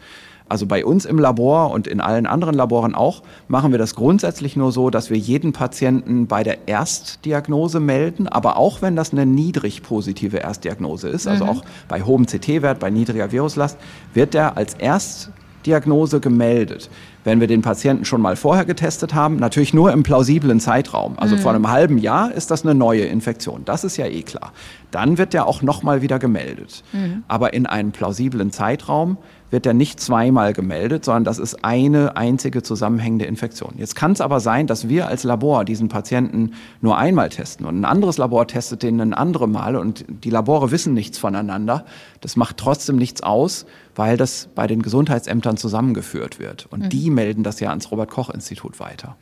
[0.53, 4.55] Also bei uns im Labor und in allen anderen Laboren auch, machen wir das grundsätzlich
[4.55, 9.25] nur so, dass wir jeden Patienten bei der Erstdiagnose melden, aber auch wenn das eine
[9.25, 11.51] niedrig positive Erstdiagnose ist, also mhm.
[11.51, 13.79] auch bei hohem CT-Wert, bei niedriger Viruslast,
[14.13, 16.91] wird der als Erstdiagnose gemeldet
[17.25, 21.19] wenn wir den Patienten schon mal vorher getestet haben, natürlich nur im plausiblen Zeitraum.
[21.19, 21.41] Also mhm.
[21.41, 23.63] vor einem halben Jahr ist das eine neue Infektion.
[23.65, 24.53] Das ist ja eh klar.
[24.91, 26.83] Dann wird der auch nochmal wieder gemeldet.
[26.93, 27.25] Mhm.
[27.29, 29.19] Aber in einem plausiblen Zeitraum
[29.53, 33.75] wird er nicht zweimal gemeldet, sondern das ist eine einzige zusammenhängende Infektion.
[33.77, 37.79] Jetzt kann es aber sein, dass wir als Labor diesen Patienten nur einmal testen und
[37.79, 41.85] ein anderes Labor testet den ein anderes Mal und die Labore wissen nichts voneinander.
[42.23, 46.67] Das macht trotzdem nichts aus, weil das bei den Gesundheitsämtern zusammengeführt wird.
[46.71, 46.89] Und mhm.
[46.89, 49.17] die melden das ja ans Robert Koch Institut weiter.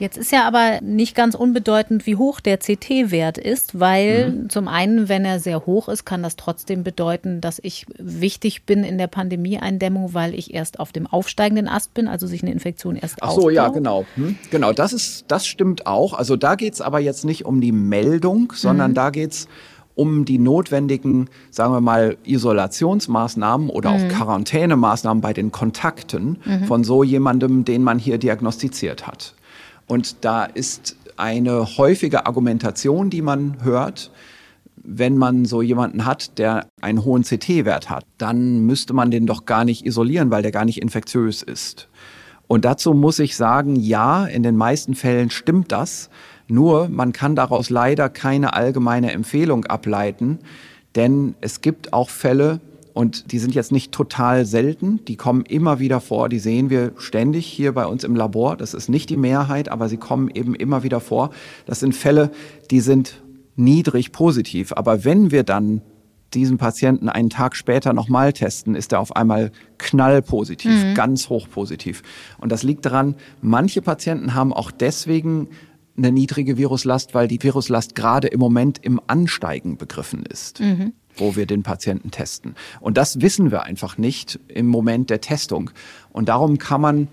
[0.00, 4.48] Jetzt ist ja aber nicht ganz unbedeutend, wie hoch der CT-Wert ist, weil mhm.
[4.48, 8.82] zum einen, wenn er sehr hoch ist, kann das trotzdem bedeuten, dass ich wichtig bin
[8.82, 12.96] in der Pandemieeindämmung, weil ich erst auf dem aufsteigenden Ast bin, also sich eine Infektion
[12.96, 13.52] erst Ach so, aufbaut.
[13.52, 14.06] ja, genau.
[14.14, 14.38] Hm.
[14.50, 16.14] Genau, das ist, das stimmt auch.
[16.14, 18.94] Also da geht es aber jetzt nicht um die Meldung, sondern mhm.
[18.94, 19.48] da geht es
[19.94, 23.96] um die notwendigen, sagen wir mal, Isolationsmaßnahmen oder mhm.
[23.96, 26.64] auch Quarantänemaßnahmen bei den Kontakten mhm.
[26.64, 29.34] von so jemandem, den man hier diagnostiziert hat.
[29.90, 34.12] Und da ist eine häufige Argumentation, die man hört,
[34.76, 39.46] wenn man so jemanden hat, der einen hohen CT-Wert hat, dann müsste man den doch
[39.46, 41.88] gar nicht isolieren, weil der gar nicht infektiös ist.
[42.46, 46.08] Und dazu muss ich sagen, ja, in den meisten Fällen stimmt das.
[46.46, 50.38] Nur man kann daraus leider keine allgemeine Empfehlung ableiten,
[50.94, 52.60] denn es gibt auch Fälle,
[52.92, 56.92] und die sind jetzt nicht total selten, die kommen immer wieder vor, die sehen wir
[56.96, 58.56] ständig hier bei uns im Labor.
[58.56, 61.30] Das ist nicht die Mehrheit, aber sie kommen eben immer wieder vor.
[61.66, 62.30] Das sind Fälle,
[62.70, 63.22] die sind
[63.56, 64.72] niedrig positiv.
[64.72, 65.82] Aber wenn wir dann
[66.34, 70.94] diesen Patienten einen Tag später nochmal testen, ist er auf einmal knallpositiv, mhm.
[70.94, 72.02] ganz hochpositiv.
[72.38, 75.48] Und das liegt daran, manche Patienten haben auch deswegen
[75.96, 80.60] eine niedrige Viruslast, weil die Viruslast gerade im Moment im Ansteigen begriffen ist.
[80.60, 82.54] Mhm wo wir den Patienten testen.
[82.80, 85.70] Und das wissen wir einfach nicht im Moment der Testung.
[86.12, 87.08] Und darum kann man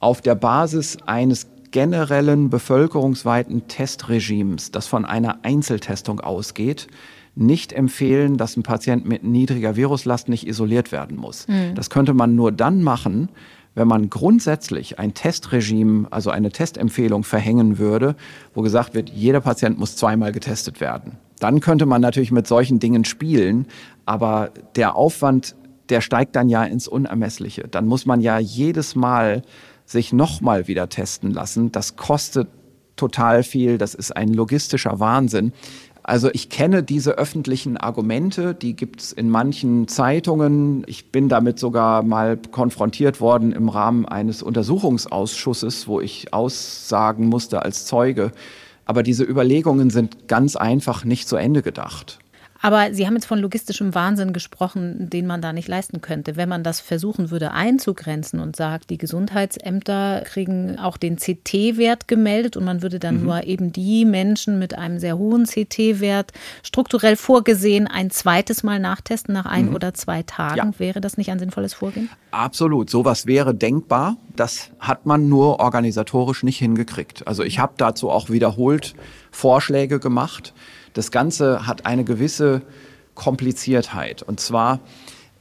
[0.00, 6.86] auf der Basis eines generellen bevölkerungsweiten Testregimes, das von einer Einzeltestung ausgeht,
[7.34, 11.46] nicht empfehlen, dass ein Patient mit niedriger Viruslast nicht isoliert werden muss.
[11.46, 11.74] Mhm.
[11.74, 13.28] Das könnte man nur dann machen,
[13.74, 18.16] wenn man grundsätzlich ein Testregime, also eine Testempfehlung verhängen würde,
[18.54, 21.12] wo gesagt wird, jeder Patient muss zweimal getestet werden.
[21.38, 23.66] Dann könnte man natürlich mit solchen Dingen spielen,
[24.06, 25.56] aber der Aufwand,
[25.88, 27.68] der steigt dann ja ins Unermessliche.
[27.68, 29.42] Dann muss man ja jedes Mal
[29.84, 31.72] sich nochmal wieder testen lassen.
[31.72, 32.48] Das kostet
[32.96, 33.78] total viel.
[33.78, 35.52] Das ist ein logistischer Wahnsinn.
[36.08, 40.82] Also ich kenne diese öffentlichen Argumente, die gibt es in manchen Zeitungen.
[40.86, 47.62] Ich bin damit sogar mal konfrontiert worden im Rahmen eines Untersuchungsausschusses, wo ich aussagen musste
[47.62, 48.32] als Zeuge.
[48.88, 52.18] Aber diese Überlegungen sind ganz einfach nicht zu Ende gedacht.
[52.60, 56.36] Aber Sie haben jetzt von logistischem Wahnsinn gesprochen, den man da nicht leisten könnte.
[56.36, 62.56] Wenn man das versuchen würde einzugrenzen und sagt, die Gesundheitsämter kriegen auch den CT-Wert gemeldet
[62.56, 63.24] und man würde dann mhm.
[63.24, 66.32] nur eben die Menschen mit einem sehr hohen CT-Wert
[66.62, 69.74] strukturell vorgesehen ein zweites Mal nachtesten nach ein mhm.
[69.74, 70.72] oder zwei Tagen.
[70.72, 70.78] Ja.
[70.78, 72.10] Wäre das nicht ein sinnvolles Vorgehen?
[72.32, 72.90] Absolut.
[72.90, 74.16] Sowas wäre denkbar.
[74.34, 77.26] Das hat man nur organisatorisch nicht hingekriegt.
[77.26, 78.94] Also ich habe dazu auch wiederholt
[79.30, 80.52] Vorschläge gemacht.
[80.98, 82.62] Das Ganze hat eine gewisse
[83.14, 84.24] Kompliziertheit.
[84.24, 84.80] Und zwar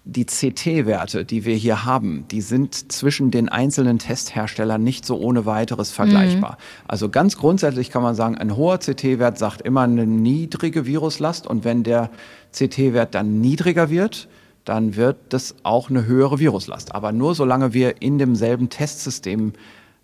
[0.06, 5.48] die CT-Werte, die wir hier haben, die sind zwischen den einzelnen Testherstellern nicht so ohne
[5.48, 6.52] weiteres vergleichbar.
[6.52, 6.86] Mhm.
[6.88, 11.66] Also ganz grundsätzlich kann man sagen, ein hoher CT-Wert sagt immer eine niedrige Viruslast und
[11.66, 12.12] wenn der
[12.54, 14.28] CT-Wert dann niedriger wird,
[14.64, 16.94] dann wird das auch eine höhere Viruslast.
[16.94, 19.54] Aber nur solange wir in demselben Testsystem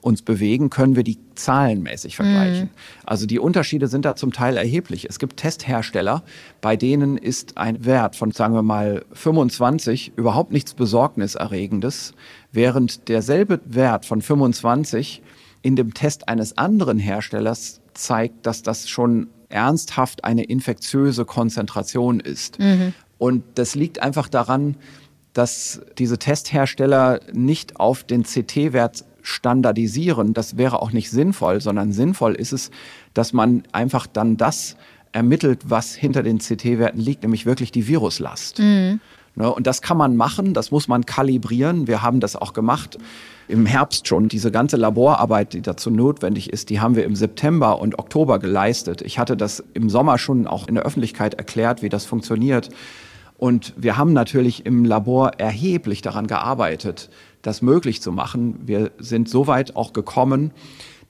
[0.04, 2.66] uns bewegen, können wir die zahlenmäßig vergleichen.
[2.66, 2.70] Mhm.
[3.06, 5.08] Also die Unterschiede sind da zum Teil erheblich.
[5.10, 6.24] Es gibt Testhersteller,
[6.62, 12.14] bei denen ist ein Wert von, sagen wir mal, 25 überhaupt nichts Besorgniserregendes,
[12.52, 15.22] während derselbe Wert von 25
[15.62, 22.60] in dem Test eines anderen Herstellers zeigt, dass das schon ernsthaft eine infektiöse Konzentration ist.
[22.60, 22.94] Mhm.
[23.18, 24.76] Und das liegt einfach daran,
[25.32, 30.34] dass diese Testhersteller nicht auf den CT-Wert standardisieren.
[30.34, 32.70] Das wäre auch nicht sinnvoll, sondern sinnvoll ist es,
[33.16, 34.78] dass man einfach dann das
[35.12, 38.60] ermittelt, was hinter den CT-Werten liegt, nämlich wirklich die Viruslast.
[38.60, 39.00] Mhm.
[39.36, 41.88] Ne, und das kann man machen, das muss man kalibrieren.
[41.88, 43.00] Wir haben das auch gemacht
[43.48, 44.28] im Herbst schon.
[44.28, 49.02] Diese ganze Laborarbeit, die dazu notwendig ist, die haben wir im September und Oktober geleistet.
[49.02, 52.70] Ich hatte das im Sommer schon auch in der Öffentlichkeit erklärt, wie das funktioniert.
[53.38, 57.10] Und wir haben natürlich im Labor erheblich daran gearbeitet,
[57.44, 58.56] das möglich zu machen.
[58.66, 60.52] Wir sind so weit auch gekommen,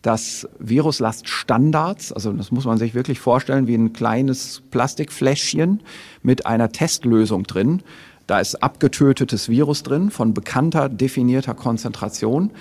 [0.02, 5.82] dass Viruslaststandards, also das muss man sich wirklich vorstellen wie ein kleines Plastikfläschchen
[6.22, 7.82] mit einer Testlösung drin.
[8.28, 12.52] Da ist abgetötetes Virus drin von bekannter, definierter Konzentration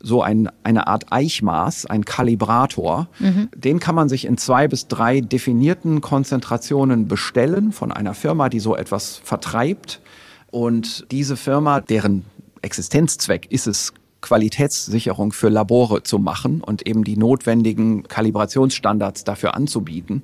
[0.00, 3.08] so ein, eine Art Eichmaß, ein Kalibrator.
[3.18, 3.48] Mhm.
[3.54, 8.60] Den kann man sich in zwei bis drei definierten Konzentrationen bestellen von einer Firma, die
[8.60, 10.00] so etwas vertreibt.
[10.50, 12.24] Und diese Firma, deren
[12.62, 20.22] Existenzzweck ist es, Qualitätssicherung für Labore zu machen und eben die notwendigen Kalibrationsstandards dafür anzubieten.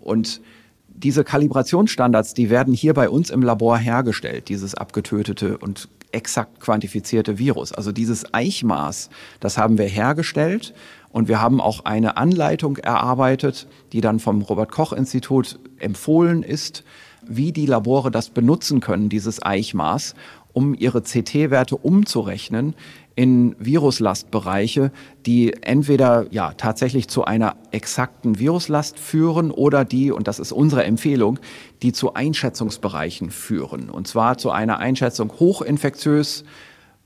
[0.00, 0.40] Und
[0.88, 7.38] diese Kalibrationsstandards, die werden hier bei uns im Labor hergestellt, dieses abgetötete und exakt quantifizierte
[7.38, 7.72] Virus.
[7.72, 10.72] Also dieses Eichmaß, das haben wir hergestellt
[11.10, 16.84] und wir haben auch eine Anleitung erarbeitet, die dann vom Robert Koch Institut empfohlen ist,
[17.26, 20.14] wie die Labore das benutzen können, dieses Eichmaß,
[20.54, 22.74] um ihre CT-Werte umzurechnen
[23.16, 24.90] in Viruslastbereiche,
[25.26, 30.84] die entweder ja tatsächlich zu einer exakten Viruslast führen oder die, und das ist unsere
[30.84, 31.38] Empfehlung,
[31.82, 33.90] die zu Einschätzungsbereichen führen.
[33.90, 36.44] Und zwar zu einer Einschätzung hochinfektiös,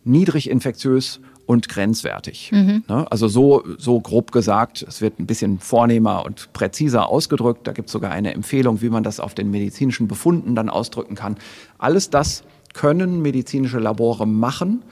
[0.05, 2.53] niedriginfektiös und grenzwertig.
[2.53, 2.85] Mhm.
[2.89, 3.11] Ne?
[3.11, 7.66] Also so, so grob gesagt, es wird ein bisschen vornehmer und präziser ausgedrückt.
[7.66, 11.15] Da gibt es sogar eine Empfehlung, wie man das auf den medizinischen Befunden dann ausdrücken
[11.15, 11.37] kann.
[11.79, 14.82] Alles das können medizinische Labore machen.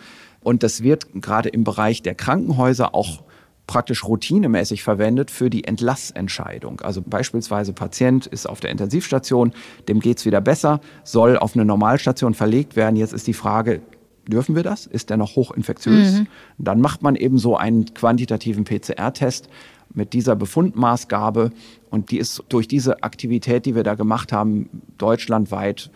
[0.40, 3.22] Und das wird gerade im Bereich der Krankenhäuser auch
[3.66, 6.80] praktisch routinemäßig verwendet für die Entlassentscheidung.
[6.82, 9.52] Also beispielsweise Patient ist auf der Intensivstation,
[9.88, 12.96] dem geht's wieder besser, soll auf eine Normalstation verlegt werden.
[12.96, 13.82] Jetzt ist die Frage,
[14.28, 14.86] dürfen wir das?
[14.86, 16.20] Ist der noch hochinfektiös?
[16.20, 16.26] Mhm.
[16.58, 19.48] Dann macht man eben so einen quantitativen PCR-Test
[19.94, 21.50] mit dieser Befundmaßgabe
[21.90, 25.90] und die ist durch diese Aktivität, die wir da gemacht haben, deutschlandweit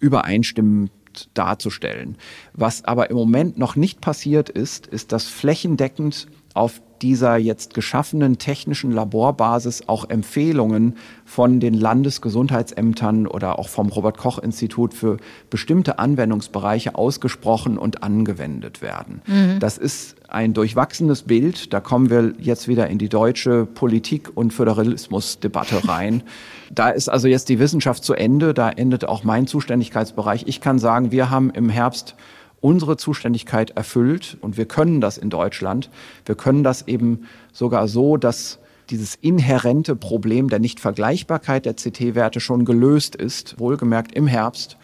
[0.00, 0.90] übereinstimmend
[1.34, 2.16] darzustellen.
[2.52, 8.38] Was aber im Moment noch nicht passiert ist, ist, dass flächendeckend auf dieser jetzt geschaffenen
[8.38, 15.18] technischen Laborbasis auch Empfehlungen von den Landesgesundheitsämtern oder auch vom Robert Koch Institut für
[15.50, 19.22] bestimmte Anwendungsbereiche ausgesprochen und angewendet werden.
[19.26, 19.58] Mhm.
[19.60, 21.72] Das ist ein durchwachsenes Bild.
[21.72, 26.22] Da kommen wir jetzt wieder in die deutsche Politik- und Föderalismusdebatte rein.
[26.70, 28.54] da ist also jetzt die Wissenschaft zu Ende.
[28.54, 30.44] Da endet auch mein Zuständigkeitsbereich.
[30.46, 32.14] Ich kann sagen, wir haben im Herbst
[32.60, 35.90] unsere Zuständigkeit erfüllt und wir können das in Deutschland.
[36.24, 38.58] Wir können das eben sogar so, dass
[38.90, 44.76] dieses inhärente Problem der Nichtvergleichbarkeit der CT-Werte schon gelöst ist, wohlgemerkt im Herbst.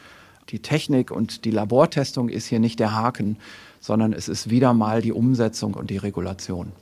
[0.51, 3.39] Die Technik und die Labortestung ist hier nicht der Haken,
[3.81, 6.73] sondern es ist wieder mal die Umsetzung und die Regulation.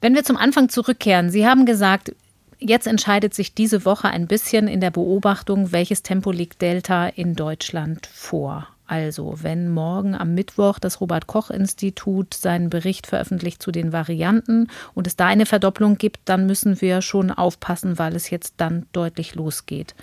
[0.00, 2.14] Wenn wir zum Anfang zurückkehren, Sie haben gesagt,
[2.58, 7.34] jetzt entscheidet sich diese Woche ein bisschen in der Beobachtung, welches Tempo liegt Delta in
[7.34, 8.68] Deutschland vor.
[8.86, 14.68] Also, wenn morgen am Mittwoch das Robert Koch Institut seinen Bericht veröffentlicht zu den Varianten
[14.94, 18.86] und es da eine Verdopplung gibt, dann müssen wir schon aufpassen, weil es jetzt dann
[18.92, 19.94] deutlich losgeht.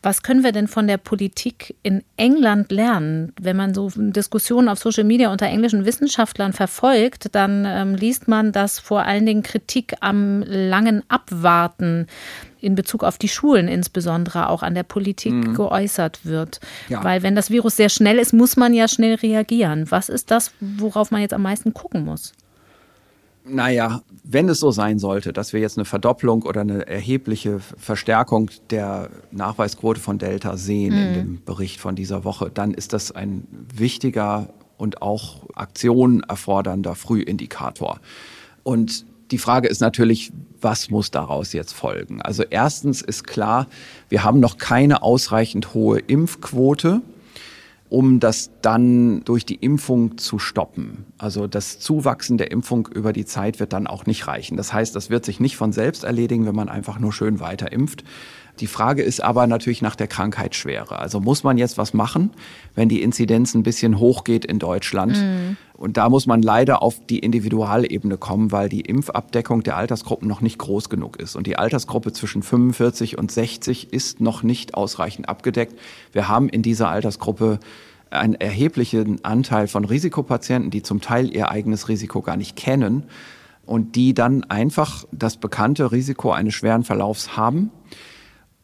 [0.00, 3.32] Was können wir denn von der Politik in England lernen?
[3.40, 8.52] Wenn man so Diskussionen auf Social Media unter englischen Wissenschaftlern verfolgt, dann ähm, liest man,
[8.52, 12.06] dass vor allen Dingen Kritik am langen Abwarten
[12.60, 15.54] in Bezug auf die Schulen insbesondere auch an der Politik mhm.
[15.54, 16.60] geäußert wird.
[16.88, 17.02] Ja.
[17.02, 19.90] Weil wenn das Virus sehr schnell ist, muss man ja schnell reagieren.
[19.90, 22.32] Was ist das, worauf man jetzt am meisten gucken muss?
[23.48, 28.50] Naja, wenn es so sein sollte, dass wir jetzt eine Verdopplung oder eine erhebliche Verstärkung
[28.70, 31.00] der Nachweisquote von Delta sehen mhm.
[31.00, 36.94] in dem Bericht von dieser Woche, dann ist das ein wichtiger und auch Aktionen erfordernder
[36.94, 38.00] Frühindikator.
[38.62, 42.22] Und die Frage ist natürlich, was muss daraus jetzt folgen?
[42.22, 43.66] Also erstens ist klar,
[44.08, 47.02] wir haben noch keine ausreichend hohe Impfquote
[47.88, 51.06] um das dann durch die Impfung zu stoppen.
[51.16, 54.56] Also das Zuwachsen der Impfung über die Zeit wird dann auch nicht reichen.
[54.56, 57.72] Das heißt, das wird sich nicht von selbst erledigen, wenn man einfach nur schön weiter
[57.72, 58.04] impft.
[58.60, 60.98] Die Frage ist aber natürlich nach der Krankheitsschwere.
[60.98, 62.30] Also muss man jetzt was machen,
[62.74, 65.16] wenn die Inzidenz ein bisschen hochgeht in Deutschland?
[65.16, 65.56] Mhm.
[65.74, 70.40] Und da muss man leider auf die Individualebene kommen, weil die Impfabdeckung der Altersgruppen noch
[70.40, 71.36] nicht groß genug ist.
[71.36, 75.78] Und die Altersgruppe zwischen 45 und 60 ist noch nicht ausreichend abgedeckt.
[76.12, 77.60] Wir haben in dieser Altersgruppe
[78.10, 83.04] einen erheblichen Anteil von Risikopatienten, die zum Teil ihr eigenes Risiko gar nicht kennen
[83.66, 87.70] und die dann einfach das bekannte Risiko eines schweren Verlaufs haben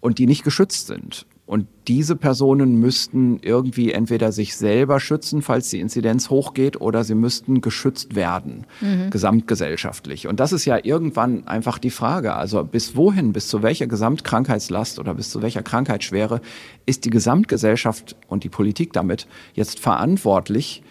[0.05, 1.25] und die nicht geschützt sind.
[1.47, 7.15] Und diese Personen müssten irgendwie entweder sich selber schützen, falls die Inzidenz hochgeht, oder sie
[7.15, 9.09] müssten geschützt werden, mhm.
[9.09, 10.27] gesamtgesellschaftlich.
[10.27, 12.35] Und das ist ja irgendwann einfach die Frage.
[12.35, 16.43] Also bis wohin, bis zu welcher Gesamtkrankheitslast oder bis zu welcher Krankheitsschwere
[16.85, 20.83] ist die Gesamtgesellschaft und die Politik damit jetzt verantwortlich,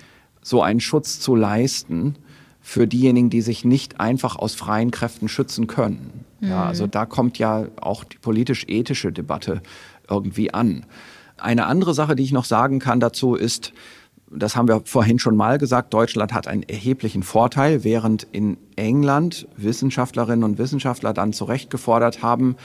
[0.41, 2.15] so einen Schutz zu leisten
[2.61, 6.25] für diejenigen, die sich nicht einfach aus freien Kräften schützen können.
[6.43, 6.49] Mhm.
[6.49, 9.61] Ja, also da kommt ja auch die politisch-ethische Debatte
[10.09, 10.85] irgendwie an.
[11.37, 13.73] Eine andere Sache, die ich noch sagen kann dazu ist,
[14.29, 19.47] das haben wir vorhin schon mal gesagt, Deutschland hat einen erheblichen Vorteil, während in England
[19.55, 22.55] Wissenschaftlerinnen und Wissenschaftler dann zu Recht gefordert haben,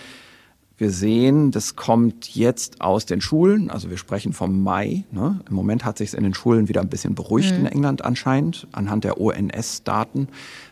[0.78, 5.04] wir sehen, das kommt jetzt aus den Schulen, also wir sprechen vom Mai.
[5.10, 5.40] Ne?
[5.48, 7.60] Im Moment hat sich es in den Schulen wieder ein bisschen beruhigt mhm.
[7.60, 10.28] in England anscheinend, anhand der ONS-Daten.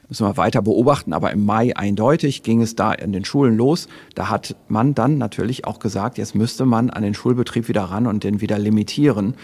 [0.09, 3.89] Müssen wir weiter beobachten, aber im Mai eindeutig ging es da in den Schulen los.
[4.15, 8.07] Da hat man dann natürlich auch gesagt, jetzt müsste man an den Schulbetrieb wieder ran
[8.07, 9.35] und den wieder limitieren.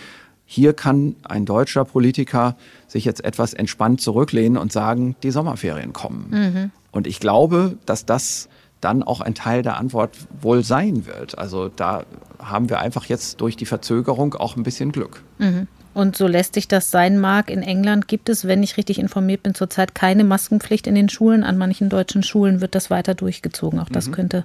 [0.45, 2.57] Hier kann ein deutscher Politiker
[2.87, 6.27] sich jetzt etwas entspannt zurücklehnen und sagen, die Sommerferien kommen.
[6.31, 6.71] Mhm.
[6.93, 8.49] Und ich glaube, dass das
[8.81, 11.39] dann auch ein Teil der Antwort wohl sein wird.
[11.39, 12.05] Also da
[12.39, 15.23] haben wir einfach jetzt durch die Verzögerung auch ein bisschen Glück.
[15.39, 15.69] Mhm.
[15.95, 19.55] Und so lästig das sein mag, in England gibt es, wenn ich richtig informiert bin,
[19.55, 21.45] zurzeit keine Maskenpflicht in den Schulen.
[21.45, 23.79] An manchen deutschen Schulen wird das weiter durchgezogen.
[23.79, 24.13] Auch das mhm.
[24.13, 24.45] könnte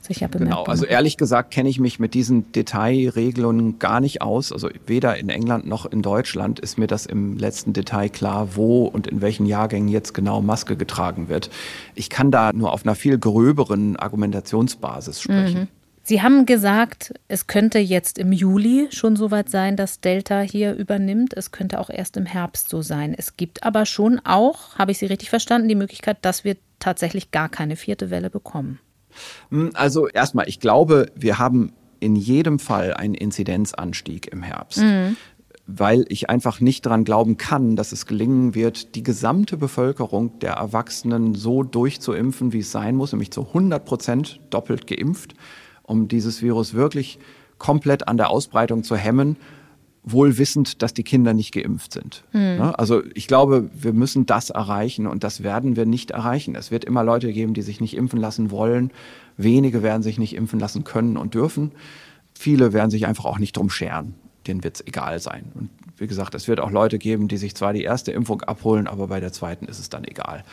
[0.00, 4.22] sich ja bemerkbar Genau, also ehrlich gesagt kenne ich mich mit diesen Detailregelungen gar nicht
[4.22, 4.52] aus.
[4.52, 8.86] Also weder in England noch in Deutschland ist mir das im letzten Detail klar, wo
[8.86, 11.50] und in welchen Jahrgängen jetzt genau Maske getragen wird.
[11.94, 15.60] Ich kann da nur auf einer viel gröberen Argumentationsbasis sprechen.
[15.60, 15.77] Mhm.
[16.08, 21.34] Sie haben gesagt, es könnte jetzt im Juli schon soweit sein, dass Delta hier übernimmt.
[21.36, 23.14] Es könnte auch erst im Herbst so sein.
[23.14, 27.30] Es gibt aber schon auch, habe ich Sie richtig verstanden, die Möglichkeit, dass wir tatsächlich
[27.30, 28.80] gar keine vierte Welle bekommen.
[29.50, 34.78] Hm, also erstmal, ich glaube, wir haben in jedem Fall einen Inzidenzanstieg im Herbst.
[34.78, 35.18] Mhm
[35.70, 40.54] weil ich einfach nicht daran glauben kann, dass es gelingen wird, die gesamte Bevölkerung der
[40.54, 45.34] Erwachsenen so durchzuimpfen, wie es sein muss, nämlich zu 100 Prozent doppelt geimpft
[45.88, 47.18] um dieses Virus wirklich
[47.58, 49.36] komplett an der Ausbreitung zu hemmen,
[50.04, 52.24] wohl wissend, dass die Kinder nicht geimpft sind.
[52.32, 52.72] Mhm.
[52.76, 56.54] Also ich glaube, wir müssen das erreichen und das werden wir nicht erreichen.
[56.54, 58.92] Es wird immer Leute geben, die sich nicht impfen lassen wollen.
[59.36, 61.72] Wenige werden sich nicht impfen lassen können und dürfen.
[62.34, 64.14] Viele werden sich einfach auch nicht drum scheren.
[64.46, 65.52] Denen wird es egal sein.
[65.54, 68.86] Und wie gesagt, es wird auch Leute geben, die sich zwar die erste Impfung abholen,
[68.86, 70.44] aber bei der zweiten ist es dann egal.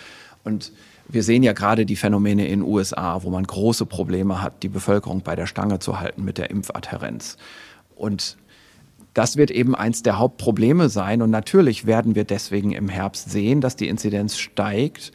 [0.44, 0.72] Und
[1.07, 4.69] wir sehen ja gerade die Phänomene in den USA, wo man große Probleme hat, die
[4.69, 7.38] Bevölkerung bei der Stange zu halten mit der Impfadhärenz.
[7.95, 8.38] Und
[9.14, 11.22] das wird eben eins der Hauptprobleme sein.
[11.22, 15.11] Und natürlich werden wir deswegen im Herbst sehen, dass die Inzidenz steigt.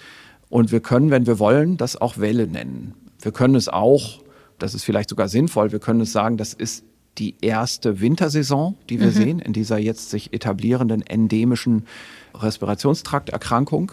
[0.49, 2.95] Und wir können, wenn wir wollen, das auch Welle nennen.
[3.21, 4.23] Wir können es auch,
[4.59, 6.85] das ist vielleicht sogar sinnvoll, wir können es sagen, das ist
[7.19, 9.12] die erste Wintersaison, die wir mhm.
[9.12, 11.87] sehen, in dieser jetzt sich etablierenden endemischen
[12.35, 13.93] Respirationstrakterkrankung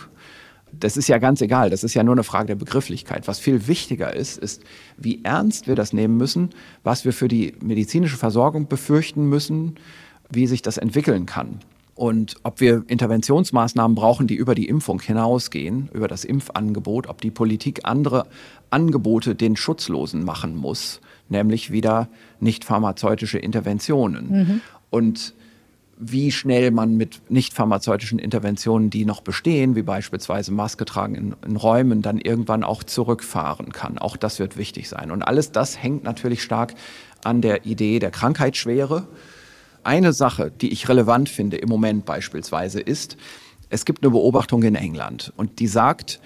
[0.80, 1.70] das ist ja ganz egal.
[1.70, 3.28] Das ist ja nur eine Frage der Begrifflichkeit.
[3.28, 4.64] Was viel wichtiger ist, ist,
[4.98, 6.52] wie ernst wir das nehmen müssen,
[6.84, 9.76] was wir für die medizinische Versorgung befürchten müssen,
[10.30, 11.60] wie sich das entwickeln kann.
[11.96, 17.32] Und ob wir Interventionsmaßnahmen brauchen, die über die Impfung hinausgehen, über das Impfangebot, ob die
[17.32, 18.28] Politik andere
[18.70, 22.08] Angebote den Schutzlosen machen muss, nämlich wieder
[22.40, 24.30] nicht pharmazeutische Interventionen.
[24.30, 24.62] Mhm.
[24.92, 25.34] Und
[26.00, 31.36] wie schnell man mit nicht pharmazeutischen Interventionen, die noch bestehen, wie beispielsweise Maske tragen in,
[31.46, 33.98] in, Räumen, dann irgendwann auch zurückfahren kann.
[33.98, 35.10] Auch das wird wichtig sein.
[35.10, 36.76] Und alles das hängt natürlich stark
[37.24, 39.08] an der Idee der Krankheitsschwere.
[39.84, 43.18] Eine Sache, die ich relevant finde im Moment beispielsweise, ist,
[43.70, 46.22] es gibt eine Beobachtung in England und die sagt,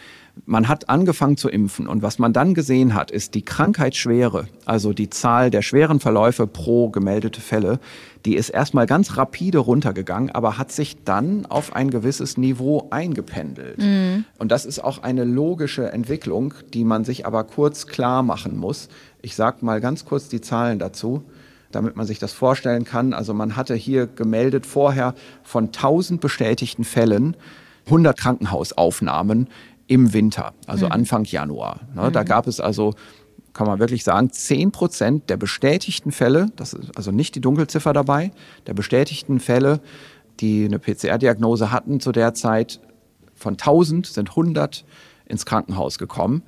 [0.46, 4.94] man hat angefangen zu impfen und was man dann gesehen hat, ist die Krankheitsschwere, also
[4.94, 7.80] die Zahl der schweren Verläufe pro gemeldete Fälle,
[8.26, 13.80] die ist erstmal ganz rapide runtergegangen, aber hat sich dann auf ein gewisses Niveau eingependelt.
[13.80, 14.26] Mhm.
[14.38, 18.90] Und das ist auch eine logische Entwicklung, die man sich aber kurz klar machen muss.
[19.22, 21.24] Ich sage mal ganz kurz die Zahlen dazu
[21.74, 23.14] damit man sich das vorstellen kann.
[23.14, 27.38] Also man hatte hier gemeldet vorher von 1000 bestätigten Fällen
[27.86, 29.48] 100 Krankenhausaufnahmen
[29.92, 30.94] im Winter, also mhm.
[30.94, 31.82] Anfang Januar.
[31.94, 32.14] Ne, mhm.
[32.14, 32.94] Da gab es also,
[33.52, 37.92] kann man wirklich sagen, 10 Prozent der bestätigten Fälle, das ist also nicht die Dunkelziffer
[37.92, 38.32] dabei,
[38.68, 39.82] der bestätigten Fälle,
[40.40, 42.80] die eine PCR-Diagnose hatten zu der Zeit,
[43.36, 44.86] von 1000 sind 100
[45.26, 46.44] ins Krankenhaus gekommen.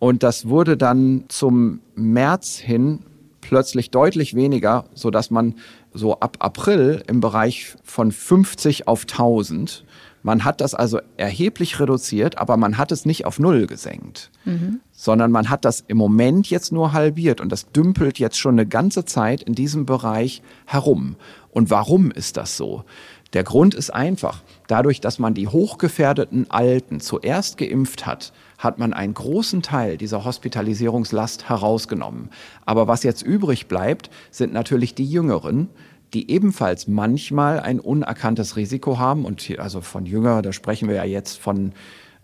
[0.00, 3.04] Und das wurde dann zum März hin
[3.40, 5.54] plötzlich deutlich weniger, so dass man
[5.92, 9.84] so ab April im Bereich von 50 auf 1000
[10.28, 14.82] man hat das also erheblich reduziert, aber man hat es nicht auf Null gesenkt, mhm.
[14.92, 18.66] sondern man hat das im Moment jetzt nur halbiert und das dümpelt jetzt schon eine
[18.66, 21.16] ganze Zeit in diesem Bereich herum.
[21.50, 22.84] Und warum ist das so?
[23.32, 24.42] Der Grund ist einfach.
[24.66, 30.26] Dadurch, dass man die hochgefährdeten Alten zuerst geimpft hat, hat man einen großen Teil dieser
[30.26, 32.28] Hospitalisierungslast herausgenommen.
[32.66, 35.70] Aber was jetzt übrig bleibt, sind natürlich die Jüngeren,
[36.14, 39.24] die ebenfalls manchmal ein unerkanntes Risiko haben.
[39.24, 41.72] Und hier, also von Jünger, da sprechen wir ja jetzt von,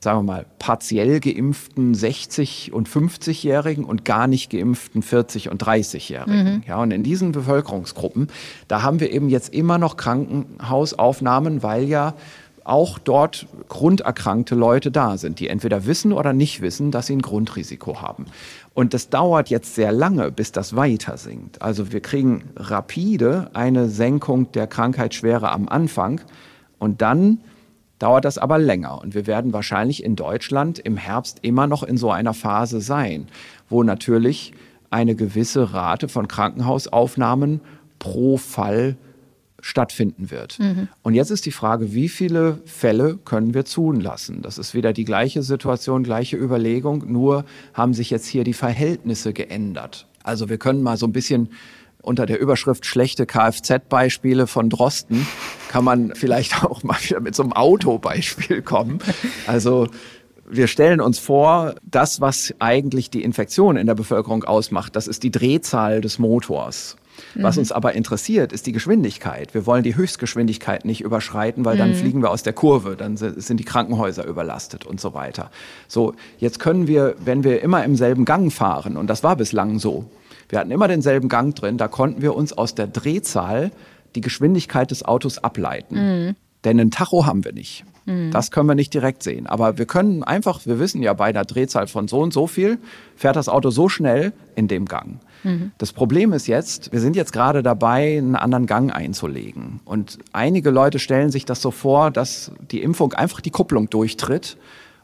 [0.01, 6.57] sagen wir mal, partiell geimpften 60- und 50-Jährigen und gar nicht geimpften 40- und 30-Jährigen.
[6.57, 6.63] Mhm.
[6.67, 8.29] Ja, und in diesen Bevölkerungsgruppen,
[8.69, 12.15] da haben wir eben jetzt immer noch Krankenhausaufnahmen, weil ja
[12.65, 17.23] auch dort grunderkrankte Leute da sind, die entweder wissen oder nicht wissen, dass sie ein
[17.23, 18.27] Grundrisiko haben.
[18.73, 21.63] Und das dauert jetzt sehr lange, bis das weiter sinkt.
[21.63, 26.23] Also wir kriegen rapide eine Senkung der Krankheitsschwere am Anfang
[26.79, 27.41] und dann
[27.99, 29.01] dauert das aber länger.
[29.01, 33.29] Und wir werden wahrscheinlich in Deutschland im Herbst immer noch in so einer Phase sein,
[33.69, 34.53] wo natürlich
[34.91, 37.61] eine gewisse Rate von Krankenhausaufnahmen
[37.99, 38.97] pro Fall
[39.65, 40.59] stattfinden wird.
[40.59, 40.89] Mhm.
[41.03, 44.43] Und jetzt ist die Frage, wie viele Fälle können wir zulassen?
[44.43, 49.33] Das ist wieder die gleiche Situation, gleiche Überlegung, nur haben sich jetzt hier die Verhältnisse
[49.33, 50.07] geändert.
[50.23, 51.49] Also wir können mal so ein bisschen
[52.03, 55.27] unter der Überschrift schlechte Kfz-Beispiele von Drosten
[55.71, 58.99] kann man vielleicht auch mal wieder mit so einem Autobeispiel kommen.
[59.47, 59.89] Also
[60.47, 65.23] wir stellen uns vor, das, was eigentlich die Infektion in der Bevölkerung ausmacht, das ist
[65.23, 66.97] die Drehzahl des Motors.
[67.35, 67.61] Was mhm.
[67.61, 69.55] uns aber interessiert, ist die Geschwindigkeit.
[69.55, 71.95] Wir wollen die Höchstgeschwindigkeit nicht überschreiten, weil dann mhm.
[71.95, 75.51] fliegen wir aus der Kurve, dann sind die Krankenhäuser überlastet und so weiter.
[75.89, 79.79] So, jetzt können wir, wenn wir immer im selben Gang fahren, und das war bislang
[79.79, 80.07] so,
[80.49, 83.71] wir hatten immer denselben Gang drin, da konnten wir uns aus der Drehzahl
[84.15, 85.97] die Geschwindigkeit des Autos ableiten.
[86.27, 86.37] Mhm.
[86.65, 87.85] Denn ein Tacho haben wir nicht.
[88.07, 88.31] Mhm.
[88.31, 89.47] Das können wir nicht direkt sehen.
[89.47, 92.79] Aber wir können einfach, wir wissen ja bei einer Drehzahl von so und so viel,
[93.17, 95.21] fährt das Auto so schnell in dem Gang.
[95.45, 95.73] Mhm.
[95.79, 99.81] Das Problem ist jetzt, wir sind jetzt gerade dabei, einen anderen Gang einzulegen.
[99.85, 104.57] Und einige Leute stellen sich das so vor, dass die Impfung einfach die Kupplung durchtritt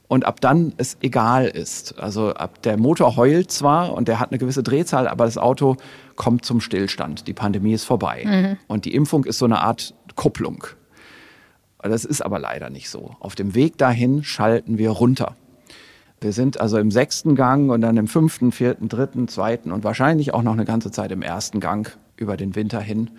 [0.08, 2.00] und ab dann es egal ist.
[2.00, 5.76] Also ab der Motor heult zwar und der hat eine gewisse Drehzahl, aber das Auto
[6.16, 7.28] kommt zum Stillstand.
[7.28, 8.24] Die Pandemie ist vorbei.
[8.26, 8.56] Mhm.
[8.66, 10.64] Und die Impfung ist so eine Art Kupplung.
[11.82, 13.14] Das ist aber leider nicht so.
[13.20, 15.36] Auf dem Weg dahin schalten wir runter.
[16.20, 20.34] Wir sind also im sechsten Gang und dann im fünften, vierten, dritten, zweiten und wahrscheinlich
[20.34, 23.10] auch noch eine ganze Zeit im ersten Gang über den Winter hin.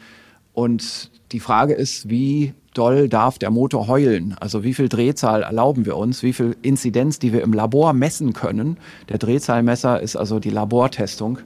[0.53, 4.35] Und die Frage ist, wie doll darf der Motor heulen?
[4.39, 6.21] Also wie viel Drehzahl erlauben wir uns?
[6.21, 8.77] Wie viel Inzidenz, die wir im Labor messen können?
[9.09, 11.39] Der Drehzahlmesser ist also die Labortestung.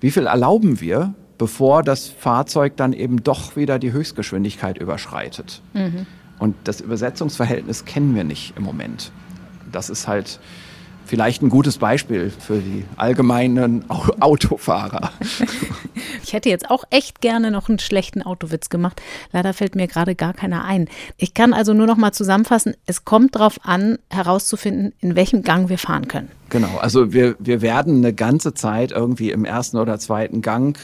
[0.00, 5.60] Wie viel erlauben wir, bevor das Fahrzeug dann eben doch wieder die Höchstgeschwindigkeit überschreitet?
[5.74, 6.06] Mhm.
[6.38, 9.12] Und das Übersetzungsverhältnis kennen wir nicht im Moment.
[9.70, 10.40] Das ist halt
[11.08, 13.84] vielleicht ein gutes Beispiel für die allgemeinen
[14.20, 15.12] Autofahrer.
[16.22, 19.00] Ich hätte jetzt auch echt gerne noch einen schlechten Autowitz gemacht.
[19.32, 20.88] Leider fällt mir gerade gar keiner ein.
[21.16, 25.70] Ich kann also nur noch mal zusammenfassen, es kommt darauf an, herauszufinden, in welchem Gang
[25.70, 26.28] wir fahren können.
[26.50, 30.78] Genau, also wir, wir werden eine ganze Zeit irgendwie im ersten oder zweiten Gang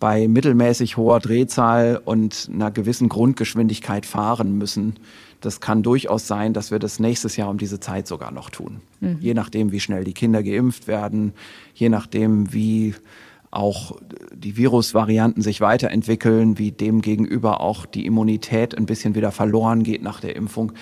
[0.00, 4.94] bei mittelmäßig hoher Drehzahl und einer gewissen Grundgeschwindigkeit fahren müssen.
[5.40, 8.80] Das kann durchaus sein, dass wir das nächstes Jahr um diese Zeit sogar noch tun.
[9.00, 9.18] Mhm.
[9.20, 11.32] Je nachdem, wie schnell die Kinder geimpft werden,
[11.74, 12.94] je nachdem, wie
[13.50, 13.96] auch
[14.32, 20.20] die Virusvarianten sich weiterentwickeln, wie demgegenüber auch die Immunität ein bisschen wieder verloren geht nach
[20.20, 20.72] der Impfung.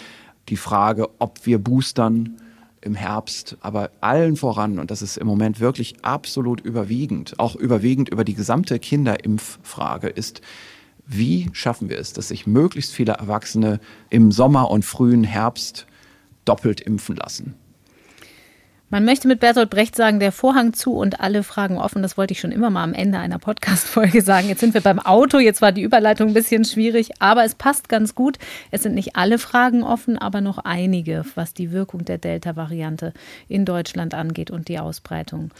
[0.48, 2.36] Die Frage, ob wir boostern,
[2.80, 8.08] im Herbst, aber allen voran, und das ist im Moment wirklich absolut überwiegend, auch überwiegend
[8.08, 10.40] über die gesamte Kinderimpffrage, ist,
[11.08, 13.80] wie schaffen wir es, dass sich möglichst viele Erwachsene
[14.10, 15.86] im Sommer und frühen Herbst
[16.44, 17.54] doppelt impfen lassen?
[18.90, 22.00] Man möchte mit Bertolt Brecht sagen, der Vorhang zu und alle Fragen offen.
[22.00, 24.48] Das wollte ich schon immer mal am Ende einer Podcast-Folge sagen.
[24.48, 25.38] Jetzt sind wir beim Auto.
[25.38, 28.38] Jetzt war die Überleitung ein bisschen schwierig, aber es passt ganz gut.
[28.70, 33.12] Es sind nicht alle Fragen offen, aber noch einige, was die Wirkung der Delta-Variante
[33.46, 35.50] in Deutschland angeht und die Ausbreitung.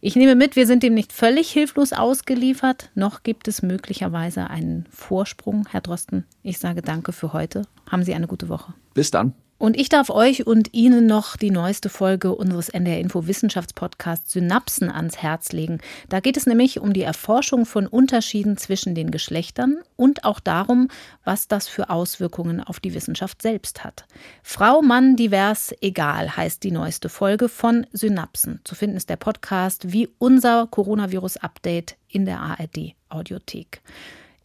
[0.00, 2.88] Ich nehme mit, wir sind dem nicht völlig hilflos ausgeliefert.
[2.94, 5.68] Noch gibt es möglicherweise einen Vorsprung.
[5.70, 7.64] Herr Drosten, ich sage danke für heute.
[7.90, 8.72] Haben Sie eine gute Woche.
[8.94, 9.34] Bis dann.
[9.58, 14.88] Und ich darf euch und Ihnen noch die neueste Folge unseres NDR Info Wissenschaftspodcasts Synapsen
[14.88, 15.80] ans Herz legen.
[16.08, 20.86] Da geht es nämlich um die Erforschung von Unterschieden zwischen den Geschlechtern und auch darum,
[21.24, 24.06] was das für Auswirkungen auf die Wissenschaft selbst hat.
[24.44, 28.60] Frau, Mann, divers, egal heißt die neueste Folge von Synapsen.
[28.62, 33.82] Zu finden ist der Podcast wie unser Coronavirus-Update in der ARD Audiothek.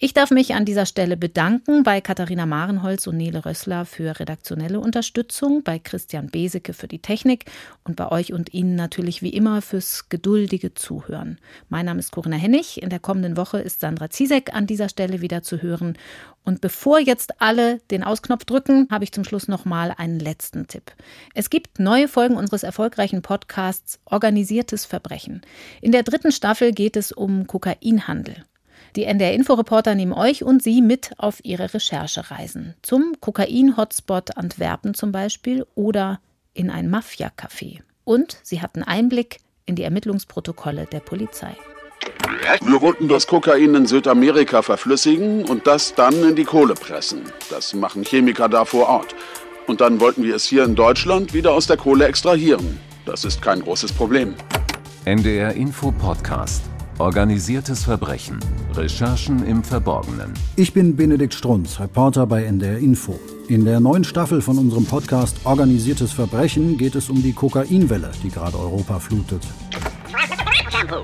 [0.04, 4.82] Ich darf mich an dieser Stelle bedanken bei Katharina Marenholz und Nele Rössler für redaktionelle
[4.82, 7.46] Unterstützung, bei Christian Beseke für die Technik
[7.86, 11.40] und bei euch und Ihnen natürlich wie immer fürs geduldige Zuhören.
[11.70, 12.84] Mein Name ist Corinna Hennig.
[12.84, 15.98] In der kommenden Woche ist Sandra Ziesek an dieser Stelle wieder zu hören.
[16.44, 20.68] Und bevor jetzt alle den Ausknopf drücken, habe ich zum Schluss noch mal einen letzten
[20.68, 20.92] Tipp.
[21.34, 25.44] Es gibt neue Folgen unseres erfolgreichen Podcasts Organisiertes Verbrechen.
[25.80, 28.44] In der dritten Staffel geht es um Kokainhandel.
[28.96, 32.76] Die NDR-Inforeporter nehmen euch und Sie mit auf ihre Recherchereisen.
[32.84, 36.20] Zum Kokain-Hotspot Antwerpen zum Beispiel oder
[36.54, 37.80] in ein Mafia-Café.
[38.04, 41.56] Und sie hatten Einblick in die Ermittlungsprotokolle der Polizei.
[42.62, 47.24] Wir wollten das Kokain in Südamerika verflüssigen und das dann in die Kohle pressen.
[47.50, 49.16] Das machen Chemiker da vor Ort.
[49.66, 52.80] Und dann wollten wir es hier in Deutschland wieder aus der Kohle extrahieren.
[53.06, 54.36] Das ist kein großes Problem.
[55.06, 56.73] NDR Info Podcast.
[57.04, 58.40] Organisiertes Verbrechen.
[58.76, 60.34] Recherchen im Verborgenen.
[60.56, 63.20] Ich bin Benedikt Strunz, Reporter bei NDR Info.
[63.50, 68.30] In der neuen Staffel von unserem Podcast Organisiertes Verbrechen geht es um die Kokainwelle, die
[68.30, 69.42] gerade Europa flutet.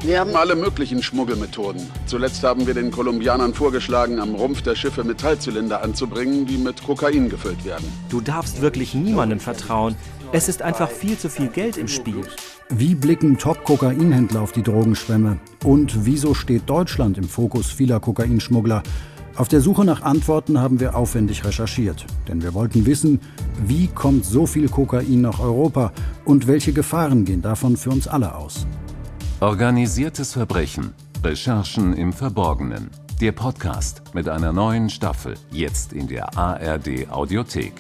[0.02, 1.86] Wir haben alle möglichen Schmuggelmethoden.
[2.06, 7.28] Zuletzt haben wir den Kolumbianern vorgeschlagen, am Rumpf der Schiffe Metallzylinder anzubringen, die mit Kokain
[7.28, 7.86] gefüllt werden.
[8.08, 9.98] Du darfst wirklich niemandem vertrauen.
[10.32, 12.24] Es ist einfach viel zu viel Geld im Spiel.
[12.72, 15.40] Wie blicken Top-Kokainhändler auf die Drogenschwemme?
[15.64, 18.84] Und wieso steht Deutschland im Fokus vieler Kokainschmuggler?
[19.36, 23.22] Auf der Suche nach Antworten haben wir aufwendig recherchiert, denn wir wollten wissen,
[23.66, 25.92] wie kommt so viel Kokain nach Europa
[26.26, 28.68] und welche Gefahren gehen davon für uns alle aus?
[29.40, 30.94] Organisiertes Verbrechen.
[31.24, 32.92] Recherchen im Verborgenen.
[33.20, 37.74] Der Podcast mit einer neuen Staffel, jetzt in der ARD Audiothek.